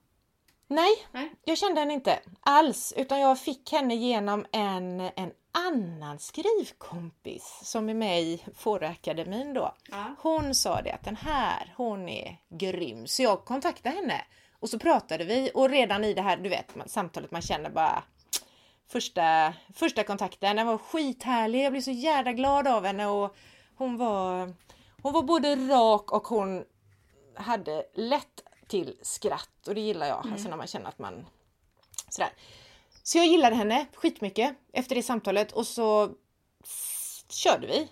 Nej, 0.74 1.08
Nej. 1.12 1.32
jag 1.46 1.58
kände 1.58 1.80
henne 1.80 1.94
inte 1.94 2.20
alls, 2.42 2.94
utan 2.98 3.20
jag 3.20 3.40
fick 3.40 3.72
henne 3.72 3.96
genom 3.96 4.46
en, 4.52 5.00
en 5.00 5.32
annan 5.52 6.20
skrivkompis 6.20 7.60
som 7.64 7.90
är 7.90 7.94
med 7.94 8.22
i 8.22 8.44
Fåröakademin 8.56 9.54
då. 9.54 9.74
Ja. 9.92 10.16
Hon 10.20 10.56
sa 10.56 10.82
det 10.82 10.92
att 10.92 11.04
den 11.04 11.16
här, 11.16 11.74
hon 11.78 12.10
är 12.10 12.38
grym. 12.50 13.08
Så 13.08 13.24
jag 13.24 13.46
kontaktade 13.46 13.96
henne 13.96 14.22
och 14.60 14.70
så 14.70 14.80
pratade 14.80 15.26
vi 15.26 15.52
och 15.54 15.70
redan 15.70 16.04
i 16.04 16.14
det 16.14 16.22
här, 16.22 16.38
du 16.38 16.50
vet, 16.50 16.76
samtalet 16.86 17.32
man 17.32 17.42
känner 17.42 17.70
bara 17.70 18.04
första, 18.88 19.54
första 19.74 20.04
kontakten, 20.04 20.56
den 20.56 20.68
var 20.68 20.78
skithärlig. 20.78 21.64
Jag 21.64 21.72
blev 21.72 21.82
så 21.82 21.92
jävla 21.92 22.34
glad 22.34 22.68
av 22.68 22.86
henne 22.86 23.08
och 23.08 23.36
hon 23.76 23.98
var, 23.98 24.54
hon 25.02 25.14
var 25.14 25.24
både 25.24 25.56
rak 25.56 26.12
och 26.12 26.28
hon 26.28 26.64
hade 27.36 27.84
lätt 27.96 28.43
till 28.68 28.98
skratt 29.02 29.68
och 29.68 29.76
det 29.76 29.82
gillar 29.82 30.08
jag, 30.08 30.28
alltså 30.32 30.50
när 30.50 30.58
man 30.58 30.68
känner 30.68 30.90
att 30.90 31.00
man 31.00 31.26
sådär. 32.10 32.32
Så 33.04 33.18
jag 33.18 33.28
gillade 33.28 33.56
henne 33.56 33.86
skitmycket 33.94 34.56
efter 34.74 34.96
det 34.96 35.04
samtalet 35.04 35.52
och 35.52 35.68
så 35.68 36.10
körde 37.30 37.68
vi. 37.68 37.90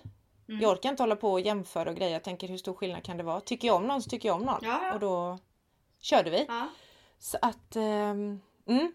Mm. 0.48 0.60
Jag 0.60 0.72
orkar 0.72 0.90
inte 0.90 1.02
hålla 1.02 1.16
på 1.16 1.32
och 1.32 1.40
jämföra 1.40 1.90
och 1.90 1.96
grejer. 1.96 2.12
Jag 2.12 2.24
tänker 2.24 2.48
hur 2.48 2.58
stor 2.58 2.74
skillnad 2.74 3.04
kan 3.04 3.16
det 3.16 3.22
vara? 3.22 3.40
Tycker 3.40 3.68
jag 3.68 3.76
om 3.76 3.86
någon 3.86 4.02
så 4.02 4.10
tycker 4.10 4.28
jag 4.28 4.36
om 4.36 4.42
någon. 4.42 4.60
Ja, 4.62 4.80
ja. 4.82 4.94
Och 4.94 5.00
då 5.00 5.38
körde 6.00 6.30
vi. 6.30 6.46
Ja. 6.48 6.68
Så 7.18 7.38
att... 7.42 7.76
ehm, 7.76 8.40
mm. 8.66 8.92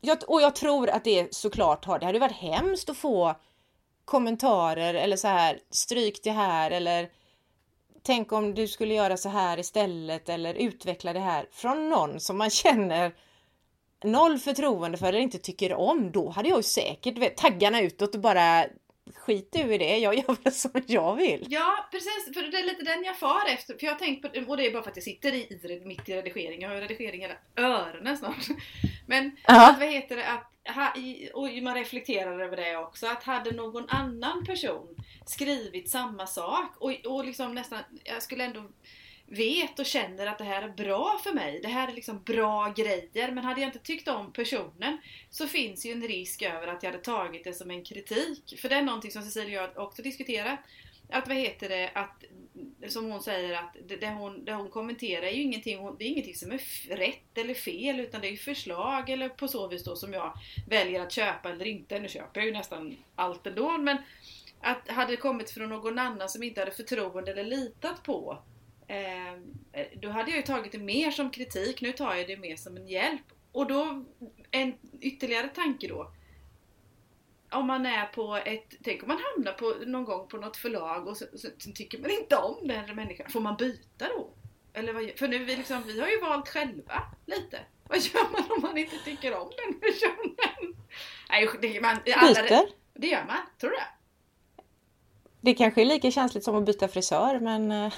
jag, 0.00 0.18
och 0.28 0.42
jag 0.42 0.54
tror 0.54 0.90
att 0.90 1.04
det 1.04 1.34
såklart 1.34 1.84
har... 1.84 1.98
Det 1.98 2.06
hade 2.06 2.18
varit 2.18 2.36
hemskt 2.36 2.90
att 2.90 2.96
få 2.96 3.34
kommentarer 4.04 4.94
eller 4.94 5.16
så 5.16 5.28
här 5.28 5.60
stryk 5.70 6.20
det 6.24 6.30
här 6.30 6.70
eller 6.70 7.10
tänk 8.04 8.32
om 8.32 8.54
du 8.54 8.68
skulle 8.68 8.94
göra 8.94 9.16
så 9.16 9.28
här 9.28 9.58
istället 9.58 10.28
eller 10.28 10.54
utveckla 10.54 11.12
det 11.12 11.20
här 11.20 11.46
från 11.52 11.88
någon 11.88 12.20
som 12.20 12.38
man 12.38 12.50
känner 12.64 13.12
noll 14.04 14.38
förtroende 14.38 14.98
för 14.98 15.06
eller 15.06 15.18
inte 15.18 15.38
tycker 15.38 15.74
om. 15.74 16.12
Då 16.12 16.28
hade 16.28 16.48
jag 16.48 16.58
ju 16.58 16.62
säkert 16.62 17.18
vet, 17.18 17.36
taggarna 17.36 17.80
utåt 17.80 18.14
och 18.14 18.20
bara 18.20 18.66
skit 19.14 19.48
du 19.52 19.74
i 19.74 19.78
det, 19.78 19.98
jag 19.98 20.14
gör 20.14 20.44
väl 20.44 20.52
som 20.52 20.70
jag 20.86 21.16
vill. 21.16 21.46
Ja 21.48 21.88
precis, 21.90 22.30
för 22.34 22.42
det 22.42 22.58
är 22.58 22.64
lite 22.64 22.84
den 22.84 23.04
jag 23.04 23.18
far 23.18 23.48
efter. 23.48 23.74
För 23.78 23.86
jag 23.86 23.92
har 23.92 23.98
tänkt 23.98 24.22
på, 24.22 24.50
och 24.50 24.56
det 24.56 24.66
är 24.66 24.72
bara 24.72 24.82
för 24.82 24.90
att 24.90 24.96
jag 24.96 25.04
sitter 25.04 25.32
i, 25.34 25.40
i 25.82 25.82
mitt 25.84 26.08
i 26.08 26.14
redigering. 26.14 26.62
Jag 26.62 26.68
har 26.68 26.76
ju 26.76 26.82
redigering 26.82 27.20
hela 27.20 27.34
öronen 27.56 28.18
snart. 28.18 28.46
Men 29.06 29.36
att, 29.44 29.78
vad 29.78 29.88
heter 29.88 30.16
det, 30.16 30.28
att, 30.28 30.50
och 31.34 31.62
man 31.62 31.74
reflekterar 31.74 32.40
över 32.40 32.56
det 32.56 32.76
också. 32.76 33.06
Att 33.06 33.22
hade 33.22 33.50
någon 33.50 33.88
annan 33.88 34.44
person 34.44 35.03
skrivit 35.24 35.90
samma 35.90 36.26
sak 36.26 36.76
och, 36.78 36.92
och 37.06 37.24
liksom 37.24 37.54
nästan, 37.54 37.80
jag 38.04 38.22
skulle 38.22 38.44
ändå 38.44 38.64
vet 39.26 39.78
och 39.78 39.86
känner 39.86 40.26
att 40.26 40.38
det 40.38 40.44
här 40.44 40.62
är 40.62 40.68
bra 40.68 41.20
för 41.24 41.32
mig. 41.32 41.60
Det 41.62 41.68
här 41.68 41.88
är 41.88 41.92
liksom 41.92 42.22
bra 42.22 42.72
grejer. 42.76 43.30
Men 43.30 43.44
hade 43.44 43.60
jag 43.60 43.68
inte 43.68 43.78
tyckt 43.78 44.08
om 44.08 44.32
personen 44.32 44.98
så 45.30 45.46
finns 45.46 45.86
ju 45.86 45.92
en 45.92 46.02
risk 46.02 46.42
över 46.42 46.66
att 46.66 46.82
jag 46.82 46.90
hade 46.90 47.04
tagit 47.04 47.44
det 47.44 47.54
som 47.54 47.70
en 47.70 47.84
kritik. 47.84 48.60
För 48.60 48.68
det 48.68 48.74
är 48.74 48.82
någonting 48.82 49.10
som 49.10 49.22
Cecilia 49.22 49.64
och 49.64 49.70
jag 49.74 49.86
också 49.86 50.02
diskuterat. 50.02 50.58
att 51.10 51.28
vad 51.28 51.36
heter 51.36 51.68
det, 51.68 51.90
att 51.94 52.24
som 52.88 53.10
hon 53.10 53.22
säger 53.22 53.54
att 53.54 53.76
det, 53.88 53.96
det, 53.96 54.10
hon, 54.10 54.44
det 54.44 54.52
hon 54.52 54.70
kommenterar 54.70 55.22
är 55.22 55.30
ju 55.30 55.42
ingenting, 55.42 55.78
hon, 55.78 55.96
det 55.98 56.04
är 56.04 56.08
ingenting 56.08 56.34
som 56.34 56.52
är 56.52 56.60
rätt 56.96 57.38
eller 57.38 57.54
fel 57.54 58.00
utan 58.00 58.20
det 58.20 58.28
är 58.28 58.30
ju 58.30 58.36
förslag 58.36 59.10
eller 59.10 59.28
på 59.28 59.48
så 59.48 59.68
vis 59.68 59.84
då 59.84 59.96
som 59.96 60.12
jag 60.12 60.32
väljer 60.68 61.00
att 61.00 61.12
köpa 61.12 61.50
eller 61.50 61.66
inte. 61.66 61.98
Nu 61.98 62.08
köper 62.08 62.40
jag 62.40 62.46
ju 62.46 62.52
nästan 62.52 62.96
allt 63.14 63.46
ändå 63.46 63.78
men 63.78 63.98
att 64.64 64.88
hade 64.88 65.12
det 65.12 65.16
kommit 65.16 65.50
från 65.50 65.68
någon 65.68 65.98
annan 65.98 66.28
som 66.28 66.42
inte 66.42 66.60
hade 66.60 66.70
förtroende 66.70 67.30
eller 67.30 67.44
litat 67.44 68.02
på 68.02 68.38
eh, 68.88 69.86
då 69.96 70.08
hade 70.08 70.30
jag 70.30 70.36
ju 70.36 70.42
tagit 70.42 70.72
det 70.72 70.78
mer 70.78 71.10
som 71.10 71.30
kritik, 71.30 71.80
nu 71.80 71.92
tar 71.92 72.14
jag 72.14 72.26
det 72.26 72.36
mer 72.36 72.56
som 72.56 72.76
en 72.76 72.88
hjälp. 72.88 73.22
Och 73.52 73.66
då, 73.66 74.04
en 74.50 74.74
ytterligare 75.00 75.48
tanke 75.48 75.88
då 75.88 76.12
om 77.54 77.66
man 77.66 77.86
är 77.86 78.06
på 78.06 78.36
ett, 78.36 78.74
tänk 78.84 79.02
om 79.02 79.08
man 79.08 79.20
hamnar 79.34 79.52
på, 79.52 79.74
någon 79.86 80.04
gång 80.04 80.28
på 80.28 80.36
något 80.36 80.56
förlag 80.56 81.08
och 81.08 81.16
så, 81.16 81.24
så, 81.34 81.48
så 81.58 81.72
tycker 81.72 81.98
man 81.98 82.10
inte 82.10 82.36
om 82.36 82.68
den 82.68 82.96
människan. 82.96 83.30
Får 83.30 83.40
man 83.40 83.56
byta 83.56 84.08
då? 84.08 84.30
Eller 84.72 84.92
vad, 84.92 85.10
för 85.16 85.28
nu 85.28 85.38
vi, 85.38 85.56
liksom, 85.56 85.82
vi 85.86 86.00
har 86.00 86.08
ju 86.08 86.20
valt 86.20 86.48
själva 86.48 87.02
lite. 87.26 87.60
Vad 87.88 87.98
gör 87.98 88.32
man 88.32 88.56
om 88.56 88.62
man 88.62 88.78
inte 88.78 88.96
tycker 89.04 89.36
om 89.38 89.50
den 89.56 89.80
personen? 89.80 90.84
Nej, 91.30 91.48
det, 91.62 91.80
man, 91.80 91.96
alla, 92.16 92.42
Byter? 92.42 92.66
Det 92.94 93.06
gör 93.06 93.24
man, 93.26 93.38
tror 93.60 93.70
du 93.70 93.76
det? 95.44 95.54
Kanske 95.54 95.80
är 95.80 95.84
lika 95.84 96.10
känsligt 96.10 96.44
som 96.44 96.56
att 96.56 96.64
byta 96.66 96.88
frisör 96.88 97.38
men... 97.40 97.70
eh, 97.72 97.92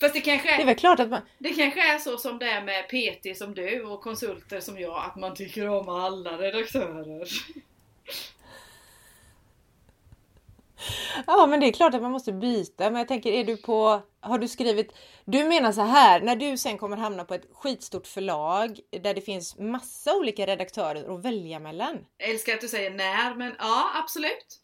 Fast 0.00 0.14
det 0.14 0.20
kanske 0.20 0.52
är, 0.52 0.56
Det 0.56 0.62
är 0.62 0.66
väl 0.66 0.74
klart 0.76 1.00
att 1.00 1.08
man... 1.10 1.20
det 1.38 1.48
kanske 1.48 1.94
är 1.94 1.98
så 1.98 2.18
som 2.18 2.38
det 2.38 2.50
är 2.50 2.62
med 2.62 2.88
PT 2.88 3.38
som 3.38 3.54
du 3.54 3.82
och 3.84 4.00
konsulter 4.02 4.60
som 4.60 4.78
jag, 4.78 5.04
att 5.04 5.16
man 5.16 5.34
tycker 5.34 5.68
om 5.68 5.88
alla 5.88 6.38
redaktörer. 6.38 7.28
Ja 11.26 11.46
men 11.46 11.60
det 11.60 11.66
är 11.66 11.72
klart 11.72 11.94
att 11.94 12.02
man 12.02 12.10
måste 12.12 12.32
byta. 12.32 12.84
Men 12.90 12.98
jag 12.98 13.08
tänker, 13.08 13.32
är 13.32 13.44
du 13.44 13.56
på... 13.56 14.02
Har 14.20 14.38
du 14.38 14.48
skrivit... 14.48 14.92
Du 15.24 15.44
menar 15.44 15.72
så 15.72 15.80
här, 15.80 16.20
när 16.20 16.36
du 16.36 16.56
sen 16.58 16.78
kommer 16.78 16.96
hamna 16.96 17.24
på 17.24 17.34
ett 17.34 17.46
skitstort 17.52 18.06
förlag 18.06 18.80
där 19.02 19.14
det 19.14 19.20
finns 19.20 19.58
massa 19.58 20.16
olika 20.16 20.46
redaktörer 20.46 21.14
att 21.14 21.24
välja 21.24 21.58
mellan. 21.58 21.98
Jag 22.18 22.30
älskar 22.30 22.54
att 22.54 22.60
du 22.60 22.68
säger 22.68 22.90
när, 22.90 23.34
men 23.34 23.54
ja, 23.58 23.90
absolut. 24.02 24.60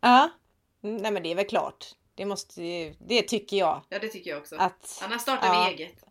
Ja. 0.00 0.30
Nej 0.80 1.12
men 1.12 1.22
det 1.22 1.30
är 1.30 1.34
väl 1.34 1.46
klart. 1.46 1.86
Det 2.14 2.24
måste 2.24 2.60
Det 2.98 3.22
tycker 3.22 3.56
jag. 3.56 3.82
Ja, 3.88 3.98
det 3.98 4.08
tycker 4.08 4.30
jag 4.30 4.38
också. 4.38 4.56
Att 4.56 5.00
Annars 5.04 5.22
startar 5.22 5.46
Ja. 5.46 5.64
vi 5.68 5.74
eget 5.74 6.04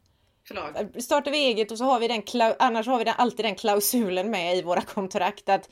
förlag. 0.47 1.01
startar 1.03 1.32
vi 1.32 1.38
eget 1.38 1.71
och 1.71 1.77
så 1.77 1.84
har 1.84 1.99
vi 1.99 2.08
den 2.08 2.23
annars 2.60 2.88
har 2.88 2.97
vi 2.97 3.03
den, 3.03 3.13
alltid 3.17 3.45
den 3.45 3.56
klausulen 3.56 4.32
med 4.32 4.58
i 4.58 4.62
våra 4.62 4.82
kontrakt 4.82 5.49
att 5.49 5.69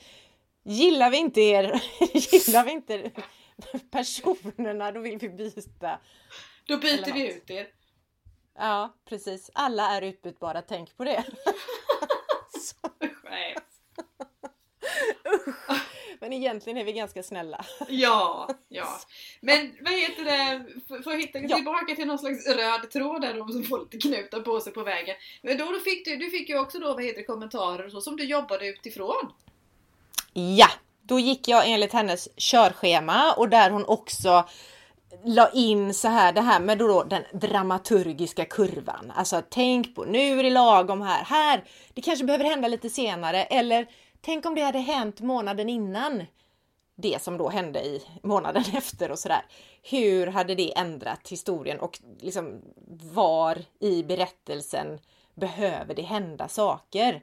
gillar 0.64 1.10
vi 1.10 1.16
inte 1.16 1.40
er, 1.40 1.82
gillar 2.32 2.64
vi 2.64 2.70
inte 2.70 3.10
personerna 3.90 4.92
då 4.92 5.00
vill 5.00 5.18
vi 5.18 5.28
byta. 5.28 5.98
Då 6.66 6.76
byter 6.78 7.12
vi 7.12 7.32
ut 7.32 7.50
er. 7.50 7.66
Ja 8.58 8.94
precis, 9.08 9.50
alla 9.54 9.90
är 9.90 10.02
utbytbara, 10.02 10.62
tänk 10.62 10.96
på 10.96 11.04
det. 11.04 11.24
Nej. 13.24 13.56
Men 16.20 16.32
egentligen 16.32 16.78
är 16.78 16.84
vi 16.84 16.92
ganska 16.92 17.22
snälla. 17.22 17.64
Ja, 17.88 18.48
ja. 18.68 18.86
Men 19.40 19.72
vad 19.80 19.92
heter 19.94 20.24
det, 20.24 20.64
för 20.88 21.02
för 21.02 21.10
att 21.10 21.20
hitta 21.20 21.38
Ja. 21.38 21.56
tillbaka 21.56 21.94
till 21.94 22.06
någon 22.06 22.18
slags 22.18 22.46
röd 22.46 22.90
tråd 22.90 23.20
där 23.22 23.34
då, 23.34 23.48
som 23.48 23.62
får 23.64 23.78
lite 23.78 23.98
knutar 24.08 24.40
på 24.40 24.60
sig 24.60 24.72
på 24.72 24.82
vägen. 24.82 25.16
Men 25.42 25.58
då, 25.58 25.64
då 25.64 25.78
fick 25.78 26.04
du, 26.04 26.16
du 26.16 26.30
fick 26.30 26.48
ju 26.48 26.58
också 26.58 26.78
då 26.78 26.86
vad 26.94 27.04
heter 27.04 27.18
det, 27.18 27.24
kommentarer 27.24 27.86
och 27.86 27.92
så 27.92 28.00
som 28.00 28.16
du 28.16 28.24
jobbade 28.24 28.68
utifrån. 28.68 29.32
Ja, 30.32 30.68
då 31.02 31.18
gick 31.18 31.48
jag 31.48 31.68
enligt 31.70 31.92
hennes 31.92 32.28
körschema 32.36 33.32
och 33.32 33.48
där 33.48 33.70
hon 33.70 33.84
också 33.84 34.48
la 35.24 35.50
in 35.50 35.94
så 35.94 36.08
här 36.08 36.32
det 36.32 36.40
här 36.40 36.60
med 36.60 36.78
då 36.78 37.04
den 37.04 37.22
dramaturgiska 37.32 38.44
kurvan. 38.44 39.12
Alltså 39.16 39.42
tänk 39.50 39.94
på 39.94 40.04
nu 40.04 40.38
är 40.38 40.42
det 40.42 40.50
lagom 40.50 41.02
här, 41.02 41.24
här, 41.24 41.64
det 41.94 42.02
kanske 42.02 42.24
behöver 42.24 42.44
hända 42.44 42.68
lite 42.68 42.90
senare 42.90 43.44
eller 43.44 43.86
tänk 44.26 44.46
om 44.46 44.54
det 44.54 44.62
hade 44.62 44.78
hänt 44.78 45.20
månaden 45.20 45.68
innan 45.68 46.24
det 46.96 47.22
som 47.22 47.38
då 47.38 47.48
hände 47.48 47.84
i 47.84 48.02
månaden 48.22 48.64
efter 48.74 49.10
och 49.10 49.18
sådär. 49.18 49.44
Hur 49.82 50.26
hade 50.26 50.54
det 50.54 50.78
ändrat 50.78 51.28
historien 51.28 51.80
och 51.80 52.00
liksom 52.20 52.62
var 53.12 53.58
i 53.80 54.02
berättelsen 54.02 54.98
behöver 55.34 55.94
det 55.94 56.02
hända 56.02 56.48
saker? 56.48 57.22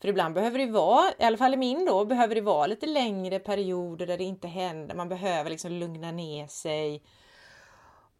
För 0.00 0.08
ibland 0.08 0.34
behöver 0.34 0.58
det 0.58 0.66
vara, 0.66 1.12
i 1.18 1.24
alla 1.24 1.36
fall 1.36 1.54
i 1.54 1.56
min 1.56 1.84
då, 1.84 2.04
behöver 2.04 2.34
det 2.34 2.40
vara 2.40 2.66
lite 2.66 2.86
längre 2.86 3.38
perioder 3.38 4.06
där 4.06 4.18
det 4.18 4.24
inte 4.24 4.48
händer. 4.48 4.94
Man 4.94 5.08
behöver 5.08 5.50
liksom 5.50 5.72
lugna 5.72 6.10
ner 6.10 6.46
sig. 6.46 7.02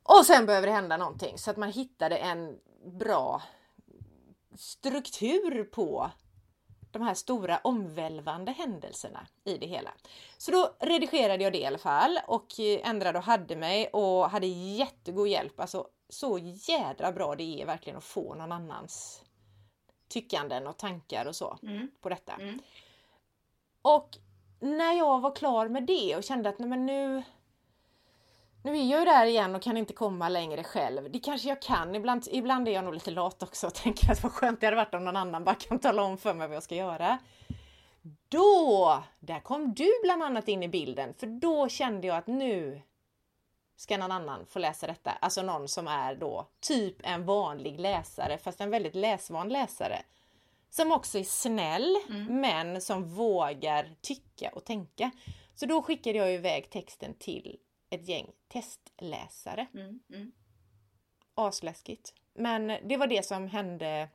Och 0.03 0.27
sen 0.27 0.47
behöver 0.47 0.67
det 0.67 0.73
hända 0.73 0.97
någonting 0.97 1.39
så 1.39 1.51
att 1.51 1.57
man 1.57 1.73
hittade 1.73 2.17
en 2.17 2.59
bra 2.99 3.43
struktur 4.57 5.65
på 5.65 6.11
de 6.91 7.03
här 7.03 7.15
stora 7.15 7.59
omvälvande 7.65 8.53
händelserna 8.53 9.27
i 9.45 9.59
det 9.59 9.67
hela. 9.67 9.91
Så 10.39 10.51
då 10.51 10.75
redigerade 10.79 11.45
jag 11.45 11.53
det 11.53 11.59
i 11.59 11.67
alla 11.67 11.79
fall 11.79 12.19
och 12.27 12.61
eh, 12.61 12.89
ändrade 12.89 13.19
och 13.19 13.25
hade 13.25 13.57
mig 13.57 13.89
och 13.89 14.31
hade 14.31 14.47
jättegod 14.47 15.29
hjälp. 15.29 15.61
Alltså 15.61 15.89
så 16.09 16.39
jädra 16.39 17.13
bra 17.13 17.35
det 17.35 17.63
är 17.63 17.67
verkligen 17.67 17.97
att 17.99 18.05
få 18.05 18.35
någon 18.35 18.53
annans 18.53 19.23
tyckanden 20.09 20.67
och 20.67 20.77
tankar 20.77 21.27
och 21.27 21.37
så 21.37 21.59
Mm. 21.63 21.91
på 22.01 22.09
detta. 22.09 22.33
Mm. 22.33 22.59
Och 23.83 24.19
när 24.61 24.93
jag 24.93 25.21
var 25.21 25.35
klar 25.35 25.69
med 25.69 25.87
det 25.87 26.17
och 26.17 26.25
kände 26.25 26.49
att 26.49 26.59
nej 26.59 26.69
men 26.69 26.87
nu 26.87 27.23
nu 28.69 28.79
är 28.79 28.85
jag 28.91 28.99
ju 29.01 29.05
där 29.05 29.27
igen 29.27 29.55
och 29.55 29.63
kan 29.63 29.77
inte 29.77 29.93
komma 29.93 30.29
längre 30.29 30.65
själv. 30.65 31.11
Det 31.11 31.19
kanske 31.19 31.49
jag 31.49 31.63
kan. 31.63 31.95
Ibland, 31.95 32.29
ibland 32.31 32.69
är 32.69 32.73
jag 32.73 32.85
nog 32.85 32.95
lite 32.95 33.11
lat 33.11 33.43
också 33.43 33.67
och 33.67 33.75
tänker 33.83 34.13
att 34.13 34.23
vad 34.23 34.33
skönt 34.33 34.61
det 34.61 34.67
hade 34.67 34.77
varit 34.77 34.95
om 34.95 35.05
någon 35.05 35.17
annan 35.17 35.45
bara 35.45 35.55
kan 35.55 35.79
tala 35.79 36.03
om 36.03 36.19
för 36.19 36.35
mig 36.35 36.49
vad 36.49 36.57
jag 36.57 36.63
ska 36.63 36.75
göra. 36.75 37.19
Då, 38.29 39.03
där 39.21 39.41
kom 39.41 39.75
du 39.75 39.91
bland 40.03 40.23
annat 40.23 40.49
in 40.49 40.63
i 40.63 40.69
bilden, 40.69 41.15
för 41.15 41.27
då 41.27 41.69
kände 41.69 42.07
jag 42.07 42.17
att 42.17 42.27
nu 42.27 42.83
ska 43.77 43.97
någon 43.99 44.13
annan 44.13 44.47
få 44.47 44.59
läsa 44.59 44.87
detta. 44.87 45.11
Alltså 45.11 45.43
någon 45.43 45.69
som 45.69 45.89
är 45.89 46.15
då 46.15 46.49
typ 46.61 46.97
en 47.03 47.25
vanlig 47.25 47.81
läsare, 47.81 48.39
fast 48.39 48.61
en 48.61 48.71
väldigt 48.71 48.95
läsvan 48.95 49.49
läsare. 49.49 50.03
Som 50.71 50.93
också 50.93 51.19
är 51.19 51.25
snäll, 51.25 51.97
Mm. 52.09 52.41
men 52.41 52.81
som 52.81 53.05
vågar 53.15 53.95
tycka 54.01 54.51
och 54.55 54.65
tänka. 54.65 55.11
Så 55.55 55.67
då 55.67 55.83
skickade 55.83 56.19
jag 56.19 56.35
iväg 56.35 56.71
texten 56.71 57.15
till 57.15 57.57
ett 57.91 58.09
gäng 58.09 58.31
testläsare. 58.49 59.67
Mm. 59.75 60.01
Mm. 60.15 60.33
Asläskigt. 61.35 62.15
Men 62.35 62.67
det 62.89 62.97
var 62.97 63.07
det 63.07 63.27
som 63.27 63.49
hände 63.49 64.09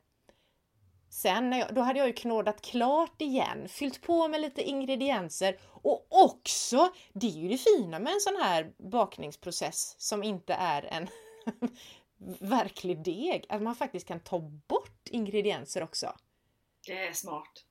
sen. 1.14 1.50
När 1.50 1.58
jag, 1.58 1.74
då 1.74 1.80
hade 1.80 1.98
jag 1.98 2.08
ju 2.08 2.12
knådat 2.12 2.60
klart 2.60 3.22
igen, 3.22 3.68
fyllt 3.68 4.02
på 4.02 4.28
med 4.28 4.40
lite 4.40 4.62
ingredienser 4.62 5.58
och 5.64 6.06
också, 6.10 6.92
det 7.12 7.26
är 7.26 7.38
ju 7.40 7.48
det 7.48 7.58
fina 7.58 7.98
med 7.98 8.12
en 8.12 8.20
sån 8.20 8.36
här 8.36 8.72
bakningsprocess 8.78 9.94
som 9.98 10.22
inte 10.22 10.54
är 10.54 10.82
en 10.82 11.08
verklig 12.40 13.04
deg, 13.04 13.46
att 13.48 13.62
man 13.62 13.74
faktiskt 13.74 14.08
kan 14.08 14.20
ta 14.20 14.38
bort 14.40 15.08
ingredienser 15.10 15.82
också. 15.82 16.16
Det 16.86 17.06
är 17.06 17.12
smart. 17.12 17.64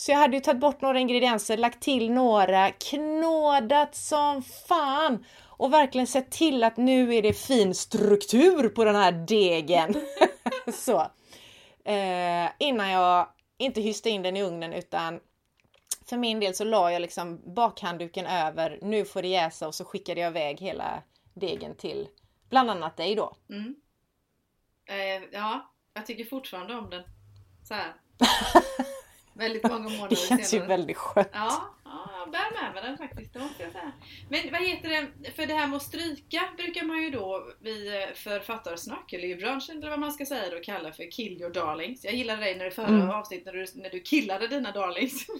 Så 0.00 0.10
jag 0.10 0.18
hade 0.18 0.36
ju 0.36 0.40
tagit 0.40 0.60
bort 0.60 0.80
några 0.80 0.98
ingredienser, 0.98 1.56
lagt 1.56 1.80
till 1.80 2.12
några, 2.12 2.70
knådat 2.70 3.94
som 3.94 4.42
fan 4.42 5.24
och 5.42 5.72
verkligen 5.72 6.06
sett 6.06 6.30
till 6.30 6.64
att 6.64 6.76
nu 6.76 7.14
är 7.14 7.22
det 7.22 7.32
fin 7.32 7.74
struktur 7.74 8.68
på 8.68 8.84
den 8.84 8.94
här 8.94 9.12
degen. 9.12 9.94
så. 10.74 11.00
Eh, 11.84 12.50
innan 12.58 12.90
jag 12.90 13.28
inte 13.58 13.80
hyste 13.80 14.10
in 14.10 14.22
den 14.22 14.36
i 14.36 14.42
ugnen 14.42 14.72
utan 14.72 15.20
för 16.06 16.16
min 16.16 16.40
del 16.40 16.54
så 16.54 16.64
la 16.64 16.92
jag 16.92 17.02
liksom 17.02 17.54
bakhandduken 17.54 18.26
över, 18.26 18.78
nu 18.82 19.04
får 19.04 19.22
det 19.22 19.28
jäsa 19.28 19.66
och 19.66 19.74
så 19.74 19.84
skickade 19.84 20.20
jag 20.20 20.30
iväg 20.30 20.60
hela 20.60 21.02
degen 21.34 21.74
till 21.74 22.08
bland 22.50 22.70
annat 22.70 22.96
dig 22.96 23.14
då. 23.14 23.36
Mm. 23.50 23.74
Eh, 24.86 25.28
ja, 25.32 25.72
jag 25.94 26.06
tycker 26.06 26.24
fortfarande 26.24 26.74
om 26.74 26.90
den. 26.90 27.02
Så 27.64 27.74
här. 27.74 27.94
Väldigt 29.40 29.62
många 29.70 29.88
månader 29.88 30.08
Det 30.08 30.16
känns 30.16 30.40
ju 30.40 30.44
senare. 30.44 30.68
väldigt 30.68 30.96
skönt. 30.96 31.28
Ja, 31.32 31.74
ja, 31.84 32.10
jag 32.18 32.30
bär 32.30 32.62
med 32.62 32.74
mig 32.74 32.82
den 32.82 32.98
faktiskt, 32.98 33.32
det 33.32 33.38
måste 33.38 33.62
jag 33.62 33.72
säga. 33.72 33.92
Men 34.28 34.40
vad 34.52 34.60
heter 34.62 34.88
det, 34.88 35.30
för 35.32 35.46
det 35.46 35.54
här 35.54 35.66
med 35.66 35.76
att 35.76 35.82
stryka 35.82 36.40
brukar 36.56 36.84
man 36.84 37.02
ju 37.02 37.10
då 37.10 37.36
eh, 37.64 38.14
författarsnack, 38.14 39.12
eller 39.12 39.28
i 39.28 39.36
branschen 39.36 39.78
eller 39.78 39.90
vad 39.90 39.98
man 39.98 40.12
ska 40.12 40.26
säga 40.26 40.50
då, 40.50 40.60
kalla 40.62 40.92
för 40.92 41.10
kill 41.10 41.32
your 41.40 41.50
darlings. 41.50 42.04
Jag 42.04 42.14
gillade 42.14 42.40
dig 42.42 42.56
när 42.58 42.64
det 42.64 42.70
förra 42.70 42.86
Mm. 42.86 43.10
avsnittet 43.10 43.46
när 43.46 43.52
du, 43.52 43.66
när 43.74 43.90
du 43.90 44.00
killade 44.00 44.46
dina 44.48 44.72
darlings. 44.72 45.26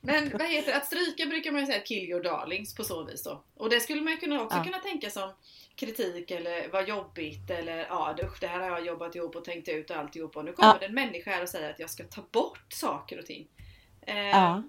Men 0.00 0.30
vad 0.38 0.48
heter 0.48 0.70
det, 0.72 0.76
att 0.76 0.86
stryka 0.86 1.26
brukar 1.26 1.52
man 1.52 1.60
ju 1.60 1.66
säga 1.66 1.80
kill 1.80 2.04
your 2.10 2.22
darlings 2.22 2.74
på 2.74 2.84
så 2.84 3.04
vis 3.04 3.22
då. 3.24 3.42
Och 3.56 3.70
det 3.70 3.80
skulle 3.80 4.00
man 4.02 4.12
ju 4.12 4.18
kunna 4.18 4.42
också 4.42 4.56
Ja. 4.56 4.64
kunna 4.64 4.78
tänka 4.78 5.10
som 5.10 5.32
kritik 5.78 6.30
eller 6.30 6.68
vad 6.68 6.88
jobbigt 6.88 7.50
eller 7.50 7.78
ja 7.78 8.16
usch, 8.22 8.40
det 8.40 8.46
här 8.46 8.60
har 8.60 8.68
jag 8.70 8.86
jobbat 8.86 9.14
ihop 9.16 9.36
och 9.36 9.44
tänkt 9.44 9.68
ut 9.68 9.90
och 9.90 9.96
alltihop 9.96 10.36
och 10.36 10.44
nu 10.44 10.52
kommer 10.52 10.72
Ja. 10.72 10.78
det 10.80 10.86
en 10.86 10.94
människa 10.94 11.30
här 11.30 11.42
och 11.42 11.48
säger 11.48 11.70
att 11.70 11.78
jag 11.80 11.90
ska 11.90 12.04
ta 12.04 12.22
bort 12.32 12.72
saker 12.72 13.18
och 13.18 13.26
ting. 13.26 13.48
Eh, 14.02 14.16
Ja. 14.28 14.62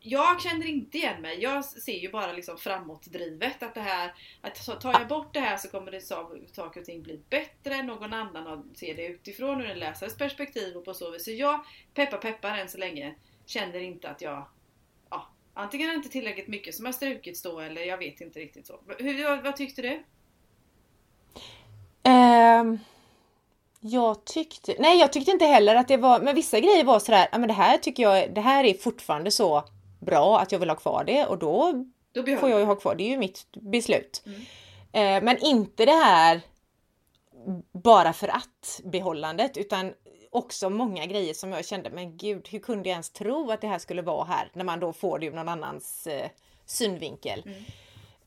jag 0.00 0.40
känner 0.42 0.66
inte 0.66 0.98
igen 0.98 1.22
mig. 1.22 1.38
Jag 1.42 1.64
ser 1.64 1.98
ju 1.98 2.10
bara 2.10 2.32
liksom 2.32 2.58
framåtdrivet. 2.58 3.62
Att 3.62 3.74
det 3.74 3.80
här, 3.80 4.14
att 4.40 4.80
tar 4.80 4.92
jag 4.92 5.08
bort 5.08 5.34
det 5.34 5.40
här 5.40 5.56
så 5.56 5.68
kommer 5.68 5.90
det 5.90 6.00
saker 6.00 6.80
och 6.80 6.86
ting 6.86 7.02
bli 7.02 7.20
bättre. 7.30 7.82
Någon 7.82 8.12
annan 8.12 8.70
ser 8.74 8.94
det 8.94 9.06
utifrån 9.06 9.60
ur 9.60 9.70
en 9.70 9.78
läsares 9.78 10.16
perspektiv 10.16 10.76
och 10.76 10.84
på 10.84 10.94
så 10.94 11.10
vis. 11.10 11.24
Så 11.24 11.30
jag, 11.30 11.64
peppar 11.94 12.18
peppar 12.18 12.58
än 12.58 12.68
så 12.68 12.78
länge, 12.78 13.14
känner 13.46 13.78
inte 13.80 14.08
att 14.08 14.20
jag 14.22 14.32
ja, 14.32 14.48
Antingen 15.60 15.88
är 15.88 15.92
det 15.92 15.96
inte 15.96 16.08
tillräckligt 16.08 16.48
mycket 16.48 16.74
som 16.74 16.84
har 16.84 16.92
strukits 16.92 17.42
då 17.42 17.60
eller 17.60 17.82
jag 17.82 17.98
vet 17.98 18.20
inte 18.20 18.38
riktigt 18.38 18.66
så. 18.66 18.80
Hur, 18.98 19.24
vad, 19.24 19.42
vad 19.42 19.56
tyckte 19.56 19.82
du? 19.82 20.02
Um, 22.10 22.78
jag 23.80 24.24
tyckte, 24.24 24.74
nej 24.78 24.98
jag 24.98 25.12
tyckte 25.12 25.30
inte 25.30 25.44
heller 25.44 25.74
att 25.74 25.88
det 25.88 25.96
var, 25.96 26.20
men 26.20 26.34
vissa 26.34 26.60
grejer 26.60 26.84
var 26.84 26.98
sådär, 26.98 27.28
ja 27.32 27.38
men 27.38 27.48
det 27.48 27.54
här 27.54 27.78
tycker 27.78 28.02
jag, 28.02 28.34
det 28.34 28.40
här 28.40 28.64
är 28.64 28.74
fortfarande 28.74 29.30
så 29.30 29.64
bra 30.00 30.40
att 30.40 30.52
jag 30.52 30.58
vill 30.58 30.68
ha 30.68 30.76
kvar 30.76 31.04
det 31.04 31.26
och 31.26 31.38
då, 31.38 31.84
då 32.12 32.36
får 32.36 32.50
jag 32.50 32.60
ju 32.60 32.66
ha 32.66 32.76
kvar 32.76 32.94
det. 32.94 33.04
är 33.04 33.10
ju 33.10 33.18
mitt 33.18 33.46
beslut. 33.52 34.22
Mm. 34.26 34.40
Eh, 34.92 35.24
men 35.24 35.38
inte 35.38 35.84
det 35.84 36.04
här 36.04 36.40
bara 37.72 38.12
för 38.12 38.28
att 38.28 38.80
behållandet 38.84 39.56
utan 39.56 39.92
också 40.38 40.70
många 40.70 41.06
grejer 41.06 41.34
som 41.34 41.52
jag 41.52 41.64
kände, 41.64 41.90
men 41.90 42.16
gud, 42.16 42.48
hur 42.48 42.58
kunde 42.58 42.88
jag 42.88 42.94
ens 42.94 43.10
tro 43.10 43.50
att 43.50 43.60
det 43.60 43.68
här 43.68 43.78
skulle 43.78 44.02
vara 44.02 44.24
här 44.24 44.50
när 44.52 44.64
man 44.64 44.80
då 44.80 44.92
får 44.92 45.18
det 45.18 45.26
ur 45.26 45.32
någon 45.32 45.48
annans 45.48 46.06
eh, 46.06 46.30
synvinkel. 46.66 47.42
Mm. 47.46 47.64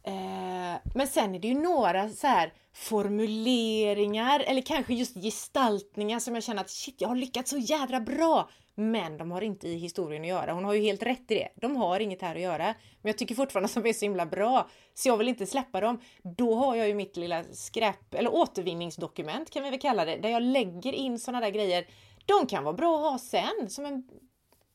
Eh, 0.04 0.80
men 0.96 1.08
sen 1.08 1.36
är 1.36 1.40
det 1.40 1.48
ju 1.48 1.60
några 1.60 2.10
så 2.10 2.28
här 2.28 2.54
formuleringar 2.74 4.40
eller 4.40 4.62
kanske 4.62 4.94
just 4.94 5.16
gestaltningar 5.16 6.20
som 6.20 6.34
jag 6.36 6.44
känner 6.44 6.62
att 6.62 6.70
shit, 6.70 6.96
jag 6.98 7.08
har 7.08 7.16
lyckats 7.16 7.50
så 7.50 7.58
jädra 7.58 8.00
bra 8.00 8.50
men 8.82 9.18
de 9.18 9.32
har 9.32 9.42
inte 9.42 9.68
i 9.68 9.78
historien 9.78 10.22
att 10.22 10.28
göra. 10.28 10.54
Hon 10.54 10.64
har 10.64 10.74
ju 10.74 10.82
helt 10.82 11.04
rätt 11.04 11.32
i 11.32 11.36
det. 11.36 11.50
De 11.56 11.76
har 11.76 12.00
inget 12.00 12.22
här 12.22 12.36
att 12.36 12.42
göra. 12.42 12.66
Men 13.02 13.10
jag 13.10 13.18
tycker 13.18 13.36
fortfarande 13.36 13.66
att 13.66 13.84
de 13.84 13.90
är 13.90 13.94
så 13.94 14.06
himla 14.06 14.26
bra. 14.26 14.70
Så 14.94 15.10
jag 15.10 15.18
vill 15.18 15.28
inte 15.28 15.46
släppa 15.46 15.82
dem. 15.82 16.02
Då 16.24 16.56
har 16.56 16.76
jag 16.76 16.88
ju 16.88 16.94
mitt 16.94 17.18
lilla 17.18 17.44
skräp 17.44 18.14
eller 18.14 18.34
återvinningsdokument 18.34 19.50
kan 19.50 19.64
vi 19.64 19.70
väl 19.70 19.80
kalla 19.80 20.06
det. 20.06 20.18
Där 20.18 20.30
jag 20.30 20.44
lägger 20.44 20.94
in 20.94 21.20
sådana 21.20 21.46
där 21.46 21.50
grejer. 21.52 21.88
De 22.26 22.48
kan 22.48 22.64
vara 22.64 22.74
bra 22.74 22.96
att 22.96 23.12
ha 23.12 23.20
sen 23.20 23.70
som 23.70 23.86
en 23.86 24.08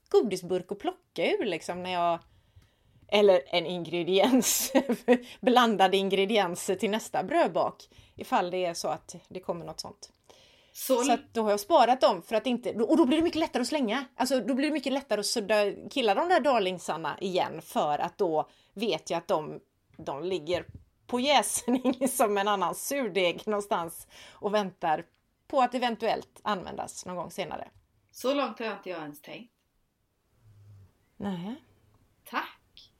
godisburk 0.09 0.73
att 0.73 0.79
plocka 0.79 1.33
ur 1.33 1.45
liksom 1.45 1.83
när 1.83 1.92
jag 1.92 2.19
eller 3.09 3.42
en 3.47 3.66
ingrediens, 3.66 4.73
blandade 5.40 5.97
ingredienser 5.97 6.75
till 6.75 6.90
nästa 6.90 7.23
brödbak. 7.23 7.88
Ifall 8.16 8.51
det 8.51 8.64
är 8.64 8.75
så 8.75 8.88
att 8.88 9.16
det 9.29 9.40
kommer 9.40 9.64
något 9.64 9.81
sånt. 9.81 10.12
Så, 10.79 11.03
så 11.03 11.17
då 11.33 11.43
har 11.43 11.51
jag 11.51 11.61
sparat 11.61 12.01
dem 12.01 12.23
för 12.23 12.37
att 12.37 12.47
inte, 12.47 12.75
och 12.75 12.97
då 12.97 13.07
blir 13.07 13.17
det 13.17 13.25
mycket 13.25 13.41
lättare 13.41 13.61
att 13.61 13.69
slänga. 13.69 14.05
Alltså 14.17 14.41
då 14.41 14.55
blir 14.55 14.67
det 14.67 14.73
mycket 14.73 14.93
lättare 14.93 15.21
att 15.21 15.27
sudda, 15.27 15.73
killa 15.91 16.15
de 16.15 16.29
där 16.29 16.41
darlingsarna 16.41 17.19
igen 17.21 17.62
för 17.62 17.99
att 17.99 18.19
då 18.19 18.49
vet 18.75 19.11
jag 19.11 19.19
att 19.19 19.29
de, 19.29 19.61
de 19.97 20.25
ligger 20.25 20.67
på 21.07 21.21
jäsning 21.21 22.09
som 22.09 22.39
en 22.39 22.49
annan 22.49 22.75
surdeg 22.75 23.47
någonstans 23.47 24.07
och 24.33 24.55
väntar 24.55 25.05
på 25.47 25.61
att 25.61 25.75
eventuellt 25.75 26.41
användas 26.43 27.07
någon 27.07 27.17
gång 27.17 27.31
senare. 27.31 27.69
Så 28.11 28.35
långt 28.35 28.59
har 28.59 28.73
inte 28.73 28.91
jag 28.91 29.01
ens 29.01 29.23
tänkt. 29.23 29.53
Nej. 31.17 31.55
Tack! 32.25 32.93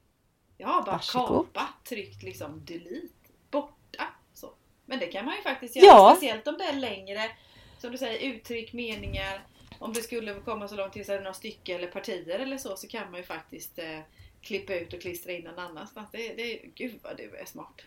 Jag 0.57 0.67
har 0.67 0.81
bara 0.81 0.91
Varsågod. 0.91 1.53
kapat, 1.53 1.85
tryckt 1.85 2.23
liksom 2.23 2.65
delete, 2.65 3.31
borta. 3.51 4.07
Så. 4.33 4.53
Men 4.85 4.99
det 4.99 5.07
kan 5.07 5.25
man 5.25 5.35
ju 5.35 5.41
faktiskt 5.41 5.75
göra, 5.75 5.85
ja. 5.85 6.13
speciellt 6.15 6.47
om 6.47 6.57
det 6.57 6.63
är 6.63 6.73
längre 6.73 7.31
som 7.79 7.91
du 7.91 7.97
säger, 7.97 8.33
uttryck, 8.33 8.73
meningar. 8.73 9.45
Om 9.79 9.93
det 9.93 10.01
skulle 10.01 10.33
komma 10.33 10.67
så 10.67 10.75
långt 10.75 10.93
till 10.93 11.05
så 11.05 11.15
några 11.15 11.33
stycken 11.33 11.75
eller 11.75 11.87
partier 11.87 12.39
eller 12.39 12.57
så, 12.57 12.77
så 12.77 12.87
kan 12.87 13.11
man 13.11 13.19
ju 13.19 13.25
faktiskt 13.25 13.79
eh, 13.79 13.99
klippa 14.41 14.73
ut 14.73 14.93
och 14.93 15.01
klistra 15.01 15.31
in 15.31 15.43
någon 15.43 15.59
annanstans. 15.59 16.09
Det, 16.11 16.33
det, 16.33 16.59
gud 16.75 16.99
vad 17.03 17.17
du 17.17 17.35
är 17.35 17.45
smart. 17.45 17.81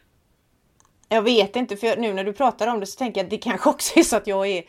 Jag 1.09 1.23
vet 1.23 1.57
inte, 1.57 1.77
för 1.77 1.97
nu 1.97 2.13
när 2.13 2.25
du 2.25 2.33
pratar 2.33 2.67
om 2.67 2.81
det 2.81 2.87
så 2.87 2.99
tänker 2.99 3.21
jag 3.21 3.25
att 3.25 3.31
det 3.31 3.39
kanske 3.39 3.71
också 3.71 3.99
är 3.99 4.03
så 4.03 4.17
att 4.17 4.27
jag 4.27 4.47
är 4.47 4.65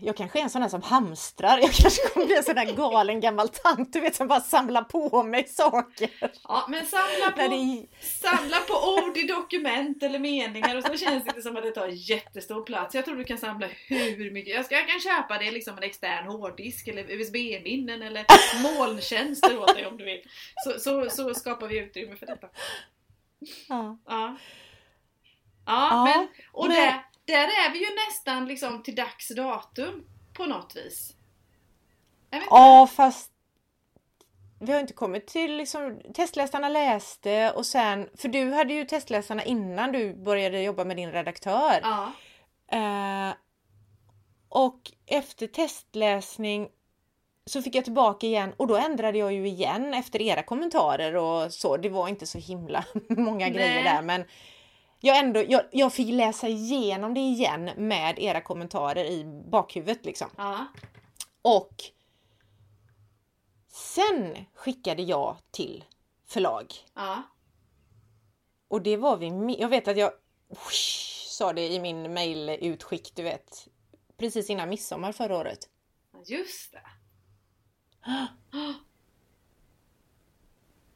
jag 0.00 0.16
kanske 0.16 0.38
är 0.38 0.42
en 0.42 0.50
sån 0.50 0.62
där 0.62 0.68
som 0.68 0.82
hamstrar. 0.82 1.58
Jag 1.58 1.72
kanske 1.72 2.08
kommer 2.08 2.26
bli 2.26 2.36
en 2.36 2.42
sån 2.42 2.54
där 2.54 2.76
galen 2.76 3.20
gammal 3.20 3.48
tant 3.48 3.92
du 3.92 4.00
vet 4.00 4.16
som 4.16 4.28
bara 4.28 4.40
samlar 4.40 4.82
på 4.82 5.22
mig 5.22 5.48
saker. 5.48 6.10
Ja 6.42 6.66
men 6.68 6.86
samla 6.86 7.30
på, 7.30 7.48
det... 7.48 7.86
samla 8.00 8.56
på 8.56 8.74
ord 8.74 9.16
i 9.16 9.22
dokument 9.22 10.02
eller 10.02 10.18
meningar 10.18 10.76
och 10.76 10.82
så 10.82 10.96
känns 10.96 11.24
det 11.24 11.28
inte 11.28 11.42
som 11.42 11.56
att 11.56 11.62
det 11.62 11.70
tar 11.70 11.88
jättestor 11.88 12.62
plats. 12.62 12.94
Jag 12.94 13.04
tror 13.04 13.16
du 13.16 13.24
kan 13.24 13.38
samla 13.38 13.68
hur 13.88 14.30
mycket. 14.30 14.54
Jag, 14.54 14.64
ska, 14.64 14.74
jag 14.74 14.88
kan 14.88 15.00
köpa 15.00 15.38
det 15.38 15.50
liksom 15.50 15.76
en 15.76 15.82
extern 15.82 16.26
hårddisk 16.26 16.88
eller 16.88 17.10
USB-minnen 17.10 18.02
eller 18.02 18.24
molntjänster 18.62 19.58
åt 19.58 19.74
dig 19.74 19.86
om 19.86 19.96
du 19.96 20.04
vill. 20.04 20.22
Så, 20.64 20.80
så, 20.80 21.10
så 21.10 21.34
skapar 21.34 21.68
vi 21.68 21.78
utrymme 21.78 22.16
för 22.16 22.26
detta. 22.26 22.46
Ja. 23.68 23.98
Ja, 24.06 24.36
ja, 25.66 25.88
ja 25.90 26.04
men 26.04 26.28
och 26.52 26.68
men... 26.68 26.76
det 26.76 27.04
där 27.32 27.44
är 27.44 27.72
vi 27.72 27.78
ju 27.78 27.94
nästan 28.08 28.48
liksom 28.48 28.82
till 28.82 28.94
dags 28.94 29.28
datum 29.28 30.04
på 30.32 30.46
något 30.46 30.76
vis. 30.76 31.14
Ja 32.30 32.88
fast 32.96 33.30
vi 34.60 34.72
har 34.72 34.80
inte 34.80 34.92
kommit 34.92 35.26
till 35.26 35.56
liksom 35.56 36.00
testläsarna 36.14 36.68
läste 36.68 37.52
och 37.52 37.66
sen, 37.66 38.08
för 38.16 38.28
du 38.28 38.52
hade 38.52 38.74
ju 38.74 38.84
testläsarna 38.84 39.44
innan 39.44 39.92
du 39.92 40.14
började 40.14 40.62
jobba 40.62 40.84
med 40.84 40.96
din 40.96 41.12
redaktör. 41.12 41.80
Ja. 41.82 42.12
Eh, 42.72 43.34
och 44.48 44.80
efter 45.06 45.46
testläsning 45.46 46.68
så 47.46 47.62
fick 47.62 47.74
jag 47.74 47.84
tillbaka 47.84 48.26
igen 48.26 48.52
och 48.56 48.66
då 48.66 48.76
ändrade 48.76 49.18
jag 49.18 49.32
ju 49.32 49.48
igen 49.48 49.94
efter 49.94 50.22
era 50.22 50.42
kommentarer 50.42 51.16
och 51.16 51.52
så. 51.52 51.76
Det 51.76 51.88
var 51.88 52.08
inte 52.08 52.26
så 52.26 52.38
himla 52.38 52.84
många 53.08 53.46
Nej. 53.46 53.50
grejer 53.50 53.84
där 53.84 54.02
men 54.02 54.24
jag, 55.00 55.18
ändå, 55.18 55.44
jag, 55.48 55.62
jag 55.72 55.92
fick 55.92 56.08
läsa 56.08 56.48
igenom 56.48 57.14
det 57.14 57.20
igen 57.20 57.70
med 57.76 58.18
era 58.18 58.40
kommentarer 58.40 59.04
i 59.04 59.24
bakhuvudet 59.24 60.04
liksom. 60.04 60.28
Ja. 60.36 60.66
Och 61.42 61.84
sen 63.68 64.36
skickade 64.54 65.02
jag 65.02 65.36
till 65.50 65.84
förlag. 66.26 66.74
Ja. 66.94 67.22
Och 68.68 68.82
det 68.82 68.96
var 68.96 69.16
vi 69.16 69.56
Jag 69.60 69.68
vet 69.68 69.88
att 69.88 69.96
jag 69.96 70.12
whoosh, 70.48 71.26
sa 71.28 71.52
det 71.52 71.68
i 71.68 71.80
min 71.80 72.14
mailutskick, 72.14 73.12
du 73.14 73.22
vet. 73.22 73.68
Precis 74.16 74.50
innan 74.50 74.68
midsommar 74.68 75.12
förra 75.12 75.36
året. 75.36 75.68
Just 76.26 76.72
det. 76.72 76.82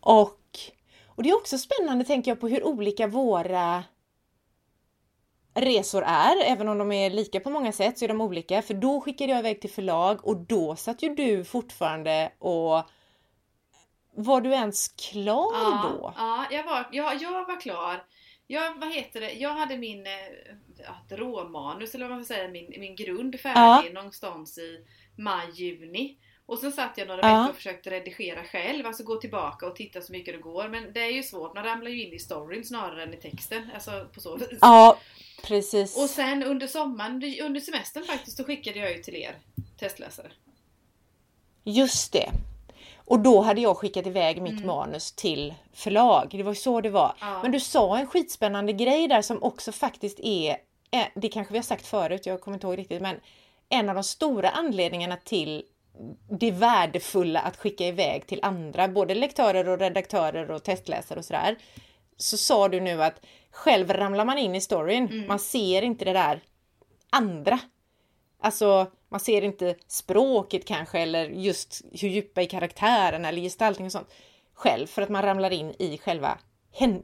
Och, 0.01 0.59
och 1.07 1.23
det 1.23 1.31
är 1.31 1.37
också 1.37 1.59
spännande 1.59 2.05
tänker 2.05 2.31
jag 2.31 2.41
på 2.41 2.49
hur 2.49 2.65
olika 2.65 3.07
våra 3.07 3.85
resor 5.55 6.03
är, 6.07 6.37
även 6.45 6.69
om 6.69 6.79
de 6.79 6.93
är 6.93 7.11
lika 7.11 7.41
på 7.41 7.51
många 7.51 7.73
sätt 7.73 7.99
så 7.99 8.05
är 8.05 8.09
de 8.09 8.21
olika. 8.21 8.63
För 8.63 8.75
då 8.75 9.01
skickade 9.01 9.33
jag 9.33 9.39
iväg 9.39 9.61
till 9.61 9.71
förlag 9.71 10.27
och 10.27 10.37
då 10.37 10.77
satt 10.77 11.03
ju 11.03 11.15
du 11.15 11.45
fortfarande 11.45 12.33
och 12.39 12.83
var 14.15 14.41
du 14.41 14.51
ens 14.51 14.89
klar 14.89 15.53
ja, 15.53 15.81
då? 15.83 16.15
Ja, 16.17 16.47
jag 16.51 16.65
var, 16.65 16.89
jag, 16.93 17.23
jag 17.23 17.47
var 17.47 17.61
klar. 17.61 18.05
Jag, 18.47 18.81
vad 18.81 18.95
heter 18.95 19.21
det? 19.21 19.33
Jag 19.33 19.55
hade 19.55 19.79
min 19.79 20.07
äh, 20.07 21.17
råmanus, 21.17 21.95
eller 21.95 22.09
vad 22.09 22.17
man 22.17 22.25
ska 22.25 22.35
säga, 22.35 22.49
min, 22.49 22.75
min 22.79 22.97
grund 22.97 23.41
färdig 23.41 23.91
ja. 23.91 23.95
någonstans 23.95 24.59
i 24.59 24.87
maj-juni. 25.19 26.19
Och 26.47 26.59
sen 26.59 26.73
satt 26.73 26.99
jag 26.99 27.09
några 27.09 27.29
ja. 27.29 27.39
veckor 27.39 27.51
och 27.51 27.57
försökte 27.57 27.91
redigera 27.91 28.45
själv, 28.45 28.87
alltså 28.87 29.05
gå 29.05 29.17
tillbaka 29.17 29.67
och 29.67 29.77
titta 29.77 30.01
så 30.01 30.13
mycket 30.13 30.35
det 30.35 30.41
går. 30.41 30.69
Men 30.69 30.93
det 30.93 31.01
är 31.01 31.11
ju 31.11 31.23
svårt, 31.23 31.55
man 31.55 31.65
ramlar 31.65 31.91
ju 31.91 32.07
in 32.07 32.13
i 32.13 32.19
storyn 32.19 32.65
snarare 32.65 33.03
än 33.03 33.15
i 33.15 33.17
texten. 33.17 33.71
Alltså 33.75 34.09
på 34.15 34.21
så 34.21 34.37
vis. 34.37 34.59
Ja, 34.61 34.99
precis. 35.45 35.97
Och 35.97 36.11
sen 36.11 36.43
under 36.43 36.67
sommaren, 36.67 37.23
under 37.43 37.61
semestern 37.61 38.05
faktiskt, 38.05 38.37
så 38.37 38.45
skickade 38.45 38.79
jag 38.79 38.97
ju 38.97 39.03
till 39.03 39.17
er 39.17 39.39
testläsare. 39.79 40.31
Just 41.65 42.13
det. 42.13 42.31
Och 43.05 43.21
då 43.21 43.41
hade 43.41 43.61
jag 43.61 43.77
skickat 43.77 44.07
iväg 44.07 44.43
mitt 44.43 44.53
mm. 44.53 44.67
manus 44.67 45.13
till 45.13 45.55
förlag. 45.73 46.29
Det 46.31 46.43
var 46.43 46.55
så 46.55 46.81
det 46.81 46.91
var. 46.91 47.15
Ja. 47.21 47.43
Men 47.43 47.53
du 47.53 47.61
sa 47.61 47.99
en 47.99 48.07
skitspännande 48.07 48.73
grej 48.73 49.09
där 49.09 49.23
som 49.23 49.43
också 49.43 49.73
faktiskt 49.73 50.21
är, 50.21 50.57
det 51.15 51.29
kanske 51.29 51.53
vi 51.53 51.59
har 51.59 51.63
sagt 51.63 51.87
förut, 51.87 52.27
jag 52.27 52.41
kommer 52.41 52.57
inte 52.57 52.67
ihåg 52.67 52.79
riktigt, 52.79 53.03
men 53.03 53.17
en 53.69 53.89
av 53.89 53.95
de 53.95 54.05
stora 54.05 54.51
anledningarna 54.51 55.17
till 55.17 55.63
det 56.31 56.51
värdefulla 56.51 57.41
att 57.41 57.57
skicka 57.57 57.87
iväg 57.87 58.27
till 58.27 58.41
andra, 58.43 58.89
både 58.89 59.15
lektörer 59.15 59.69
och 59.69 59.79
redaktörer 59.79 60.51
och 60.51 60.63
testläsare 60.63 61.19
och 61.19 61.25
sådär. 61.25 61.57
Så 62.17 62.37
sa 62.37 62.69
du 62.69 62.81
nu 62.81 63.03
att 63.03 63.27
själv 63.51 63.93
ramlar 63.93 64.25
man 64.25 64.39
in 64.39 64.55
i 64.55 64.61
storyn, 64.61 65.09
mm. 65.09 65.27
man 65.27 65.39
ser 65.39 65.83
inte 65.83 66.05
det 66.05 66.13
där 66.13 66.41
andra. 67.11 67.59
Alltså, 68.41 68.87
man 69.09 69.21
ser 69.21 69.43
inte 69.43 69.75
språket 69.87 70.67
kanske 70.67 70.99
eller 70.99 71.29
just 71.29 71.83
hur 71.93 72.09
djupa 72.09 72.43
i 72.43 72.47
karaktären 72.47 73.25
eller 73.25 73.43
gestaltning 73.43 73.87
och 73.87 73.93
sånt 73.93 74.15
själv 74.55 74.87
för 74.87 75.03
att 75.03 75.09
man 75.09 75.23
ramlar 75.23 75.51
in 75.51 75.75
i 75.79 75.99
själva 75.99 76.39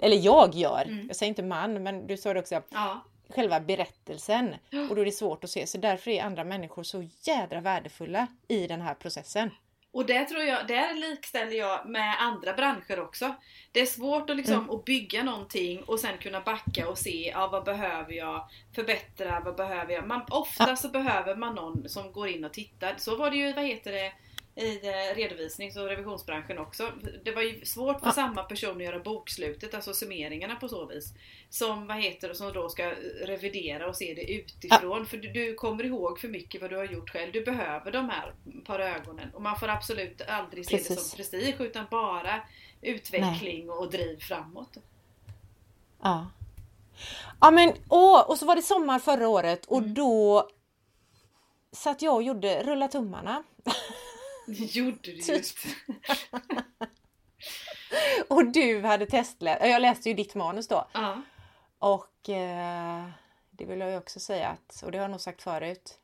eller 0.00 0.16
jag 0.16 0.54
gör, 0.54 0.84
mm. 0.86 1.06
jag 1.06 1.16
säger 1.16 1.28
inte 1.28 1.42
man, 1.42 1.82
men 1.82 2.06
du 2.06 2.16
sa 2.16 2.34
det 2.34 2.40
också, 2.40 2.62
ja 2.68 3.04
själva 3.28 3.60
berättelsen. 3.60 4.54
Och 4.90 4.96
då 4.96 5.00
är 5.00 5.04
det 5.04 5.12
svårt 5.12 5.44
att 5.44 5.50
se. 5.50 5.66
Så 5.66 5.78
därför 5.78 6.10
är 6.10 6.22
andra 6.22 6.44
människor 6.44 6.82
så 6.82 7.08
jädra 7.22 7.60
värdefulla 7.60 8.26
i 8.48 8.66
den 8.66 8.80
här 8.80 8.94
processen. 8.94 9.50
Och 9.92 10.06
det 10.06 10.24
tror 10.24 10.42
jag, 10.42 10.66
där 10.66 10.94
likställer 10.94 11.52
jag 11.56 11.88
med 11.88 12.20
andra 12.22 12.52
branscher 12.52 13.00
också. 13.00 13.34
Det 13.72 13.80
är 13.80 13.86
svårt 13.86 14.30
att, 14.30 14.36
liksom, 14.36 14.54
Mm. 14.56 14.70
att 14.70 14.84
bygga 14.84 15.22
någonting 15.22 15.82
och 15.82 16.00
sen 16.00 16.18
kunna 16.18 16.40
backa 16.40 16.88
och 16.88 16.98
se 16.98 17.28
ja, 17.34 17.48
vad 17.48 17.64
behöver 17.64 18.12
jag 18.12 18.48
förbättra, 18.74 19.40
vad 19.44 19.56
behöver 19.56 19.92
jag. 19.94 20.06
Man, 20.06 20.22
ofta 20.30 20.76
så 20.76 20.88
behöver 20.88 21.36
man 21.36 21.54
någon 21.54 21.88
som 21.88 22.12
går 22.12 22.28
in 22.28 22.44
och 22.44 22.52
tittar. 22.52 22.94
Så 22.96 23.16
var 23.16 23.30
det 23.30 23.36
ju, 23.36 23.52
vad 23.52 23.64
heter 23.64 23.92
det, 23.92 24.12
i 24.58 24.80
eh, 24.88 25.14
redovisnings 25.16 25.76
och 25.76 25.86
revisionsbranschen 25.88 26.58
också. 26.58 26.92
Det 27.24 27.32
var 27.32 27.42
ju 27.42 27.64
svårt 27.64 28.00
för 28.00 28.06
Ja. 28.06 28.12
samma 28.12 28.42
person 28.42 28.76
att 28.76 28.82
göra 28.82 28.98
bokslutet, 28.98 29.74
alltså 29.74 29.94
summeringarna 29.94 30.56
på 30.56 30.68
så 30.68 30.86
vis. 30.86 31.12
Som, 31.50 31.86
vad 31.86 31.96
heter 31.96 32.28
det, 32.28 32.34
som 32.34 32.52
då 32.52 32.68
ska 32.68 32.90
revidera 33.22 33.88
och 33.88 33.96
se 33.96 34.14
det 34.14 34.32
utifrån. 34.32 35.06
För 35.06 35.16
du, 35.16 35.28
du 35.32 35.54
kommer 35.54 35.84
ihåg 35.84 36.18
för 36.20 36.28
mycket 36.28 36.60
vad 36.60 36.70
du 36.70 36.76
har 36.76 36.84
gjort 36.84 37.10
själv. 37.10 37.32
Du 37.32 37.44
behöver 37.44 37.92
de 37.92 38.08
här 38.10 38.34
par 38.64 38.80
ögonen. 38.80 39.34
Och 39.34 39.42
man 39.42 39.58
får 39.58 39.68
absolut 39.68 40.20
aldrig 40.28 40.66
se 40.66 40.76
det 40.76 40.82
Precis. 40.82 41.08
som 41.10 41.16
prestige 41.16 41.60
utan 41.60 41.86
bara 41.90 42.40
utveckling 42.82 43.70
och 43.70 43.90
driv 43.90 44.18
framåt. 44.20 44.76
Ja. 46.02 46.26
Ja 47.40 47.50
men 47.50 47.72
åh, 47.88 48.20
och 48.30 48.38
så 48.38 48.46
var 48.46 48.56
det 48.56 48.62
sommar 48.62 48.98
förra 48.98 49.28
året 49.28 49.66
och 49.66 49.78
Mm. 49.78 49.94
då 49.94 50.48
satt 51.72 52.02
jag 52.02 52.14
och 52.14 52.22
gjorde 52.22 52.62
rulla 52.62 52.88
tummarna. 52.88 53.42
Det 54.48 54.64
gjorde 54.76 54.98
du 55.02 55.12
Typ. 55.12 55.28
just. 55.28 55.58
Och 58.28 58.46
du 58.46 58.82
hade 58.82 59.06
testläst, 59.06 59.60
jag 59.64 59.82
läste 59.82 60.08
ju 60.08 60.14
ditt 60.14 60.34
manus 60.34 60.68
då. 60.68 60.88
Ja. 60.92 61.22
Och 61.78 62.28
eh, 62.28 63.04
det 63.50 63.64
vill 63.64 63.80
jag 63.80 63.90
ju 63.90 63.96
också 63.96 64.20
säga 64.20 64.48
att, 64.48 64.82
och 64.82 64.92
det 64.92 64.98
har 64.98 65.02
jag 65.02 65.10
nog 65.10 65.20
sagt 65.20 65.42
förut, 65.42 65.98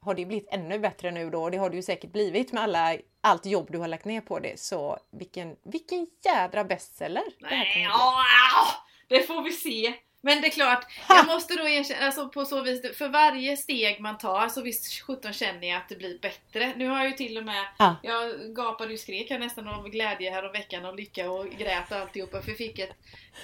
har 0.00 0.14
det 0.14 0.26
blivit 0.26 0.48
ännu 0.50 0.78
bättre 0.78 1.10
nu 1.10 1.30
då, 1.30 1.42
och 1.42 1.50
det 1.50 1.56
har 1.56 1.70
det 1.70 1.76
ju 1.76 1.82
säkert 1.82 2.12
blivit 2.12 2.52
med 2.52 2.62
alla, 2.62 2.96
allt 3.20 3.46
jobb 3.46 3.68
du 3.70 3.78
har 3.78 3.88
lagt 3.88 4.04
ner 4.04 4.20
på 4.20 4.38
det. 4.38 4.60
Så 4.60 4.98
vilken, 5.10 5.56
vilken 5.62 6.06
jädra 6.24 6.64
bestseller 6.64 7.24
det 7.38 7.46
Nej, 7.46 7.82
ja, 7.82 8.24
ja, 8.52 8.66
det 9.08 9.22
får 9.22 9.42
vi 9.42 9.52
se. 9.52 9.94
Men 10.24 10.40
det 10.40 10.46
är 10.46 10.50
klart, 10.50 10.86
jag 11.08 11.26
måste 11.26 11.54
då 11.54 11.68
erkänna, 11.68 12.06
alltså 12.06 12.28
på 12.28 12.44
så 12.44 12.62
vis, 12.62 12.98
för 12.98 13.08
varje 13.08 13.56
steg 13.56 14.00
man 14.00 14.18
tar 14.18 14.48
så 14.48 14.62
visst 14.62 15.02
17 15.02 15.32
känner 15.32 15.68
jag 15.68 15.76
att 15.76 15.88
det 15.88 15.96
blir 15.96 16.18
bättre. 16.18 16.72
Nu 16.76 16.88
har 16.88 16.96
jag 16.98 17.06
ju 17.06 17.12
till 17.12 17.38
och 17.38 17.44
med, 17.44 17.64
Ja. 17.78 17.96
jag 18.02 18.54
gapade 18.56 18.92
och 18.94 19.00
skrek 19.00 19.30
här 19.30 19.38
nästan 19.38 19.68
av 19.68 19.88
glädje 19.88 20.30
här 20.30 20.52
veckan 20.52 20.84
och 20.84 20.96
lycka 20.96 21.30
och 21.30 21.50
grät 21.50 21.90
och 21.90 21.96
alltihopa 21.96 22.42
för 22.42 22.48
jag 22.48 22.58
fick 22.58 22.78
ett, 22.78 22.92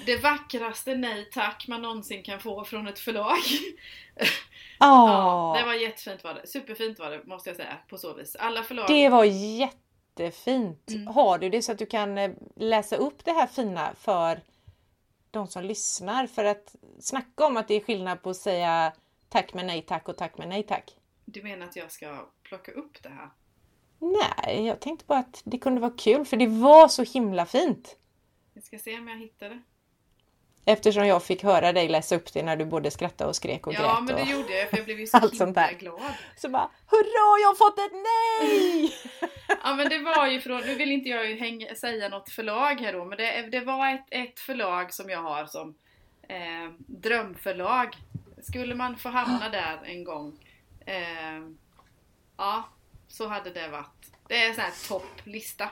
det 0.07 0.17
vackraste 0.17 0.95
nej 0.95 1.29
tack 1.33 1.65
man 1.69 1.83
någonsin 1.83 2.23
kan 2.23 2.41
få 2.41 2.65
från 2.65 2.87
ett 2.89 2.99
förlag. 2.99 3.37
Ja, 4.83 5.57
det 5.59 5.67
var 5.67 5.75
jättefint 5.75 6.25
var 6.25 6.35
det. 6.35 6.47
Superfint 6.47 6.99
var 6.99 7.11
det 7.11 7.25
måste 7.25 7.51
jag 7.51 7.57
säga 7.57 7.77
på 7.89 7.99
så 7.99 8.15
vis. 8.15 8.37
Alla 8.37 8.63
förlag. 8.63 8.87
det 8.89 9.09
var 9.09 9.25
jättefint. 9.25 10.91
Mm. 10.91 11.07
Har 11.07 11.39
du 11.39 11.49
det 11.49 11.63
så 11.63 11.73
att 11.73 11.79
du 11.79 11.87
kan 11.87 12.19
eh, 12.19 12.31
läsa 12.57 12.97
upp 12.97 13.25
det 13.25 13.33
här 13.33 13.47
fina 13.47 13.91
för 14.01 14.41
de 15.31 15.47
som 15.47 15.65
lyssnar? 15.65 16.27
För 16.27 16.45
att 16.45 16.75
snacka 17.01 17.47
om 17.47 17.57
att 17.57 17.69
det 17.69 17.75
är 17.75 17.81
skillnad 17.81 18.23
på 18.23 18.31
att 18.31 18.37
säga 18.37 18.93
tack 19.29 19.55
men 19.55 19.67
nej 19.67 19.83
tack 19.83 20.09
och 20.09 20.17
tack 20.17 20.39
men 20.39 20.49
nej 20.49 20.63
tack. 20.63 20.97
Du 21.25 21.43
menar 21.43 21.67
att 21.67 21.77
jag 21.77 21.93
ska 21.93 22.31
plocka 22.43 22.73
upp 22.73 23.03
det 23.03 23.09
här? 23.09 23.31
Nej, 23.99 24.67
jag 24.67 24.81
tänkte 24.81 25.05
bara 25.07 25.19
att 25.19 25.43
det 25.45 25.59
kunde 25.59 25.81
vara 25.81 25.93
kul 25.97 26.25
för 26.25 26.37
det 26.37 26.47
var 26.47 26.89
så 26.89 27.03
himla 27.03 27.47
fint. 27.47 27.97
Jag 28.55 28.65
ska 28.65 28.79
se 28.79 28.99
om 28.99 29.09
jag 29.09 29.19
hittar 29.19 29.49
det. 29.49 29.63
Eftersom 30.73 31.07
jag 31.07 31.23
fick 31.23 31.43
höra 31.43 31.73
dig 31.73 31.89
läsa 31.89 32.17
upp 32.17 32.33
det 32.33 32.43
när 32.43 32.57
du 32.57 32.65
både 32.65 32.91
skrattade 32.91 33.29
och 33.29 33.37
skrek 33.37 33.67
och 33.67 33.73
Ja 33.75 33.79
grät. 33.81 34.05
men 34.05 34.17
det 34.17 34.23
och... 34.23 34.29
gjorde 34.29 34.59
jag 34.59 34.71
för 34.71 34.77
jag 34.77 34.85
blev 34.87 35.01
ju 35.01 35.07
så 35.07 35.17
Allt 35.17 35.37
sånt 35.37 35.55
där. 35.55 35.73
glad. 35.73 36.01
Så 36.37 36.49
bara 36.49 36.71
Hurra, 36.87 37.39
jag 37.41 37.49
har 37.49 37.55
fått 37.55 37.79
ett 37.79 37.93
nej! 37.93 38.95
Ja 39.65 39.75
men 39.75 39.89
det 39.89 39.99
var 39.99 40.27
ju 40.27 40.41
från, 40.41 40.61
nu 40.61 40.75
vill 40.75 40.93
inte 40.93 41.09
jag 41.09 41.37
hänga, 41.37 41.75
säga 41.75 42.09
något 42.09 42.29
förlag 42.31 42.75
här 42.81 42.93
då, 42.93 43.05
men 43.05 43.19
det, 43.19 43.43
det 43.43 43.61
var 43.61 43.95
ett, 43.95 44.07
ett 44.11 44.41
förlag 44.41 44.95
som 44.95 45.11
jag 45.11 45.23
har 45.23 45.47
som 45.47 45.75
eh, 46.29 46.73
drömförlag. 46.87 47.97
Skulle 48.43 48.75
man 48.75 48.97
få 48.97 49.09
hamna 49.09 49.49
där 49.53 49.81
en 49.85 50.05
gång, 50.05 50.39
eh, 50.87 51.41
ja, 52.37 52.69
så 53.09 53.29
hade 53.29 53.51
det 53.51 53.69
varit. 53.69 54.13
Det 54.29 54.45
är 54.45 54.49
en 54.49 54.55
sån 54.55 54.65
här 54.65 54.89
topplista. 54.89 55.65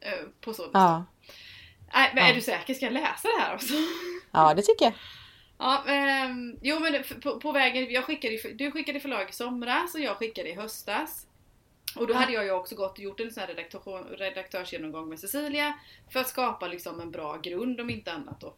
Eh, 0.00 0.24
på 0.40 0.54
så 0.54 0.62
vis. 0.62 0.70
Ja, 0.74 1.04
Nej, 1.94 2.10
men 2.14 2.24
är 2.24 2.28
Ja. 2.28 2.34
du 2.34 2.40
säker? 2.40 2.74
Ska 2.74 2.84
jag 2.86 2.92
läsa 2.92 3.28
det 3.28 3.42
här 3.42 3.54
också? 3.54 3.74
ja 4.32 4.54
det 4.54 4.62
tycker 4.62 4.84
jag. 4.84 4.94
Ja, 5.58 5.84
ehm, 5.88 6.58
jo 6.62 6.78
men 6.80 7.02
på, 7.22 7.40
på 7.40 7.52
vägen, 7.52 7.92
jag 7.92 8.04
skickade, 8.04 8.38
du 8.54 8.70
skickade 8.70 9.00
förlag 9.00 9.28
i 9.30 9.32
somras 9.32 9.94
och 9.94 10.00
jag 10.00 10.16
skickade 10.16 10.48
i 10.48 10.54
höstas. 10.54 11.26
Och 11.96 12.06
då 12.06 12.14
hade 12.14 12.32
jag 12.32 12.44
ju 12.44 12.50
också 12.50 12.74
gått 12.74 12.92
och 12.92 12.98
gjort 13.04 13.20
en 13.20 13.30
sån 13.30 13.40
här 13.40 13.46
redaktör, 13.48 14.16
redaktörsgenomgång 14.18 15.08
med 15.08 15.20
Cecilia 15.20 15.78
för 16.12 16.20
att 16.20 16.28
skapa 16.28 16.68
liksom 16.68 17.00
en 17.00 17.10
bra 17.10 17.36
grund 17.42 17.80
om 17.80 17.90
inte 17.90 18.12
annat 18.12 18.40
då. 18.40 18.54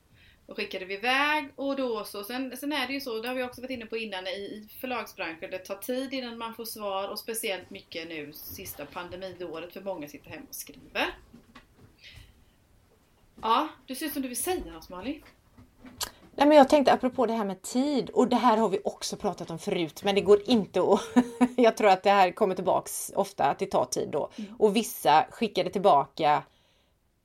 Då 0.47 0.55
skickade 0.55 0.85
vi 0.85 0.95
iväg 0.95 1.49
och 1.57 1.77
då 1.77 2.05
så, 2.05 2.25
sen, 2.25 2.57
sen 2.57 2.73
är 2.73 2.87
det 2.87 2.93
ju 2.93 3.01
så, 3.01 3.21
det 3.21 3.29
har 3.29 3.35
vi 3.35 3.43
också 3.43 3.61
varit 3.61 3.71
inne 3.71 3.87
på 3.87 3.97
innan 3.97 4.27
i, 4.27 4.31
i 4.31 4.69
förlagsbranschen, 4.81 5.51
det 5.51 5.59
tar 5.59 5.77
tid 5.77 6.13
innan 6.15 6.39
man 6.39 6.55
får 6.55 6.65
svar 6.65 7.09
och 7.09 7.19
speciellt 7.19 7.71
mycket 7.71 8.09
nu 8.09 8.33
sista 8.33 8.87
pandemiåret 8.87 9.73
för 9.73 9.81
många 9.81 10.09
sitter 10.09 10.31
hemma 10.31 10.47
och 10.49 10.55
skriver. 10.55 11.07
Ja, 13.43 13.69
du 13.87 13.95
ser 13.95 14.07
ut 14.07 14.13
som 14.13 14.23
du 14.23 14.29
vill 14.29 14.43
säga 14.43 14.73
något 14.73 14.89
Malin. 14.89 15.23
Nej, 16.39 16.47
men 16.49 16.57
jag 16.57 16.69
tänkte 16.69 16.93
apropå 16.93 17.27
det 17.27 17.33
här 17.33 17.45
med 17.45 17.63
tid 17.63 18.11
och 18.11 18.29
det 18.29 18.37
här 18.37 18.57
har 18.57 18.69
vi 18.69 18.81
också 18.85 19.17
pratat 19.17 19.51
om 19.51 19.59
förut 19.59 20.03
men 20.05 20.15
det 20.15 20.21
går 20.21 20.41
inte 20.51 20.81
att... 20.81 21.01
jag 21.57 21.77
tror 21.77 21.89
att 21.89 22.03
det 22.03 22.11
här 22.11 22.31
kommer 22.31 22.55
tillbaks 22.55 23.13
ofta 23.17 23.45
att 23.45 23.59
det 23.59 23.67
tar 23.67 23.85
tid 23.85 24.09
då. 24.11 24.31
Och 24.59 24.77
vissa 24.77 25.27
skickade 25.31 25.71
tillbaka 25.71 26.43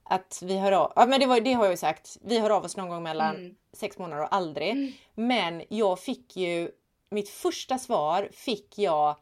att 0.04 0.40
vi 0.46 0.58
hör 0.58 0.72
av... 0.72 0.94
Ja 0.96 1.06
men 1.06 1.20
det, 1.20 1.26
var, 1.26 1.40
det 1.42 1.54
har 1.54 1.64
jag 1.64 1.74
ju 1.74 1.78
sagt. 1.78 2.18
Vi 2.22 2.40
hör 2.40 2.50
av 2.50 2.64
oss 2.66 2.78
någon 2.78 2.90
gång 2.90 3.04
mellan 3.04 3.36
Mm. 3.36 3.56
sex 3.74 3.98
månader 3.98 4.24
och 4.24 4.36
aldrig. 4.36 4.70
Mm. 4.72 4.92
Men 5.16 5.64
jag 5.70 6.00
fick 6.00 6.38
ju... 6.38 6.72
Mitt 7.10 7.30
första 7.30 7.78
svar 7.78 8.30
fick 8.32 8.78
jag 8.78 9.16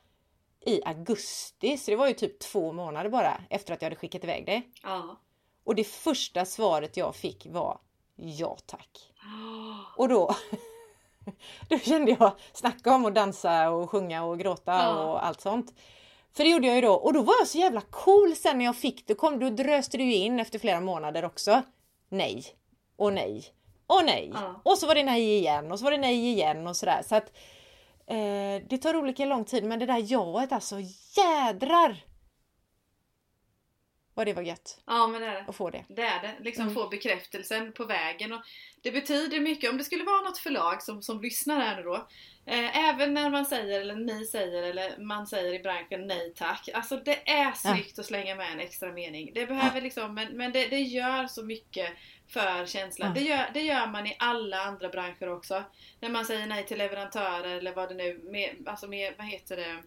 i 0.65 0.81
augusti 0.85 1.77
så 1.77 1.91
det 1.91 1.97
var 1.97 2.07
ju 2.07 2.13
typ 2.13 2.39
två 2.39 2.71
månader 2.71 3.09
bara 3.09 3.41
efter 3.49 3.73
att 3.73 3.81
jag 3.81 3.85
hade 3.85 3.95
skickat 3.95 4.23
iväg 4.23 4.45
det. 4.45 4.61
Ja. 4.83 5.17
Och 5.69 5.75
det 5.75 5.83
första 5.83 6.45
svaret 6.45 6.97
jag 6.97 7.15
fick 7.15 7.47
var 7.49 7.79
ja 8.15 8.57
tack. 8.65 9.11
Och 9.97 10.09
då, 10.09 10.35
då 11.69 11.79
kände 11.79 12.11
jag, 12.19 12.31
snacka 12.53 12.95
om 12.95 13.05
att 13.05 13.15
dansa 13.15 13.69
och 13.69 13.89
sjunga 13.89 14.23
och 14.23 14.39
gråta 14.39 14.71
Ja. 14.71 15.03
och 15.03 15.25
allt 15.25 15.41
sånt. 15.41 15.73
För 16.33 16.43
det 16.43 16.49
gjorde 16.49 16.67
jag 16.67 16.75
ju 16.75 16.81
då 16.81 16.93
och 16.93 17.13
då 17.13 17.21
var 17.21 17.33
jag 17.39 17.47
så 17.47 17.57
jävla 17.57 17.81
cool 17.81 18.35
sen 18.35 18.57
när 18.57 18.65
jag 18.65 18.75
fick 18.75 19.07
det. 19.07 19.15
Kom, 19.15 19.39
då 19.39 19.49
dröste 19.49 19.97
ju 19.97 20.15
in 20.15 20.39
efter 20.39 20.59
flera 20.59 20.79
månader 20.79 21.25
också. 21.25 21.61
Nej 22.09 22.45
och 22.95 23.13
nej 23.13 23.43
och 23.87 24.05
nej. 24.05 24.31
Ja. 24.33 24.61
Och 24.65 24.77
så 24.77 24.87
var 24.87 24.95
det 24.95 25.03
nej 25.03 25.37
igen 25.37 25.71
och 25.71 25.79
så 25.79 25.85
var 25.85 25.91
det 25.91 25.97
nej 25.97 26.29
igen 26.29 26.67
och 26.67 26.75
sådär. 26.75 27.01
Så 27.05 27.15
att 27.15 27.31
eh, 28.07 28.67
det 28.69 28.77
tar 28.81 28.95
olika 28.95 29.25
lång 29.25 29.45
tid 29.45 29.63
men 29.63 29.79
det 29.79 29.85
där 29.85 30.11
jaet 30.11 30.51
alltså 30.51 30.75
jädrar 31.17 32.08
vad 34.19 34.27
det 34.27 34.33
var 34.33 34.41
gött 34.41 34.79
Ja 34.85 35.07
men 35.07 35.21
det 35.21 35.27
är 35.27 35.33
det. 35.33 35.45
att 35.47 35.55
få 35.55 35.69
det. 35.69 35.85
Det 35.87 36.01
är 36.01 36.21
det. 36.21 36.35
Liksom 36.39 36.61
Mm. 36.63 36.75
få 36.75 36.87
bekräftelsen 36.89 37.71
på 37.73 37.85
vägen. 37.85 38.33
Och 38.33 38.41
det 38.81 38.91
betyder 38.91 39.39
mycket. 39.39 39.69
Om 39.69 39.77
det 39.77 39.83
skulle 39.83 40.03
vara 40.03 40.21
något 40.21 40.37
förlag 40.37 40.81
som, 40.83 41.01
som 41.01 41.21
lyssnar 41.21 41.59
här 41.59 41.75
nu 41.75 41.83
då. 41.83 42.07
Eh, 42.45 42.89
även 42.89 43.13
när 43.13 43.29
man 43.29 43.45
säger, 43.45 43.81
eller 43.81 43.95
ni 43.95 44.25
säger, 44.25 44.63
eller 44.63 44.97
man 44.97 45.27
säger 45.27 45.53
i 45.53 45.59
branschen 45.59 46.07
nej 46.07 46.33
tack. 46.35 46.69
Alltså 46.73 46.97
det 46.97 47.29
är 47.29 47.51
snyggt 47.51 47.99
att 47.99 48.05
slänga 48.05 48.35
med 48.35 48.51
en 48.51 48.59
extra 48.59 48.91
mening. 48.91 49.31
Det 49.33 49.45
behöver 49.45 49.81
liksom, 49.81 50.13
men, 50.13 50.37
men 50.37 50.51
det, 50.51 50.67
det 50.67 50.79
gör 50.79 51.27
så 51.27 51.43
mycket 51.45 51.89
för 52.27 52.65
känslan. 52.65 53.07
Ja. 53.15 53.21
Det, 53.21 53.27
gör, 53.27 53.45
det 53.53 53.61
gör 53.61 53.87
man 53.87 54.07
i 54.07 54.15
alla 54.19 54.57
andra 54.61 54.89
branscher 54.89 55.29
också. 55.29 55.63
När 55.99 56.09
man 56.09 56.25
säger 56.25 56.47
nej 56.47 56.65
till 56.65 56.77
leverantörer 56.77 57.57
eller 57.57 57.73
vad 57.73 57.89
det 57.89 57.95
nu, 57.95 58.19
med, 58.23 58.55
alltså 58.65 58.87
med, 58.87 59.13
vad 59.17 59.27
heter 59.27 59.55
det? 59.57 59.83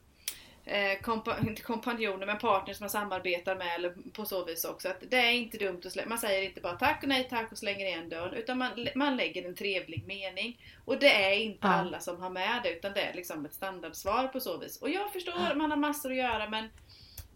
Eh, 0.65 1.01
kompa- 1.03 1.47
inte 1.49 1.63
kompanjoner 1.63 2.27
men 2.27 2.39
partners 2.39 2.81
man 2.81 2.91
samarbetar 2.91 3.57
med 3.57 3.75
eller 3.75 3.95
på 4.13 4.25
så 4.25 4.45
vis 4.45 4.65
också. 4.65 4.89
Att 4.89 5.03
det 5.11 5.17
är 5.17 5.31
inte 5.33 5.59
dumt 5.59 5.81
att 5.85 5.93
slä- 5.97 6.09
man 6.09 6.19
säger 6.19 6.43
inte 6.43 6.61
bara 6.61 6.73
tack 6.77 7.03
och 7.03 7.09
nej 7.09 7.27
tack 7.31 7.53
och 7.53 7.59
slänger 7.59 7.87
igen 7.87 8.09
dörren 8.09 8.35
utan 8.35 8.59
man, 8.59 8.71
man 8.95 9.17
lägger 9.17 9.49
en 9.49 9.55
trevlig 9.55 10.05
mening. 10.07 10.61
Och 10.85 10.99
det 10.99 11.25
är 11.25 11.33
inte 11.39 11.67
Ja. 11.67 11.73
alla 11.73 12.01
som 12.01 12.23
har 12.23 12.31
med 12.31 12.61
det 12.63 12.71
utan 12.73 12.93
det 12.93 13.01
är 13.03 13.15
liksom 13.15 13.45
ett 13.47 13.55
standardsvar 13.55 14.29
på 14.29 14.41
så 14.41 14.59
vis. 14.59 14.77
Och 14.83 14.91
jag 14.91 15.13
förstår, 15.13 15.55
man 15.55 15.71
har 15.71 15.79
massor 15.79 16.11
att 16.11 16.17
göra 16.17 16.49
men 16.49 16.69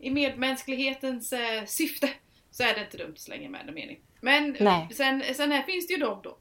i 0.01 0.11
medmänsklighetens 0.11 1.33
eh, 1.33 1.65
syfte 1.65 2.11
så 2.51 2.63
är 2.63 2.75
det 2.75 2.81
inte 2.81 2.97
dumt 2.97 3.13
att 3.13 3.21
slänga 3.21 3.49
med 3.51 3.69
en 3.69 3.75
mening. 3.75 4.01
Men 4.21 4.57
Nej. 4.61 4.89
sen, 4.95 5.23
sen 5.35 5.53
här 5.53 5.63
finns 5.63 5.87
det 5.87 5.93
ju 5.93 6.01
de 6.01 6.21
då. 6.23 6.37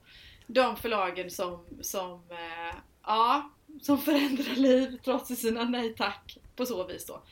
De 0.47 0.77
förlagen 0.77 1.31
som, 1.31 1.65
som 1.81 2.13
eh, 2.31 2.75
ja, 3.05 3.49
som 3.81 3.97
förändrar 4.01 4.55
liv 4.55 4.97
trots 5.03 5.35
sina 5.35 5.63
nej 5.63 5.95
tack 5.95 6.37
på 6.55 6.65
så 6.65 6.87
vis 6.87 7.05
då. 7.05 7.23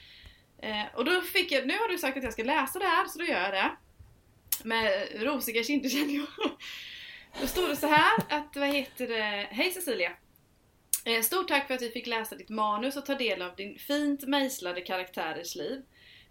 Eh, 0.57 0.85
och 0.95 1.05
då 1.05 1.21
fick 1.21 1.51
jag, 1.51 1.67
nu 1.67 1.77
har 1.77 1.87
du 1.87 1.97
sagt 1.97 2.17
att 2.17 2.23
jag 2.23 2.33
ska 2.33 2.43
läsa 2.43 2.79
det 2.79 2.85
här 2.85 3.05
så 3.05 3.19
då 3.19 3.25
gör 3.25 3.41
jag 3.41 3.53
det. 3.53 3.71
Med 4.63 5.07
rosiga 5.15 5.63
kinder 5.63 5.89
känner 5.89 6.13
jag. 6.13 6.27
Då 7.41 7.47
står 7.47 7.67
det 7.67 7.75
så 7.75 7.87
här 7.87 8.17
att, 8.29 8.55
vad 8.55 8.67
heter 8.67 9.07
det, 9.07 9.47
Hej 9.51 9.71
Cecilia! 9.71 10.11
Eh, 11.05 11.21
Stort 11.21 11.47
tack 11.47 11.67
för 11.67 11.73
att 11.73 11.81
vi 11.81 11.89
fick 11.89 12.07
läsa 12.07 12.35
ditt 12.35 12.49
manus 12.49 12.97
och 12.97 13.05
ta 13.05 13.15
del 13.15 13.41
av 13.41 13.55
din 13.55 13.79
fint 13.79 14.27
mejslade 14.27 14.81
karaktärers 14.81 15.55
liv. 15.55 15.81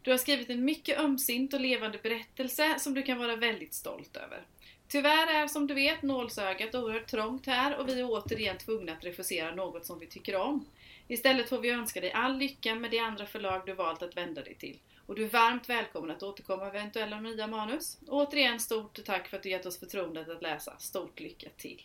Du 0.02 0.10
har 0.10 0.18
skrivit 0.18 0.50
en 0.50 0.64
mycket 0.64 0.98
ömsint 0.98 1.54
och 1.54 1.60
levande 1.60 1.98
berättelse 2.02 2.74
som 2.78 2.94
du 2.94 3.02
kan 3.02 3.18
vara 3.18 3.36
väldigt 3.36 3.74
stolt 3.74 4.16
över. 4.16 4.46
Tyvärr 4.88 5.26
är 5.26 5.46
som 5.46 5.66
du 5.66 5.74
vet 5.74 6.02
nålsögat 6.02 6.74
oerhört 6.74 7.06
trångt 7.06 7.46
här 7.46 7.76
och 7.76 7.88
vi 7.88 8.00
är 8.00 8.10
återigen 8.10 8.58
tvungna 8.58 8.92
att 8.92 9.04
refusera 9.04 9.54
något 9.54 9.86
som 9.86 9.98
vi 9.98 10.06
tycker 10.06 10.36
om. 10.36 10.66
Istället 11.08 11.48
får 11.48 11.58
vi 11.58 11.70
önska 11.70 12.00
dig 12.00 12.12
all 12.12 12.36
lycka 12.36 12.74
med 12.74 12.90
de 12.90 12.98
andra 12.98 13.26
förlag 13.26 13.62
du 13.66 13.72
valt 13.72 14.02
att 14.02 14.16
vända 14.16 14.42
dig 14.42 14.54
till. 14.54 14.78
Och 15.06 15.14
du 15.14 15.24
är 15.24 15.28
varmt 15.28 15.68
välkommen 15.68 16.10
att 16.10 16.22
återkomma 16.22 16.64
med 16.64 16.76
eventuella 16.76 17.20
nya 17.20 17.46
manus. 17.46 17.98
Och 18.08 18.16
återigen 18.16 18.60
stort 18.60 19.04
tack 19.04 19.28
för 19.28 19.36
att 19.36 19.42
du 19.42 19.50
gett 19.50 19.66
oss 19.66 19.78
förtroendet 19.78 20.28
att 20.28 20.42
läsa. 20.42 20.78
Stort 20.78 21.20
lycka 21.20 21.48
till! 21.56 21.82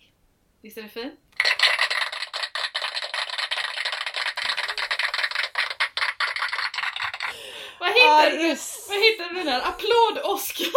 Visst 0.61 0.77
är 0.77 0.81
det 0.83 0.89
fint? 0.89 1.19
Vad 7.79 7.89
hittar, 7.89 8.31
du, 8.31 8.47
vad 8.87 8.97
hittar 8.97 9.29
du 9.29 9.35
den 9.35 9.47
här? 9.47 9.61
Applåd-Oscar! 9.61 10.71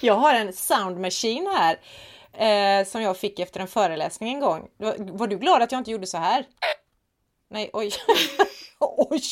Jag 0.00 0.14
har 0.14 0.34
en 0.34 0.52
sound 0.52 1.00
machine 1.00 1.46
här 1.46 1.78
eh, 2.32 2.86
som 2.86 3.02
jag 3.02 3.16
fick 3.16 3.38
efter 3.38 3.60
en 3.60 3.68
föreläsning 3.68 4.34
en 4.34 4.40
gång. 4.40 4.68
Var, 4.76 4.96
var 4.98 5.26
du 5.26 5.38
glad 5.38 5.62
att 5.62 5.72
jag 5.72 5.78
inte 5.78 5.90
gjorde 5.90 6.06
så 6.06 6.18
här? 6.18 6.44
Nej, 7.50 7.70
oj. 7.72 7.92
oj. 8.80 9.22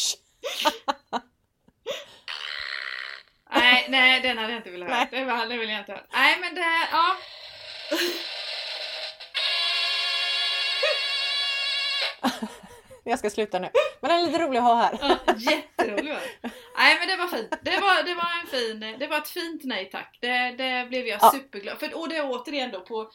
nej, 3.50 3.86
nej, 3.88 4.20
den 4.20 4.38
hade 4.38 4.52
jag 4.52 4.58
inte 4.58 4.70
velat 4.70 4.88
höra. 4.90 5.08
Det, 5.10 5.24
var, 5.24 5.46
det 5.46 5.56
vill 5.56 5.70
jag 5.70 5.78
inte 5.78 5.92
höra. 5.92 6.04
Nej, 6.12 6.36
men 6.40 6.54
det 6.54 6.60
här, 6.60 6.88
ja. 6.92 7.16
Jag 13.04 13.18
ska 13.18 13.30
sluta 13.30 13.58
nu. 13.58 13.68
Men 14.00 14.10
den 14.10 14.20
är 14.20 14.26
lite 14.26 14.38
rolig 14.38 14.58
att 14.58 14.64
ha 14.64 14.74
här. 14.74 14.98
ja 15.00 15.34
jätterolig 15.36 16.14
det. 16.42 16.50
Nej 16.80 16.96
men 16.98 17.08
det 17.08 17.16
var 17.16 17.28
fint. 17.28 17.50
Det 17.62 17.80
var, 17.80 18.02
det 18.02 18.14
var 18.14 18.40
en 18.42 18.46
fin, 18.46 18.96
det 18.98 19.06
var 19.06 19.18
ett 19.18 19.28
fint 19.28 19.64
nej 19.64 19.88
tack. 19.92 20.18
Det, 20.20 20.50
det 20.58 20.86
blev 20.88 21.06
jag 21.06 21.18
Ja. 21.22 21.30
superglad 21.34 21.78
för. 21.78 21.98
Och 21.98 22.08
det 22.08 22.16
är 22.16 22.30
återigen 22.30 22.70
då 22.70 22.80
på 22.80 23.10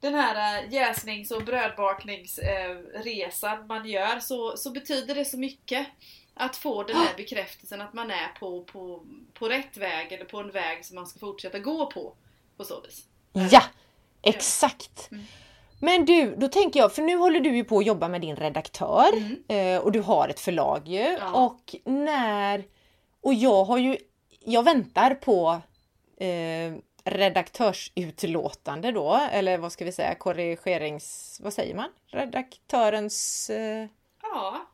den 0.00 0.14
här 0.14 0.62
äh, 0.64 0.72
jäsnings 0.74 1.30
och 1.30 1.44
brödbakningsresan 1.44 3.66
man 3.66 3.88
gör 3.88 4.20
så, 4.20 4.56
så 4.56 4.70
betyder 4.70 5.14
det 5.14 5.24
så 5.24 5.38
mycket 5.38 5.86
att 6.34 6.56
få 6.56 6.82
den 6.82 6.96
här 6.96 7.14
bekräftelsen 7.16 7.80
att 7.80 7.94
man 7.94 8.10
är 8.10 8.28
på, 8.40 8.64
på, 8.64 9.02
på 9.34 9.48
rätt 9.48 9.76
väg 9.76 10.12
eller 10.12 10.24
på 10.24 10.38
en 10.38 10.50
väg 10.50 10.84
som 10.84 10.94
man 10.94 11.06
ska 11.06 11.18
fortsätta 11.18 11.58
gå 11.58 11.86
på. 11.86 12.12
På 12.56 12.64
så 12.64 12.80
vis. 12.80 13.04
Ja, 13.52 13.62
exakt. 14.22 15.08
Mm. 15.10 15.24
Men 15.80 16.04
du, 16.04 16.36
då 16.36 16.48
tänker 16.48 16.80
jag, 16.80 16.94
för 16.94 17.02
nu 17.02 17.16
håller 17.16 17.40
du 17.40 17.56
ju 17.56 17.64
på 17.64 17.78
att 17.78 17.86
jobba 17.86 18.08
med 18.08 18.20
din 18.20 18.36
redaktör 18.36 19.08
Mm. 19.16 19.42
eh, 19.48 19.78
och 19.82 19.92
du 19.92 20.00
har 20.00 20.28
ett 20.28 20.40
förlag 20.40 20.88
ju. 20.88 21.16
Ja. 21.20 21.30
Och 21.32 21.74
när... 21.84 22.64
Och 23.22 23.34
jag 23.34 23.64
har 23.64 23.78
ju... 23.78 23.96
Jag 24.44 24.62
väntar 24.62 25.14
på 25.14 25.60
eh, 26.16 26.74
redaktörsutlåtande 27.04 28.92
då, 28.92 29.20
eller 29.32 29.58
vad 29.58 29.72
ska 29.72 29.84
vi 29.84 29.92
säga, 29.92 30.14
korrigerings... 30.14 31.40
Vad 31.42 31.52
säger 31.52 31.74
man? 31.74 31.88
Redaktörens 32.06 33.50
eh, 33.50 33.86
Ja. 34.22 34.66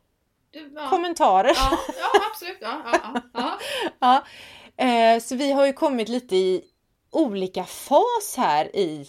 Det, 0.51 0.59
ja. 0.75 0.89
kommentarer. 0.91 1.53
ja, 1.55 1.79
ja 2.01 2.21
absolut. 2.31 2.59
Ja, 2.61 2.83
ja, 2.85 3.01
ja, 3.03 3.23
ja. 3.33 3.59
Ja, 4.77 4.85
eh, 4.85 5.21
så 5.21 5.37
vi 5.37 5.53
har 5.53 5.67
ju 5.67 5.73
kommit 5.73 6.09
lite 6.09 6.37
i 6.37 6.65
olika 7.11 7.65
fas 7.65 8.35
här 8.37 8.77
i 8.77 9.09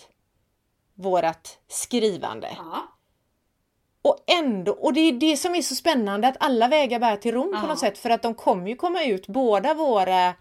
vårat 0.93 1.59
skrivande. 1.67 2.57
Och 4.09 4.23
ändå, 4.27 4.71
och 4.71 4.93
det 4.93 4.99
är 4.99 5.11
det 5.11 5.37
som 5.37 5.55
är 5.55 5.61
så 5.61 5.75
spännande 5.75 6.27
att 6.27 6.35
alla 6.39 6.67
vägar 6.67 6.99
bär 6.99 7.15
till 7.17 7.31
Rom 7.33 7.51
på 7.51 7.57
Ja. 7.57 7.67
något 7.67 7.79
sätt 7.79 7.97
för 7.97 8.09
att 8.09 8.21
de 8.21 8.33
kommer 8.35 8.67
ju 8.69 8.75
komma 8.75 9.03
ut, 9.03 9.27
båda 9.27 9.73
våra 9.73 10.33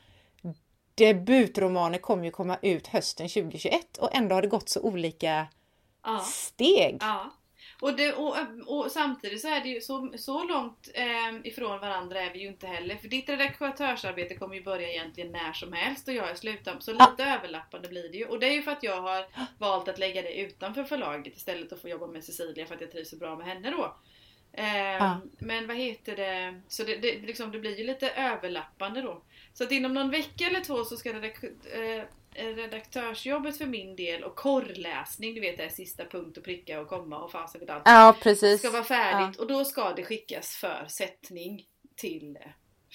debutromaner 0.94 1.98
kommer 1.98 2.24
ju 2.24 2.30
komma 2.30 2.56
ut 2.62 2.86
hösten 2.86 3.28
2021 3.28 3.96
och 3.98 4.14
ändå 4.14 4.34
har 4.34 4.42
det 4.42 4.48
gått 4.48 4.68
så 4.68 4.80
olika 4.80 5.46
ja. 6.04 6.18
steg. 6.18 6.96
Ja. 7.00 7.30
Och, 7.80 7.96
det, 7.96 8.12
och, 8.12 8.36
och 8.66 8.90
samtidigt 8.90 9.40
så 9.40 9.48
är 9.48 9.60
det 9.60 9.68
ju 9.68 9.80
så, 9.80 10.12
så 10.16 10.44
långt 10.44 10.88
eh, 10.94 11.34
ifrån 11.44 11.80
varandra 11.80 12.20
är 12.20 12.32
vi 12.32 12.38
ju 12.38 12.48
inte 12.48 12.66
heller. 12.66 12.96
För 12.96 13.08
ditt 13.08 13.28
redaktörsarbete 13.28 14.34
kommer 14.34 14.54
ju 14.54 14.62
börja 14.62 14.88
egentligen 14.90 15.32
när 15.32 15.52
som 15.52 15.72
helst 15.72 16.08
och 16.08 16.14
jag 16.14 16.30
är 16.30 16.34
slutar. 16.34 16.76
Så 16.80 16.92
lite 16.92 17.24
överlappande 17.24 17.88
blir 17.88 18.08
det 18.08 18.18
ju. 18.18 18.24
Och 18.24 18.40
det 18.40 18.46
är 18.46 18.52
ju 18.52 18.62
för 18.62 18.72
att 18.72 18.82
jag 18.82 19.02
har 19.02 19.26
valt 19.58 19.88
att 19.88 19.98
lägga 19.98 20.22
det 20.22 20.40
utanför 20.40 20.84
förlaget 20.84 21.36
istället 21.36 21.72
att 21.72 21.80
få 21.80 21.88
jobba 21.88 22.06
med 22.06 22.24
Cecilia 22.24 22.66
för 22.66 22.74
att 22.74 22.80
jag 22.80 22.92
trivs 22.92 23.10
så 23.10 23.16
bra 23.16 23.36
med 23.36 23.46
henne 23.46 23.70
då. 23.70 23.96
Eh, 24.52 24.96
Ja. 24.98 25.20
Men 25.38 25.66
vad 25.66 25.76
heter 25.76 26.16
det? 26.16 26.60
Så 26.68 26.84
det, 26.84 26.96
det, 26.96 27.18
liksom, 27.18 27.52
det 27.52 27.58
blir 27.58 27.78
ju 27.78 27.84
lite 27.84 28.10
överlappande 28.10 29.02
då. 29.02 29.22
Så 29.52 29.64
att 29.64 29.72
inom 29.72 29.94
någon 29.94 30.10
vecka 30.10 30.46
eller 30.46 30.60
två 30.60 30.84
så 30.84 30.96
ska 30.96 31.12
redak 31.12 31.44
eh, 31.44 32.04
redaktörsjobbet 32.38 33.58
för 33.58 33.66
min 33.66 33.96
del 33.96 34.24
och 34.24 34.36
korrläsning, 34.36 35.34
du 35.34 35.40
vet 35.40 35.56
det 35.56 35.64
är 35.64 35.68
sista 35.68 36.04
punkt 36.04 36.36
och 36.38 36.44
pricka 36.44 36.80
och 36.80 36.88
komma 36.88 37.18
och 37.18 37.32
fasen 37.32 37.60
vid 37.60 37.70
allt. 37.70 37.82
Ja, 37.86 38.16
precis. 38.22 38.60
Ska 38.60 38.70
vara 38.70 38.84
färdigt 38.84 39.36
och 39.38 39.46
då 39.46 39.64
ska 39.64 39.92
det 39.92 40.04
skickas 40.04 40.56
för 40.56 40.86
sättning 40.88 41.64
till 41.96 42.38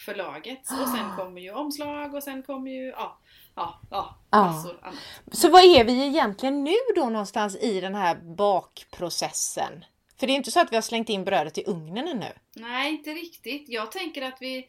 förlaget. 0.06 0.60
Och 0.60 0.88
sen 0.89 1.06
Ah. 1.12 1.16
kommer 1.16 1.41
ju 1.41 1.52
omslag 1.52 2.14
och 2.16 2.24
sen 2.24 2.44
kommer 2.44 2.72
ju, 2.72 2.88
ja, 2.88 3.20
ja, 3.56 3.82
ja, 3.91 4.16
Ja. 4.32 4.44
massor 4.44 4.78
annat. 4.82 5.00
Så 5.32 5.50
vad 5.50 5.64
är 5.64 5.84
vi 5.84 6.06
egentligen 6.08 6.64
nu 6.64 6.76
då 6.96 7.10
någonstans 7.10 7.56
i 7.56 7.82
den 7.82 7.96
här 7.96 8.16
bakprocessen? 8.16 9.86
För 10.20 10.28
det 10.28 10.34
är 10.34 10.36
inte 10.36 10.52
så 10.52 10.60
att 10.60 10.72
vi 10.72 10.76
har 10.76 10.82
slängt 10.82 11.10
in 11.10 11.24
brödet 11.24 11.58
i 11.58 11.64
ugnen 11.68 12.08
ännu. 12.08 12.34
Nej, 12.56 12.91
inte 12.91 13.10
riktigt. 13.10 13.70
Jag 13.70 13.91
tänker 13.91 14.22
att 14.22 14.38
vi... 14.41 14.68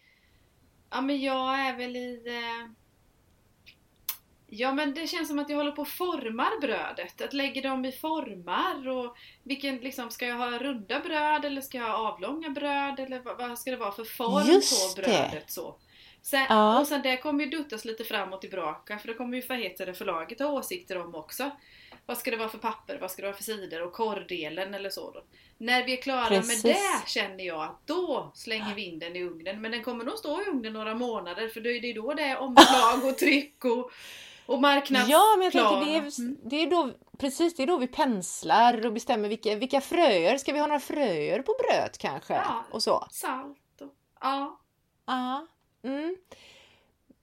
Ja, 0.91 1.01
men 1.01 1.20
jag 1.20 1.61
är 1.61 1.77
väl 1.77 1.97
i... 1.97 2.22
Eh... 2.27 2.70
Ja, 4.57 4.72
men 4.72 4.94
det 4.94 5.07
känns 5.07 5.28
som 5.28 5.38
att 5.38 5.48
jag 5.50 5.57
håller 5.57 5.72
på 5.72 5.82
och 5.82 5.88
formar 5.88 6.61
brödet. 6.61 7.20
Att 7.22 7.32
lägga 7.32 7.62
dem 7.62 7.84
i 7.84 7.92
formar 7.92 8.88
och 8.88 9.16
vilken, 9.42 9.76
liksom, 9.76 10.11
ska 10.11 10.26
jag 10.26 10.36
ha 10.36 10.59
runda 10.59 11.00
bröd 11.00 11.44
eller 11.44 11.61
ska 11.61 11.78
jag 11.78 11.84
ha 11.84 12.09
avlånga 12.12 12.50
bröd 12.50 13.00
eller 13.00 13.20
vad, 13.20 13.38
vad 13.38 13.59
ska 13.59 13.70
det 13.70 13.76
vara 13.76 13.92
för 13.92 14.05
form 14.05 14.46
Just 14.46 14.96
på 14.96 15.00
det. 15.00 15.07
brödet 15.07 15.50
så. 15.50 15.76
Sen, 16.22 16.46
Ja. 16.48 16.80
Och 16.80 16.86
sen 16.86 17.02
det 17.02 17.16
kommer 17.16 17.44
ju 17.44 17.50
duttas 17.50 17.84
lite 17.84 18.05
fram 18.05 18.32
och 18.32 18.40
tillbaka 18.40 18.98
för 18.98 19.09
det 19.09 19.14
kommer 19.14 19.36
ju 19.36 19.42
för 19.42 19.55
heter 19.55 19.86
det 19.86 19.94
förlaget 19.94 20.38
ha 20.38 20.46
åsikter 20.46 20.98
om 20.98 21.14
också. 21.14 21.50
Vad 22.07 22.18
ska 22.18 22.30
det 22.30 22.36
vara 22.36 22.48
för 22.48 22.59
papper, 22.59 22.98
vad 23.00 23.11
ska 23.11 23.22
det 23.22 23.28
vara 23.28 23.36
för 23.36 23.44
sidor 23.44 23.82
och 23.82 23.92
korrdelen 23.92 24.74
eller 24.74 24.90
så 24.90 25.11
då. 25.11 25.22
När 25.59 25.84
vi 25.84 25.98
är 25.98 26.02
klara 26.02 26.28
Precis. 26.28 26.64
med 26.64 26.74
det 26.74 27.09
känner 27.11 27.44
jag 27.44 27.62
att 27.62 27.86
då 27.86 28.32
slänger 28.34 28.74
vi 28.74 28.84
in 28.84 28.98
den 28.98 29.16
i 29.16 29.22
ugnen. 29.22 29.61
Men 29.61 29.70
den 29.70 29.82
kommer 29.84 30.05
nog 30.05 30.18
stå 30.18 30.42
i 30.42 30.44
ugnen 30.44 30.72
några 30.72 30.94
månader 30.94 31.48
för 31.48 31.61
det 31.61 31.70
är 31.70 31.80
det 31.80 31.90
är 31.90 31.94
då 31.94 32.14
det 32.14 32.22
är 32.22 32.38
omslag 32.38 33.05
och 33.05 33.18
tryck 33.18 33.64
och, 33.64 33.90
och 34.47 34.61
marknadsplan. 34.61 35.11
Ja, 35.11 35.34
men 35.38 35.45
jag 35.45 35.53
tänker 35.53 35.86
det 35.86 35.97
är, 35.97 36.20
Mm. 36.20 36.38
det 36.45 36.57
är 36.57 36.70
då 36.70 36.90
precis 37.18 37.57
det 37.57 37.62
är 37.62 37.66
då 37.66 37.76
vi 37.76 37.86
penslar 37.86 38.86
och 38.86 38.92
bestämmer 38.92 39.28
vilka, 39.28 39.55
vilka 39.57 39.80
fröer. 39.80 40.38
Ska 40.38 40.53
vi 40.53 40.59
ha 40.59 40.66
några 40.66 40.80
fröer 40.80 41.42
på 41.42 41.55
bröd 41.59 41.99
kanske? 41.99 42.34
Ja. 42.34 42.64
Och 42.70 42.82
så. 42.82 43.07
Salt 43.11 43.80
och... 43.80 43.95
Ja. 44.20 44.61
Ja. 45.07 45.47
Mm. 45.84 46.16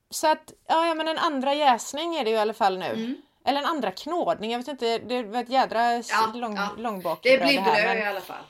Så 0.09 0.27
att, 0.27 0.53
ja, 0.67 0.93
men 0.93 1.07
en 1.07 1.17
andra 1.17 1.53
jäsning 1.53 2.15
är 2.15 2.23
det 2.23 2.29
ju 2.29 2.35
i 2.35 2.39
alla 2.39 2.53
fall 2.53 2.77
nu. 2.77 2.85
Mm. 2.85 3.15
Eller 3.45 3.59
en 3.59 3.65
andra 3.65 3.91
knådning, 3.91 4.51
jag 4.51 4.59
vet 4.59 4.67
inte, 4.67 4.97
det 4.97 5.23
var 5.23 5.41
ett 5.41 5.49
jädra 5.49 5.93
Ja, 5.93 6.31
lång, 6.35 6.55
ja. 6.55 6.69
långbakbröd 6.77 7.39
Det 7.39 7.45
blir 7.45 7.61
bröd 7.61 7.97
i 7.97 8.05
alla 8.05 8.21
fall. 8.21 8.43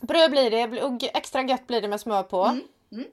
Bröd 0.00 0.30
blir 0.30 0.50
det 0.50 0.82
och 0.82 1.02
extra 1.02 1.42
gött 1.42 1.66
blir 1.66 1.80
det 1.80 1.88
med 1.88 2.00
smör 2.00 2.22
på. 2.22 2.44
Mm. 2.44 3.06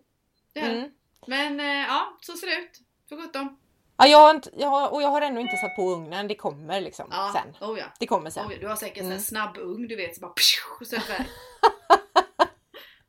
Det 0.53 0.59
är 0.59 0.69
det. 0.69 0.77
Mm. 0.77 0.91
Men 1.27 1.59
eh, 1.59 1.87
ja, 1.87 2.13
så 2.21 2.33
ser 2.37 2.47
det 2.47 2.55
ut. 2.55 2.81
För 3.09 3.15
sjutton. 3.17 3.57
Ja, 3.97 4.07
jag 4.07 4.17
har 4.17 4.31
inte, 4.31 4.49
jag 4.57 4.67
har, 4.69 4.93
och 4.93 5.01
jag 5.01 5.09
har 5.09 5.21
ännu 5.21 5.41
inte 5.41 5.57
satt 5.57 5.75
på 5.75 5.89
ugnen, 5.91 6.27
det 6.27 6.35
kommer 6.35 6.81
liksom 6.81 7.07
Ja. 7.11 7.31
sen. 7.33 7.69
Oh, 7.69 7.79
ja. 7.79 7.85
Det 7.99 8.07
kommer 8.07 8.29
sen. 8.29 8.47
Oh, 8.47 8.53
ja. 8.53 8.59
Du 8.59 8.67
har 8.67 8.75
säkert 8.75 8.99
en 9.01 9.05
Mm. 9.05 9.19
snabb 9.19 9.57
ugn 9.57 9.87
du 9.87 9.95
vet, 9.95 10.15
så 10.15 10.21
bara 10.21 10.31
pshu, 10.31 10.61
och 10.79 10.87
så 10.87 10.95
är 10.95 11.01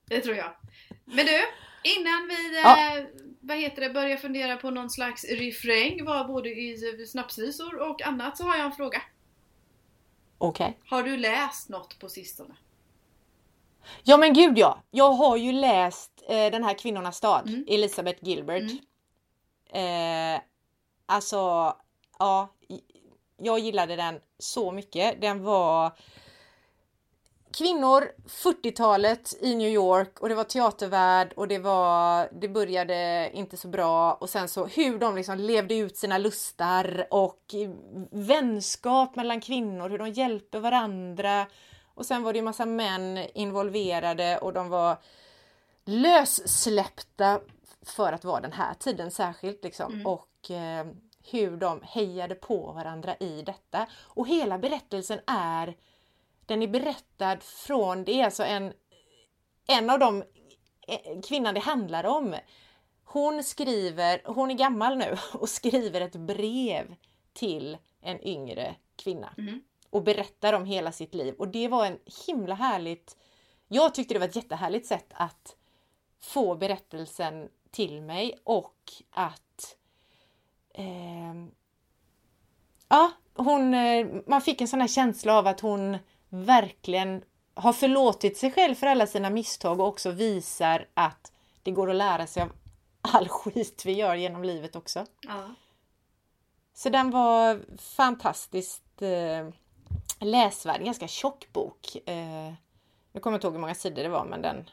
det 0.09 0.21
tror 0.21 0.37
jag. 0.37 0.57
Men 1.05 1.27
du, 1.27 1.41
innan 1.83 2.29
vi 2.29 2.61
Ja. 2.65 2.99
eh, 2.99 3.05
vad 3.41 3.57
heter 3.57 3.83
det, 3.83 3.91
börjar 3.91 4.17
fundera 4.17 4.57
på 4.57 4.71
någon 4.71 4.91
slags 4.91 5.25
refräng, 5.25 6.05
var 6.05 6.25
både 6.25 6.49
i 6.49 7.07
snapsvisor 7.09 7.81
och 7.91 8.03
annat, 8.03 8.37
så 8.39 8.45
har 8.45 8.57
jag 8.57 8.67
en 8.67 8.73
fråga. 8.73 9.03
Okej. 10.39 10.79
Har 10.87 11.03
du 11.03 11.17
läst 11.17 11.69
något 11.69 11.99
på 11.99 12.09
sistone? 12.09 12.55
Ja 14.03 14.17
men 14.17 14.33
gud 14.35 14.59
ja! 14.59 14.83
Jag 14.91 15.11
har 15.13 15.37
ju 15.37 15.53
läst 15.53 16.11
eh, 16.29 16.51
den 16.51 16.65
här 16.65 16.79
Kvinnornas 16.79 17.17
stad, 17.17 17.49
Mm. 17.49 17.65
Elisabeth 17.69 18.19
Gilbert. 18.25 18.71
Eh, 19.73 20.41
alltså, 21.07 21.37
ja. 22.19 22.49
Jag 23.37 23.59
gillade 23.59 23.97
den 23.97 24.21
så 24.39 24.73
mycket. 24.73 25.21
Den 25.21 25.43
var 25.43 25.93
kvinnor 27.53 28.11
40-talet 28.29 29.35
i 29.41 29.55
New 29.55 29.69
York 29.69 30.21
och 30.21 30.29
det 30.29 30.35
var 30.35 30.45
teatervärld 30.45 31.33
och 31.37 31.49
det 31.49 31.59
var, 31.59 32.29
det 32.33 32.49
började 32.49 33.31
inte 33.35 33.57
så 33.57 33.69
bra 33.69 34.15
och 34.15 34.31
sen 34.31 34.49
så 34.49 34.67
hur 34.67 34.99
de 34.99 35.17
liksom 35.17 35.39
levde 35.39 35.75
ut 35.75 35.97
sina 35.97 36.19
lustar 36.19 37.07
och 37.11 37.55
vänskap 38.11 39.17
mellan 39.17 39.41
kvinnor, 39.41 39.89
hur 39.89 39.99
de 39.99 40.11
hjälper 40.11 40.61
varandra. 40.61 41.47
Och 41.95 42.07
sen 42.07 42.23
var 42.23 42.33
det 42.33 42.37
ju 42.37 42.45
massa 42.45 42.67
män 42.67 43.19
involverade 43.35 44.39
och 44.39 44.53
de 44.53 44.69
var 44.69 44.99
lössläppta 45.85 47.41
för 47.83 48.13
att 48.13 48.25
vara 48.25 48.41
den 48.41 48.53
här 48.53 48.75
tiden 48.75 49.11
särskilt 49.11 49.65
liksom. 49.65 49.93
Mm. 49.93 50.07
Och 50.07 50.29
eh, 50.51 50.87
hur 51.31 51.57
de 51.57 51.81
hejade 51.83 52.35
på 52.35 52.73
varandra 52.73 53.17
i 53.21 53.43
detta. 53.43 53.87
Och 53.95 54.29
hela 54.29 54.59
berättelsen 54.59 55.21
är 55.27 55.77
den 56.47 56.63
är 56.63 56.69
berättad 56.69 57.37
från, 57.43 58.05
det 58.05 58.21
är 58.21 58.25
alltså 58.25 58.43
en, 58.43 58.73
en 59.67 59.91
av 59.91 59.99
de 59.99 60.23
eh, 60.89 61.21
kvinnan 61.29 61.55
det 61.55 61.61
handlar 61.61 62.05
om. 62.07 62.37
Hon 63.05 63.45
skriver, 63.45 64.23
hon 64.25 64.51
är 64.51 64.55
gammal 64.55 64.99
nu 64.99 65.17
och 65.33 65.49
skriver 65.49 66.01
ett 66.01 66.17
brev 66.17 66.95
till 67.33 67.79
en 68.01 68.27
yngre 68.27 68.77
kvinna 68.97 69.35
Mm. 69.39 69.63
och 69.91 70.03
berättar 70.03 70.53
om 70.53 70.65
hela 70.65 70.93
sitt 70.93 71.15
liv. 71.15 71.35
Och 71.39 71.49
det 71.49 71.69
var 71.69 71.87
en 71.87 71.99
himla 72.27 72.55
härligt, 72.55 73.17
jag 73.69 73.95
tyckte 73.95 74.15
det 74.15 74.21
var 74.21 74.29
ett 74.29 74.37
jättehärligt 74.37 74.87
sätt 74.87 75.09
att 75.11 75.57
få 76.21 76.55
berättelsen 76.55 77.49
till 77.71 78.03
mig 78.03 78.39
och 78.45 78.93
att 79.11 79.44
ehm, 80.75 81.51
ja, 82.89 83.13
hon, 83.35 83.75
eh, 83.75 84.07
man 84.27 84.41
fick 84.41 84.61
en 84.61 84.69
sån 84.69 84.81
här 84.81 84.89
känsla 84.89 85.39
av 85.39 85.47
att 85.47 85.61
hon 85.61 85.99
verkligen 86.29 87.23
har 87.55 87.73
förlåtit 87.73 88.37
sig 88.37 88.53
själv 88.53 88.75
för 88.75 88.87
alla 88.87 89.07
sina 89.07 89.31
misstag 89.31 89.81
och 89.81 89.87
också 89.87 90.11
visar 90.11 90.89
att 90.95 91.33
det 91.63 91.71
går 91.71 91.91
att 91.91 91.97
lära 91.97 92.27
sig 92.27 92.43
av 92.43 92.53
all 93.01 93.29
skit 93.29 93.83
vi 93.87 93.93
gör 93.93 94.15
genom 94.15 94.45
livet 94.45 94.77
också. 94.77 95.07
Ja. 95.21 95.51
Så 96.75 96.89
den 96.89 97.11
var 97.11 97.61
fantastiskt 97.79 99.03
eh, 99.03 99.49
läsvärd, 100.21 100.79
en 100.79 100.85
ganska 100.85 101.09
tjock 101.09 101.49
bok. 101.53 101.97
Eh, 102.07 102.53
nu 103.13 103.21
kommer 103.21 103.35
jag 103.35 103.39
inte 103.39 103.47
ihåg 103.47 103.55
hur 103.55 103.61
många 103.61 103.75
sidor 103.75 104.03
det 104.03 104.09
var 104.09 104.25
men 104.25 104.43
den, 104.43 104.71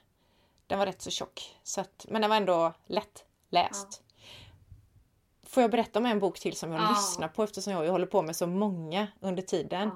den 0.68 0.80
var 0.80 0.86
rätt 0.86 1.02
så 1.02 1.10
tjock. 1.10 1.58
Så 1.64 1.82
att, 1.82 2.06
men 2.10 2.22
den 2.22 2.30
var 2.30 2.38
ändå 2.38 2.74
lätt 2.86 3.26
läst. 3.50 4.04
Får 5.52 5.62
jag 5.62 5.72
berätta 5.72 6.00
om 6.00 6.06
en 6.06 6.20
bok 6.20 6.40
till 6.40 6.56
som 6.56 6.72
jag 6.72 6.82
Ja. 6.82 6.90
lyssnar 6.90 7.28
på 7.28 7.44
eftersom 7.44 7.74
jag 7.74 7.92
håller 7.92 8.06
på 8.06 8.22
med 8.22 8.36
så 8.36 8.48
många 8.48 9.08
under 9.20 9.42
tiden. 9.44 9.92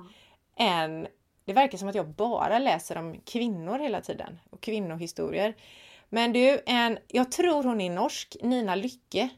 Ja. 0.56 0.66
En, 0.66 1.08
det 1.46 1.54
verkar 1.54 1.78
som 1.78 1.88
att 1.88 1.96
jag 1.96 2.08
bara 2.10 2.60
läser 2.60 2.98
om 2.98 3.22
kvinnor 3.26 3.80
hela 3.80 4.02
tiden 4.02 4.40
och 4.50 4.62
kvinnohistorier. 4.62 5.56
Men 6.10 6.34
du, 6.34 6.62
en, 6.66 6.98
jag 7.08 7.32
tror 7.32 7.64
hon 7.64 7.82
är 7.82 7.90
norsk, 7.90 8.38
Nina 8.42 8.76
Lycke. 8.76 9.30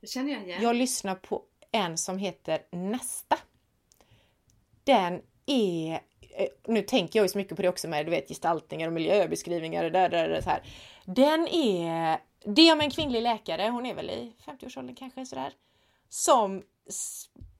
Det 0.00 0.06
känner 0.06 0.32
jag 0.32 0.42
igen. 0.42 0.62
Jag 0.62 0.76
lyssnar 0.76 1.14
på 1.14 1.42
en 1.72 1.98
som 1.98 2.18
heter 2.18 2.60
Nästa. 2.70 3.38
Den 4.84 5.20
är, 5.46 5.92
eh, 6.36 6.48
nu 6.66 6.82
tänker 6.82 7.18
jag 7.18 7.24
ju 7.24 7.28
så 7.28 7.38
mycket 7.38 7.56
på 7.56 7.62
det 7.62 7.68
också 7.68 7.88
med 7.88 8.06
du 8.06 8.10
vet 8.10 8.28
gestaltningar 8.28 8.86
och 8.86 8.92
miljöbeskrivningar 8.92 9.84
och 9.84 9.92
där, 9.92 10.08
där, 10.08 10.28
där, 10.28 10.40
så 10.40 10.50
här. 10.50 10.62
Den 11.04 11.48
är, 11.48 12.18
det 12.46 12.68
är 12.68 12.72
om 12.72 12.80
en 12.80 12.90
kvinnlig 12.90 13.22
läkare, 13.22 13.68
hon 13.68 13.86
är 13.86 13.94
väl 13.94 14.10
i 14.10 14.32
50-årsåldern 14.44 14.94
kanske 14.96 15.26
sådär. 15.26 15.52
Som 16.08 16.62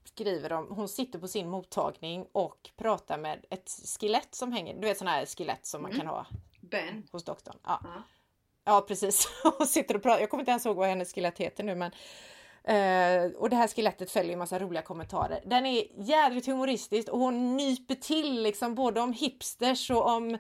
skriver 0.05 0.53
om, 0.53 0.67
hon 0.71 0.89
sitter 0.89 1.19
på 1.19 1.29
sin 1.29 1.49
mottagning 1.51 2.27
och 2.33 2.71
pratar 2.77 3.19
med 3.19 3.45
ett 3.51 3.71
skelett 4.01 4.35
som 4.35 4.53
hänger, 4.53 4.75
du 4.75 4.81
vet 4.81 4.99
sådana 4.99 5.17
här 5.17 5.27
skelett 5.27 5.67
som 5.67 5.83
man 5.83 5.91
Mm. 5.91 6.01
kan 6.01 6.09
ha 6.09 6.27
Ben. 6.61 7.09
hos 7.13 7.25
doktorn. 7.25 7.57
Ja. 7.65 7.81
Ja. 7.85 8.03
Ja 8.65 8.81
precis, 8.89 9.29
och 9.59 9.69
sitter 9.69 9.97
och 9.97 10.03
pratar. 10.03 10.21
Jag 10.21 10.31
kommer 10.31 10.43
inte 10.43 10.51
ens 10.51 10.67
ihåg 10.67 10.77
vad 10.77 10.89
hennes 10.89 11.15
skelett 11.15 11.39
heter 11.39 11.65
nu 11.65 11.75
men 11.75 11.93
eh, 12.65 13.33
och 13.37 13.51
det 13.51 13.57
här 13.57 13.69
skelettet 13.69 14.11
följer 14.11 14.33
en 14.33 14.39
massa 14.39 14.59
roliga 14.59 14.83
kommentarer. 14.83 15.43
Den 15.47 15.67
är 15.67 15.87
jädrigt 16.03 16.47
humoristisk 16.47 17.09
och 17.09 17.19
hon 17.19 17.57
nyper 17.57 17.95
till 17.95 18.43
liksom 18.43 18.75
både 18.75 19.01
om 19.01 19.13
hipsters 19.13 19.91
och 19.91 20.07
om 20.11 20.39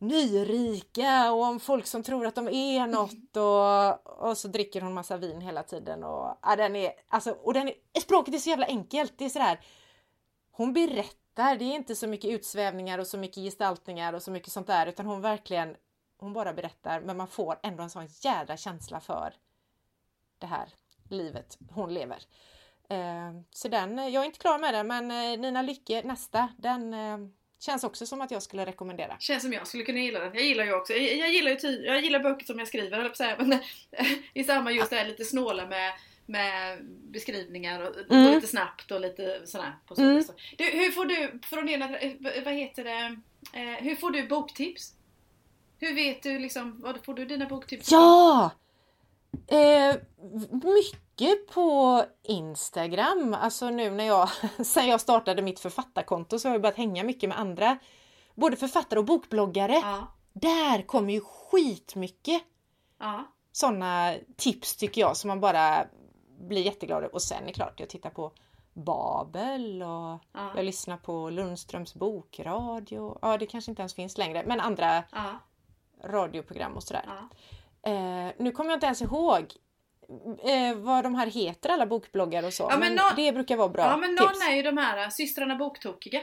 nyrika 0.00 1.32
och 1.32 1.42
om 1.42 1.60
folk 1.60 1.86
som 1.86 2.02
tror 2.02 2.26
att 2.26 2.34
de 2.34 2.48
är 2.48 2.86
något 2.86 3.36
och, 3.36 4.28
och 4.28 4.38
så 4.38 4.48
dricker 4.48 4.80
hon 4.80 4.94
massa 4.94 5.16
vin 5.16 5.40
hela 5.40 5.62
tiden 5.62 6.04
och 6.04 6.38
ja, 6.42 6.56
den 6.56 6.76
är 6.76 6.92
alltså 7.08 7.30
och 7.30 7.54
den 7.54 7.68
är, 7.68 8.00
språket 8.00 8.34
är 8.34 8.38
så 8.38 8.50
jävla 8.50 8.66
enkelt. 8.66 9.18
Det 9.18 9.24
är 9.24 9.28
sådär 9.28 9.60
hon 10.50 10.72
berättar, 10.72 11.56
det 11.56 11.64
är 11.64 11.74
inte 11.74 11.96
så 11.96 12.06
mycket 12.06 12.30
utsvävningar 12.30 12.98
och 12.98 13.06
så 13.06 13.18
mycket 13.18 13.36
gestaltningar 13.36 14.12
och 14.12 14.22
så 14.22 14.30
mycket 14.30 14.52
sånt 14.52 14.66
där 14.66 14.86
utan 14.86 15.06
hon 15.06 15.20
verkligen 15.20 15.76
hon 16.16 16.32
bara 16.32 16.52
berättar 16.52 17.00
men 17.00 17.16
man 17.16 17.28
får 17.28 17.60
ändå 17.62 17.82
en 17.82 17.90
sån 17.90 18.06
jädra 18.06 18.56
känsla 18.56 19.00
för 19.00 19.34
det 20.38 20.46
här 20.46 20.68
livet 21.10 21.58
hon 21.70 21.94
lever. 21.94 22.22
Eh, 22.88 23.40
så 23.50 23.68
den, 23.68 23.98
jag 23.98 24.22
är 24.22 24.26
inte 24.26 24.38
klar 24.38 24.58
med 24.58 24.74
den 24.74 24.86
men 24.86 25.10
eh, 25.10 25.40
Nina 25.40 25.62
Lycke, 25.62 26.02
nästa, 26.04 26.48
den 26.58 26.94
eh, 26.94 27.18
känns 27.60 27.84
också 27.84 28.06
som 28.06 28.20
att 28.20 28.30
jag 28.30 28.42
skulle 28.42 28.66
rekommendera. 28.66 29.16
Känns 29.18 29.42
som 29.42 29.52
jag 29.52 29.66
skulle 29.66 29.84
kunna 29.84 29.98
gilla 30.00 30.20
den. 30.20 30.34
Jag 30.34 30.44
gillar 30.44 30.64
ju 30.64 30.74
också, 30.74 30.92
jag, 30.92 31.16
jag 31.16 31.30
gillar 31.30 31.50
ju 31.50 31.56
ty, 31.56 31.82
jag 31.84 32.00
gillar 32.00 32.20
böcker 32.20 32.46
som 32.46 32.58
jag 32.58 32.68
skriver 32.68 32.96
höll 32.98 33.12
jag 33.18 33.46
men 33.48 33.58
i 34.34 34.44
samma 34.44 34.72
just 34.72 34.90
det 34.90 34.96
här 34.96 35.06
lite 35.06 35.24
snåla 35.24 35.66
med 35.66 35.92
med 36.26 36.78
beskrivningar 36.84 37.80
och, 37.80 37.96
Mm. 38.10 38.26
och 38.28 38.34
lite 38.34 38.46
snabbt 38.46 38.90
och 38.90 39.00
lite 39.00 39.46
sådär. 39.46 39.72
På 39.86 39.94
så 39.94 40.02
Mm. 40.02 40.24
du, 40.58 40.64
hur 40.64 40.90
får 40.90 41.04
du, 41.04 41.40
från 41.42 41.66
dina, 41.66 41.98
eh, 41.98 42.12
vad 42.44 42.54
heter 42.54 42.84
det, 42.84 43.16
eh, 43.60 43.82
hur 43.84 43.96
får 43.96 44.10
du 44.10 44.28
boktips? 44.28 44.94
Hur 45.78 45.94
vet 45.94 46.22
du 46.22 46.38
liksom, 46.38 46.80
vad 46.80 47.04
får 47.04 47.14
du 47.14 47.24
dina 47.24 47.46
boktips? 47.46 47.92
Ja! 47.92 48.50
Eh, 49.48 49.96
mycket 50.52 51.09
på 51.28 52.04
Instagram. 52.22 53.36
Alltså 53.40 53.70
nu 53.70 53.90
när 53.90 54.04
jag, 54.04 54.28
sen 54.66 54.88
jag 54.88 55.00
startade 55.00 55.42
mitt 55.42 55.60
författarkonto 55.60 56.38
så 56.38 56.48
har 56.48 56.54
jag 56.54 56.62
börjat 56.62 56.76
hänga 56.76 57.04
mycket 57.04 57.28
med 57.28 57.38
andra, 57.38 57.78
både 58.34 58.56
författare 58.56 58.98
och 58.98 59.04
bokbloggare. 59.04 59.74
Ja, 59.74 60.06
Där 60.32 60.82
kommer 60.82 61.12
ju 61.12 61.20
skitmycket 61.20 62.42
ja, 62.98 63.24
sådana 63.52 64.14
tips 64.36 64.76
tycker 64.76 65.00
jag 65.00 65.16
som 65.16 65.28
man 65.28 65.40
bara 65.40 65.86
blir 66.40 66.62
jätteglad. 66.62 67.04
Och 67.04 67.22
sen 67.22 67.42
är 67.42 67.46
det 67.46 67.52
klart, 67.52 67.80
jag 67.80 67.88
tittar 67.88 68.10
på 68.10 68.32
Babel 68.72 69.82
och 69.82 70.18
ja, 70.32 70.52
jag 70.56 70.64
lyssnar 70.64 70.96
på 70.96 71.30
Lundströms 71.30 71.94
bokradio. 71.94 73.18
Ja, 73.22 73.38
det 73.38 73.46
kanske 73.46 73.70
inte 73.70 73.82
ens 73.82 73.94
finns 73.94 74.18
längre, 74.18 74.44
men 74.46 74.60
andra 74.60 75.04
radioprogram 76.04 76.76
och 76.76 76.82
sådär. 76.82 77.04
Eh, 77.82 78.32
nu 78.38 78.52
kommer 78.52 78.70
jag 78.70 78.76
inte 78.76 78.86
ens 78.86 79.02
ihåg 79.02 79.54
eh, 80.44 80.76
vad 80.76 81.04
de 81.04 81.14
här 81.14 81.26
heter, 81.26 81.68
alla 81.70 81.86
bokbloggar 81.86 82.42
och 82.42 82.52
så. 82.52 82.62
Ja, 82.70 82.78
men 82.78 82.94
men 82.94 83.04
det 83.16 83.32
brukar 83.32 83.56
vara 83.56 83.68
bra 83.68 83.82
Ja 83.84 83.96
men 83.96 84.14
någon 84.14 84.28
tips. 84.28 84.48
är 84.48 84.54
ju 84.56 84.62
de 84.62 84.76
här 84.76 85.02
äh, 85.02 85.08
systrarna 85.08 85.56
Boktokiga. 85.56 86.20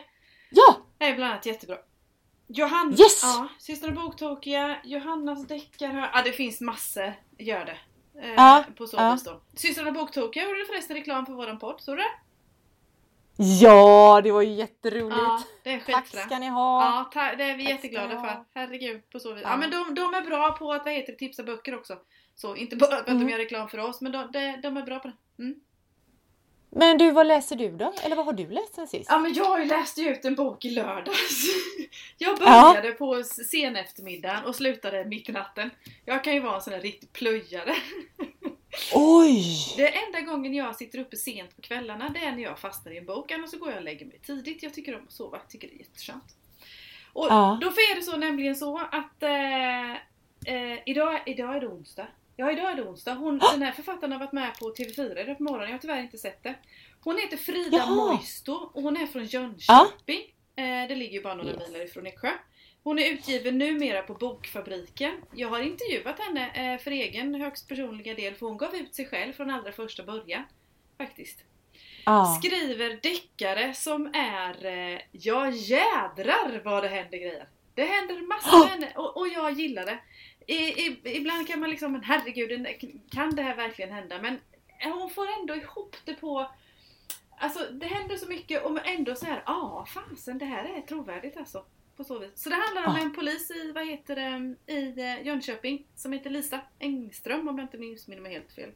Ja! 0.49 0.77
är 0.99 1.15
bland 1.15 1.31
annat 1.31 1.45
jättebra. 1.45 1.77
Johanna, 2.47 2.91
Yes! 2.91 3.23
ja, 3.23 3.47
systrarna 3.59 4.01
Boktokiga, 4.01 4.77
Johannas 4.83 5.47
deckare, 5.47 6.09
ja 6.13 6.21
det 6.25 6.31
finns 6.31 6.61
massor, 6.61 7.13
gör 7.37 7.65
det. 7.65 7.77
Eh, 8.21 8.33
Ja, 8.35 8.63
på 8.77 8.87
så 8.87 8.97
ja. 8.97 9.17
då. 9.25 9.41
Systrarna 9.55 9.91
Boktokiga 9.91 10.43
gjorde 10.43 10.65
förresten 10.65 10.95
reklam 10.97 11.25
för 11.25 11.33
våran 11.33 11.59
podd, 11.59 11.81
såg 11.81 11.97
du 11.97 12.01
det? 12.03 12.09
Ja, 13.43 14.21
det 14.23 14.31
var 14.31 14.41
ju 14.41 14.51
jätteroligt. 14.53 15.17
Ja, 15.21 15.41
det 15.63 15.73
är 15.73 15.79
Tack 15.79 16.07
ska 16.07 16.39
ni 16.39 16.47
ha. 16.47 17.07
Ja, 17.13 17.35
det 17.37 17.43
är 17.43 17.57
vi 17.57 17.63
Tack 17.63 17.73
jätteglada 17.73 18.09
för. 18.21 18.45
Herregud, 18.59 19.09
på 19.09 19.19
så 19.19 19.33
vis. 19.33 19.43
Ja, 19.43 19.49
Ja. 19.51 19.57
men 19.57 19.71
de, 19.71 19.95
de 19.95 20.13
är 20.13 20.21
bra 20.21 20.51
på 20.51 20.71
att 20.73 20.85
vad 20.85 20.93
heter 20.93 21.11
det, 21.11 21.17
tipsa 21.17 21.43
böcker 21.43 21.75
också. 21.75 21.97
Så 22.37 22.55
inte 22.55 22.75
bara 22.75 22.89
för 22.89 22.97
att 22.97 23.07
Mm. 23.07 23.25
de 23.25 23.31
gör 23.31 23.37
reklam 23.39 23.69
för 23.69 23.77
oss, 23.77 24.01
men 24.01 24.11
de, 24.11 24.29
de, 24.31 24.57
de 24.61 24.77
är 24.77 24.81
bra 24.81 24.99
på 24.99 25.07
det. 25.07 25.43
Mm. 25.43 25.55
Men 26.69 26.97
du, 26.97 27.11
vad 27.11 27.27
läser 27.27 27.55
du 27.55 27.71
då? 27.71 27.93
Eller 28.03 28.15
vad 28.15 28.25
har 28.25 28.33
du 28.33 28.47
läst 28.49 28.75
sen 28.75 28.87
sist? 28.87 29.05
Ja 29.09 29.19
men 29.19 29.33
jag 29.33 29.45
har 29.45 29.59
ju 29.59 30.09
ut 30.09 30.25
en 30.25 30.35
bok 30.35 30.65
i 30.65 30.69
lördags. 30.69 31.43
Jag 32.17 32.39
började 32.39 32.91
på 32.91 33.23
sen 33.23 33.75
eftermiddagen 33.75 34.45
och 34.45 34.55
slutade 34.55 35.05
mitt 35.05 35.29
i 35.29 35.31
natten. 35.31 35.69
Jag 36.05 36.23
kan 36.23 36.33
ju 36.33 36.39
vara 36.39 36.55
en 36.55 36.61
sån 36.61 36.73
där 36.73 36.81
riktig 36.81 37.13
plöjare. 37.13 37.75
Oj! 38.93 39.45
Det 39.77 39.87
enda 40.05 40.21
gången 40.21 40.53
jag 40.53 40.75
sitter 40.75 40.99
uppe 40.99 41.17
sent 41.17 41.55
på 41.55 41.61
kvällarna 41.61 42.09
det 42.09 42.19
är 42.19 42.31
när 42.31 42.43
jag 42.43 42.59
fastnar 42.59 42.91
i 42.91 42.97
en 42.97 43.05
bok. 43.05 43.31
Annars 43.31 43.49
så 43.49 43.57
går 43.57 43.69
jag 43.69 43.77
och 43.77 43.83
lägger 43.83 44.05
mig 44.05 44.19
tidigt. 44.19 44.63
Jag 44.63 44.73
tycker 44.73 44.95
om 44.95 45.03
att 45.07 45.11
sova. 45.11 45.37
Jag 45.37 45.49
tycker 45.49 45.67
det 45.67 45.73
är 45.75 45.79
jätteskönt. 45.79 46.35
Och 47.13 47.27
Ja. 47.29 47.57
då 47.61 47.67
är 47.67 47.95
det 47.95 48.01
så 48.01 48.17
nämligen 48.17 48.55
så 48.55 48.77
att 48.91 49.23
eh, 49.23 49.91
eh, 50.55 50.79
idag, 50.85 51.19
idag 51.25 51.55
är 51.55 51.59
det 51.59 51.67
onsdag. 51.67 52.07
Ja, 52.39 52.51
idag 52.51 52.71
är 52.71 52.75
det 52.75 52.83
onsdag. 52.83 53.13
Hon, 53.13 53.37
den 53.37 53.61
här 53.61 53.71
författaren 53.71 54.11
har 54.11 54.19
varit 54.19 54.31
med 54.31 54.59
på 54.59 54.65
TV4 54.75 55.19
idag 55.21 55.37
på 55.37 55.43
morgonen. 55.43 55.67
Jag 55.67 55.73
har 55.73 55.79
tyvärr 55.81 56.01
inte 56.01 56.17
sett 56.17 56.43
det. 56.43 56.55
Hon 57.01 57.17
heter 57.17 57.37
Frida 57.37 57.77
Jaha. 57.77 57.95
Moisto 57.95 58.51
och 58.73 58.81
hon 58.83 58.97
är 58.97 59.07
från 59.07 59.25
Jönköping. 59.25 60.21
Eh, 60.55 60.87
det 60.87 60.95
ligger 60.95 61.13
ju 61.13 61.23
bara 61.23 61.35
några 61.35 61.49
Yes. 61.51 61.69
mil 61.71 61.81
ifrån 61.81 62.07
Eksjö. 62.07 62.31
Hon 62.83 62.99
är 62.99 63.09
utgiven 63.11 63.57
numera 63.57 64.01
på 64.01 64.13
Bokfabriken. 64.13 65.11
Jag 65.35 65.47
har 65.49 65.59
intervjuat 65.59 66.19
henne 66.19 66.73
eh, 66.73 66.79
för 66.79 66.91
egen 66.91 67.35
högst 67.35 67.67
personliga 67.67 68.13
del 68.13 68.35
för 68.35 68.45
hon 68.45 68.57
gav 68.57 68.75
ut 68.75 68.95
sig 68.95 69.05
själv 69.07 69.33
från 69.33 69.49
allra 69.49 69.71
första 69.71 70.03
början. 70.03 70.43
Faktiskt. 70.97 71.43
Ja. 72.05 72.39
Skriver 72.41 72.99
deckare 73.01 73.73
som 73.73 74.05
är, 74.13 74.65
eh, 74.65 74.99
ja 75.11 75.49
jädrar 75.49 76.61
vad 76.65 76.83
det 76.83 76.87
händer 76.89 77.17
grejer. 77.17 77.47
Det 77.75 77.83
händer 77.83 78.27
massor 78.27 78.59
med 78.59 78.69
henne 78.69 78.91
och, 78.95 79.17
och 79.17 79.27
jag 79.27 79.51
gillar 79.51 79.85
det. 79.85 79.99
I, 80.47 80.55
i, 80.55 80.99
ibland 81.03 81.47
kan 81.47 81.59
man 81.59 81.69
liksom, 81.69 81.91
men 81.91 82.03
herregud, 82.03 82.67
kan 83.11 83.35
det 83.35 83.41
här 83.41 83.55
verkligen 83.55 83.91
hända? 83.93 84.21
Men 84.21 84.39
hon 84.83 85.09
får 85.09 85.27
ändå 85.39 85.55
ihop 85.55 85.95
det 86.05 86.13
på 86.13 86.51
Alltså 87.39 87.59
det 87.71 87.85
händer 87.85 88.15
så 88.17 88.27
mycket 88.29 88.65
och 88.65 88.87
ändå 88.87 89.15
så 89.15 89.25
här, 89.25 89.43
ja 89.45 89.87
fasen 89.93 90.37
det 90.37 90.45
här 90.45 90.63
är 90.77 90.81
trovärdigt 90.81 91.37
alltså. 91.37 91.65
på 91.97 92.03
så 92.03 92.19
vis. 92.19 92.31
Så 92.35 92.49
det 92.49 92.55
handlar 92.55 92.87
om 92.87 92.95
Ah. 92.95 92.99
en 92.99 93.13
polis 93.13 93.51
i, 93.51 93.71
vad 93.71 93.87
heter 93.87 94.15
det, 94.15 94.55
i 94.73 94.99
eh, 95.01 95.25
Jönköping 95.27 95.85
som 95.95 96.13
heter 96.13 96.29
Lisa 96.29 96.59
Engström 96.79 97.47
om 97.47 97.57
jag 97.57 97.65
inte 97.65 97.77
missminner 97.77 98.21
mig 98.21 98.33
helt 98.33 98.51
fel. 98.51 98.71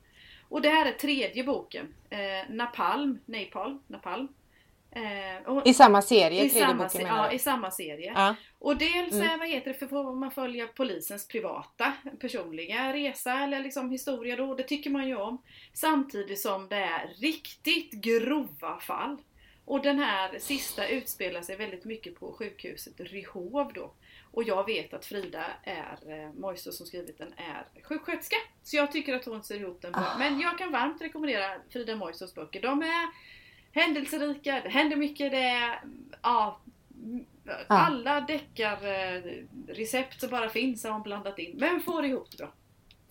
Och 0.49 0.61
det 0.61 0.69
här 0.69 0.85
är 0.85 0.91
tredje 0.91 1.43
boken. 1.43 1.93
Eh, 2.09 2.49
Napalm, 2.49 3.19
Napalm, 3.25 3.79
Napalm. 3.87 4.27
Eh, 4.95 5.47
och, 5.51 5.67
I 5.67 5.73
samma 5.73 6.01
serie, 6.01 6.43
i, 6.43 6.49
samma, 6.49 6.73
boken 6.73 6.89
se- 6.89 7.01
ja, 7.01 7.31
i 7.31 7.39
samma 7.39 7.71
serie. 7.71 8.11
Ja. 8.15 8.35
Och 8.59 8.77
dels, 8.77 9.13
Mm. 9.13 9.29
eh, 9.31 9.37
vad 9.37 9.47
heter 9.49 9.73
det, 9.73 9.79
för 9.79 9.87
får 9.87 10.15
man 10.15 10.31
följa 10.31 10.67
polisens 10.67 11.27
privata, 11.27 11.93
personliga 12.19 12.93
resa 12.93 13.33
eller 13.39 13.59
liksom 13.59 13.91
historia 13.91 14.35
då, 14.35 14.55
det 14.55 14.63
tycker 14.63 14.89
man 14.89 15.07
ju 15.07 15.15
om. 15.15 15.41
Samtidigt 15.73 16.39
som 16.39 16.67
det 16.69 16.75
är 16.75 17.07
riktigt 17.21 17.91
grova 17.91 18.79
fall. 18.79 19.17
Och 19.65 19.81
den 19.81 19.99
här 19.99 20.39
sista 20.39 20.87
utspelar 20.87 21.41
sig 21.41 21.55
väldigt 21.55 21.85
mycket 21.85 22.19
på 22.19 22.33
sjukhuset 22.33 22.93
Ryhov 22.99 23.71
då. 23.73 23.93
Och 24.31 24.43
jag 24.43 24.65
vet 24.65 24.93
att 24.93 25.05
Frida 25.05 25.45
är, 25.63 25.97
eh, 26.07 26.55
som 26.55 26.85
skrivit 26.85 27.17
den, 27.17 27.33
är 27.37 27.83
sjuksköterska. 27.83 28.35
Så 28.63 28.75
jag 28.75 28.91
tycker 28.91 29.15
att 29.15 29.25
hon 29.25 29.43
ser 29.43 29.55
ihop 29.59 29.81
den 29.81 29.91
bra. 29.91 30.01
Ah. 30.15 30.17
Men 30.17 30.39
jag 30.39 30.57
kan 30.57 30.71
varmt 30.71 31.01
rekommendera 31.01 31.51
Frida 31.69 31.95
Moisos 31.95 32.35
böcker. 32.35 32.61
De 32.61 32.81
är 32.81 33.07
händelserika, 33.71 34.61
det 34.63 34.69
händer 34.69 34.97
mycket, 34.97 35.31
det 35.31 35.43
är 35.43 35.83
ja, 36.21 36.61
alla 37.67 38.21
deckarrecept 38.21 40.19
som 40.19 40.29
bara 40.29 40.49
finns 40.49 40.83
har 40.83 40.91
hon 40.91 41.01
blandat 41.01 41.39
in. 41.39 41.55
Men 41.57 41.81
får 41.81 42.05
ihop 42.05 42.31
det 42.31 42.37
bra. 42.37 42.53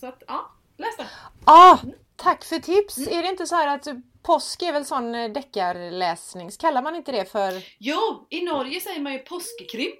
Så 0.00 0.06
att 0.06 0.22
ja, 0.26 0.50
läs 0.76 0.96
den. 0.96 1.06
Ah, 1.44 1.78
tack 2.16 2.44
för 2.44 2.58
tips! 2.58 2.98
Mm. 2.98 3.18
Är 3.18 3.22
det 3.22 3.28
inte 3.28 3.46
så 3.46 3.54
här 3.54 3.66
att 3.66 3.86
påsk 4.22 4.62
är 4.62 4.72
väl 4.72 4.84
sån 4.84 5.14
eh, 5.14 5.32
deckarläsning? 5.32 6.50
Kallar 6.50 6.82
man 6.82 6.96
inte 6.96 7.12
det 7.12 7.24
för 7.24 7.62
Jo, 7.78 8.26
i 8.30 8.44
Norge 8.44 8.80
säger 8.80 9.00
man 9.00 9.12
ju 9.12 9.18
påskekrim. 9.18 9.92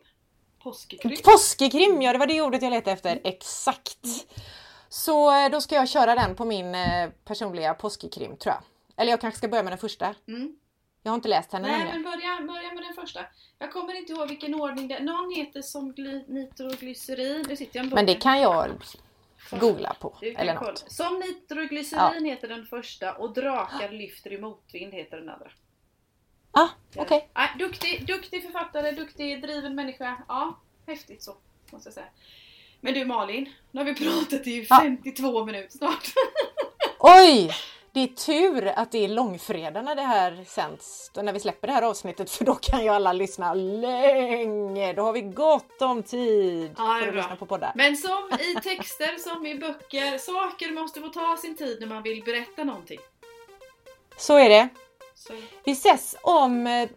Påskekrim. 0.63 1.17
påskekrim? 1.25 2.03
Ja, 2.03 2.13
det 2.13 2.19
var 2.19 2.27
det 2.27 2.43
ordet 2.43 2.63
jag 2.63 2.71
letade 2.71 2.93
efter. 2.93 3.21
Exakt! 3.25 4.07
Så 4.89 5.45
eh, 5.45 5.51
då 5.51 5.61
ska 5.61 5.75
jag 5.75 5.89
köra 5.89 6.15
den 6.15 6.35
på 6.37 6.45
min 6.45 6.75
eh, 6.75 7.11
personliga 7.25 7.75
påskekrim 7.75 8.37
tror 8.37 8.55
jag. 8.55 8.63
Eller 9.01 9.11
jag 9.11 9.21
kanske 9.21 9.39
ska 9.39 9.49
börja 9.49 9.63
med 9.63 9.73
den 9.73 9.79
första. 9.79 10.15
Mm. 10.29 10.57
Jag 11.03 11.11
har 11.11 11.17
inte 11.17 11.29
läst 11.29 11.53
henne 11.53 11.69
Nej 11.69 11.79
nämligen. 11.79 12.03
men 12.03 12.13
börja, 12.13 12.41
börja 12.55 12.75
med 12.75 12.83
den 12.85 12.95
första. 12.95 13.21
Jag 13.59 13.73
kommer 13.73 13.95
inte 13.99 14.13
ihåg 14.13 14.29
vilken 14.29 14.55
ordning 14.55 14.89
det 14.89 14.95
är. 14.95 15.01
Någon 15.01 15.35
heter 15.35 15.63
som 15.63 15.93
gly, 15.93 16.25
nitroglycerin. 16.29 17.45
Nu 17.49 17.57
sitter 17.57 17.79
jag 17.81 17.93
Men 17.93 18.07
det 18.07 18.15
kan 18.15 18.41
jag 18.41 18.71
googla 19.61 19.97
på. 20.01 20.19
Eller 20.23 20.57
kolla. 20.57 20.71
något. 20.71 20.93
Som 20.93 21.19
nitroglycerin 21.19 22.25
heter 22.25 22.49
den 22.49 22.67
första 22.67 23.13
och 23.13 23.35
drakar 23.35 23.91
lyfter 23.91 24.33
i 24.33 24.39
motvind 24.41 24.95
heter 24.95 25.17
den 25.17 25.29
andra. 25.29 25.51
Ah, 26.51 26.69
okej. 26.97 27.29
Nej, 27.35 27.49
duktig, 27.59 28.07
duktig 28.07 28.43
författare, 28.43 28.91
duktig 28.91 29.43
driven 29.43 29.75
människa. 29.75 30.17
Ja, 30.29 30.61
häftigt 30.87 31.23
så. 31.23 31.37
Måste 31.73 31.87
jag 31.87 31.95
säga. 31.95 32.07
Men 32.81 32.95
du 32.95 33.05
Malin, 33.05 33.53
nu 33.71 33.81
har 33.81 33.85
vi 33.85 33.95
pratat 33.95 34.47
i 34.47 34.67
Ja. 34.71 34.81
52 34.81 35.45
minuter 35.45 35.79
snart. 35.79 36.05
Oj! 36.99 37.51
Det 37.93 38.01
är 38.01 38.07
tur 38.07 38.67
att 38.77 38.93
det 38.93 39.05
är 39.05 39.09
långfredag 39.09 39.85
när 39.85 39.95
det 39.95 40.03
här 40.03 40.45
sänds, 40.47 41.11
när 41.15 41.33
vi 41.33 41.41
släpper 41.41 41.67
det 41.67 41.73
här 41.73 41.83
avsnittet 41.83 42.31
för 42.31 42.45
då 42.45 42.55
kan 42.55 42.83
ju 42.83 42.89
alla 42.89 43.13
lyssna 43.13 43.55
länge. 43.55 44.93
Då 44.93 45.03
har 45.03 45.13
vi 45.13 45.21
gott 45.21 45.83
om 45.83 46.03
tid 46.03 46.75
Ja, 46.79 46.99
för 47.01 47.09
att 47.09 47.15
lyssna 47.15 47.37
på 47.37 47.47
poddar. 47.47 47.73
Men 47.75 47.97
som 47.97 48.31
i 48.41 48.55
texter, 48.55 49.19
som 49.29 49.47
i 49.47 49.55
böcker, 49.55 50.19
saker 50.19 50.73
måste 50.73 51.01
få 51.01 51.09
ta 51.09 51.37
sin 51.37 51.57
tid 51.57 51.77
när 51.81 51.87
man 51.87 52.03
vill 52.03 52.23
berätta 52.25 52.65
någonting. 52.65 53.01
Så 54.17 54.37
är 54.37 54.49
det. 54.49 54.69
Så. 55.15 55.33
Vi 55.65 55.73
ses 55.73 56.17
om 56.23 56.67
eh, 56.67 56.89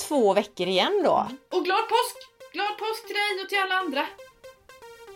två 0.00 0.32
veckor 0.32 0.66
igen 0.66 1.02
då. 1.04 1.26
Och 1.50 1.64
glad 1.64 1.88
påsk! 1.88 2.16
Glad 2.52 2.78
påsk 2.78 3.06
till 3.06 3.16
dig 3.16 3.42
och 3.42 3.48
till 3.48 3.58
alla 3.58 3.74
andra! 3.74 4.06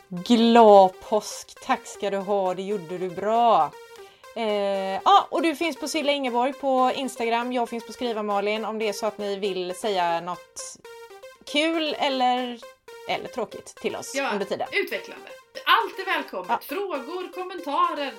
Glad 0.09 1.01
påsk! 1.01 1.55
Tack 1.67 1.87
ska 1.87 2.11
du 2.11 2.17
ha, 2.17 2.55
det 2.55 2.63
gjorde 2.63 2.99
du 2.99 3.11
bra. 3.11 3.73
Eh, 4.37 5.01
ja, 5.05 5.27
och 5.31 5.43
du 5.43 5.55
finns 5.57 5.77
på 5.77 5.89
Silla 5.89 6.13
Ingeborg 6.13 6.53
på 6.53 6.93
Instagram. 6.95 7.53
Jag 7.53 7.69
finns 7.69 7.87
på 7.87 7.93
Skriva 7.93 8.23
Malin 8.23 8.65
om 8.65 8.79
det 8.79 8.89
är 8.89 8.93
så 8.93 9.07
att 9.07 9.19
ni 9.19 9.37
vill 9.39 9.75
säga 9.75 10.21
något 10.21 10.77
kul 11.47 11.95
eller, 11.99 12.61
eller 13.09 13.29
tråkigt 13.29 13.67
till 13.67 13.97
oss 13.97 14.15
Ja, 14.15 14.31
under 14.33 14.47
tiden. 14.47 14.69
utvecklande. 14.73 15.29
Allt 15.67 15.99
är 15.99 16.05
välkommet. 16.05 16.49
Ja. 16.49 16.59
Frågor, 16.63 17.33
kommentarer, 17.33 18.13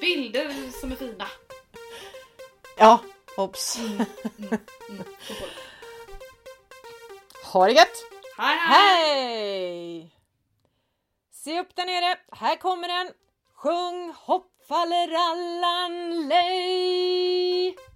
bilder 0.00 0.70
som 0.80 0.92
är 0.92 0.96
fina. 0.96 1.26
Ja, 2.78 2.98
obs. 3.36 3.76
Mm, 3.78 4.06
får 5.28 5.34
det. 5.34 5.52
Ha 7.52 7.66
det 7.66 7.72
gött! 7.72 8.04
Hej 8.38 8.56
hej! 8.56 9.14
Hej! 9.14 10.10
Se 11.32 11.60
upp 11.60 11.76
där 11.76 11.86
nere, 11.86 12.18
här 12.32 12.56
kommer 12.56 12.88
den! 12.88 13.10
Sjung 13.54 14.12
hopp 14.16 14.51
faller 14.68 15.12
allan 15.14 16.28
lej. 16.28 17.91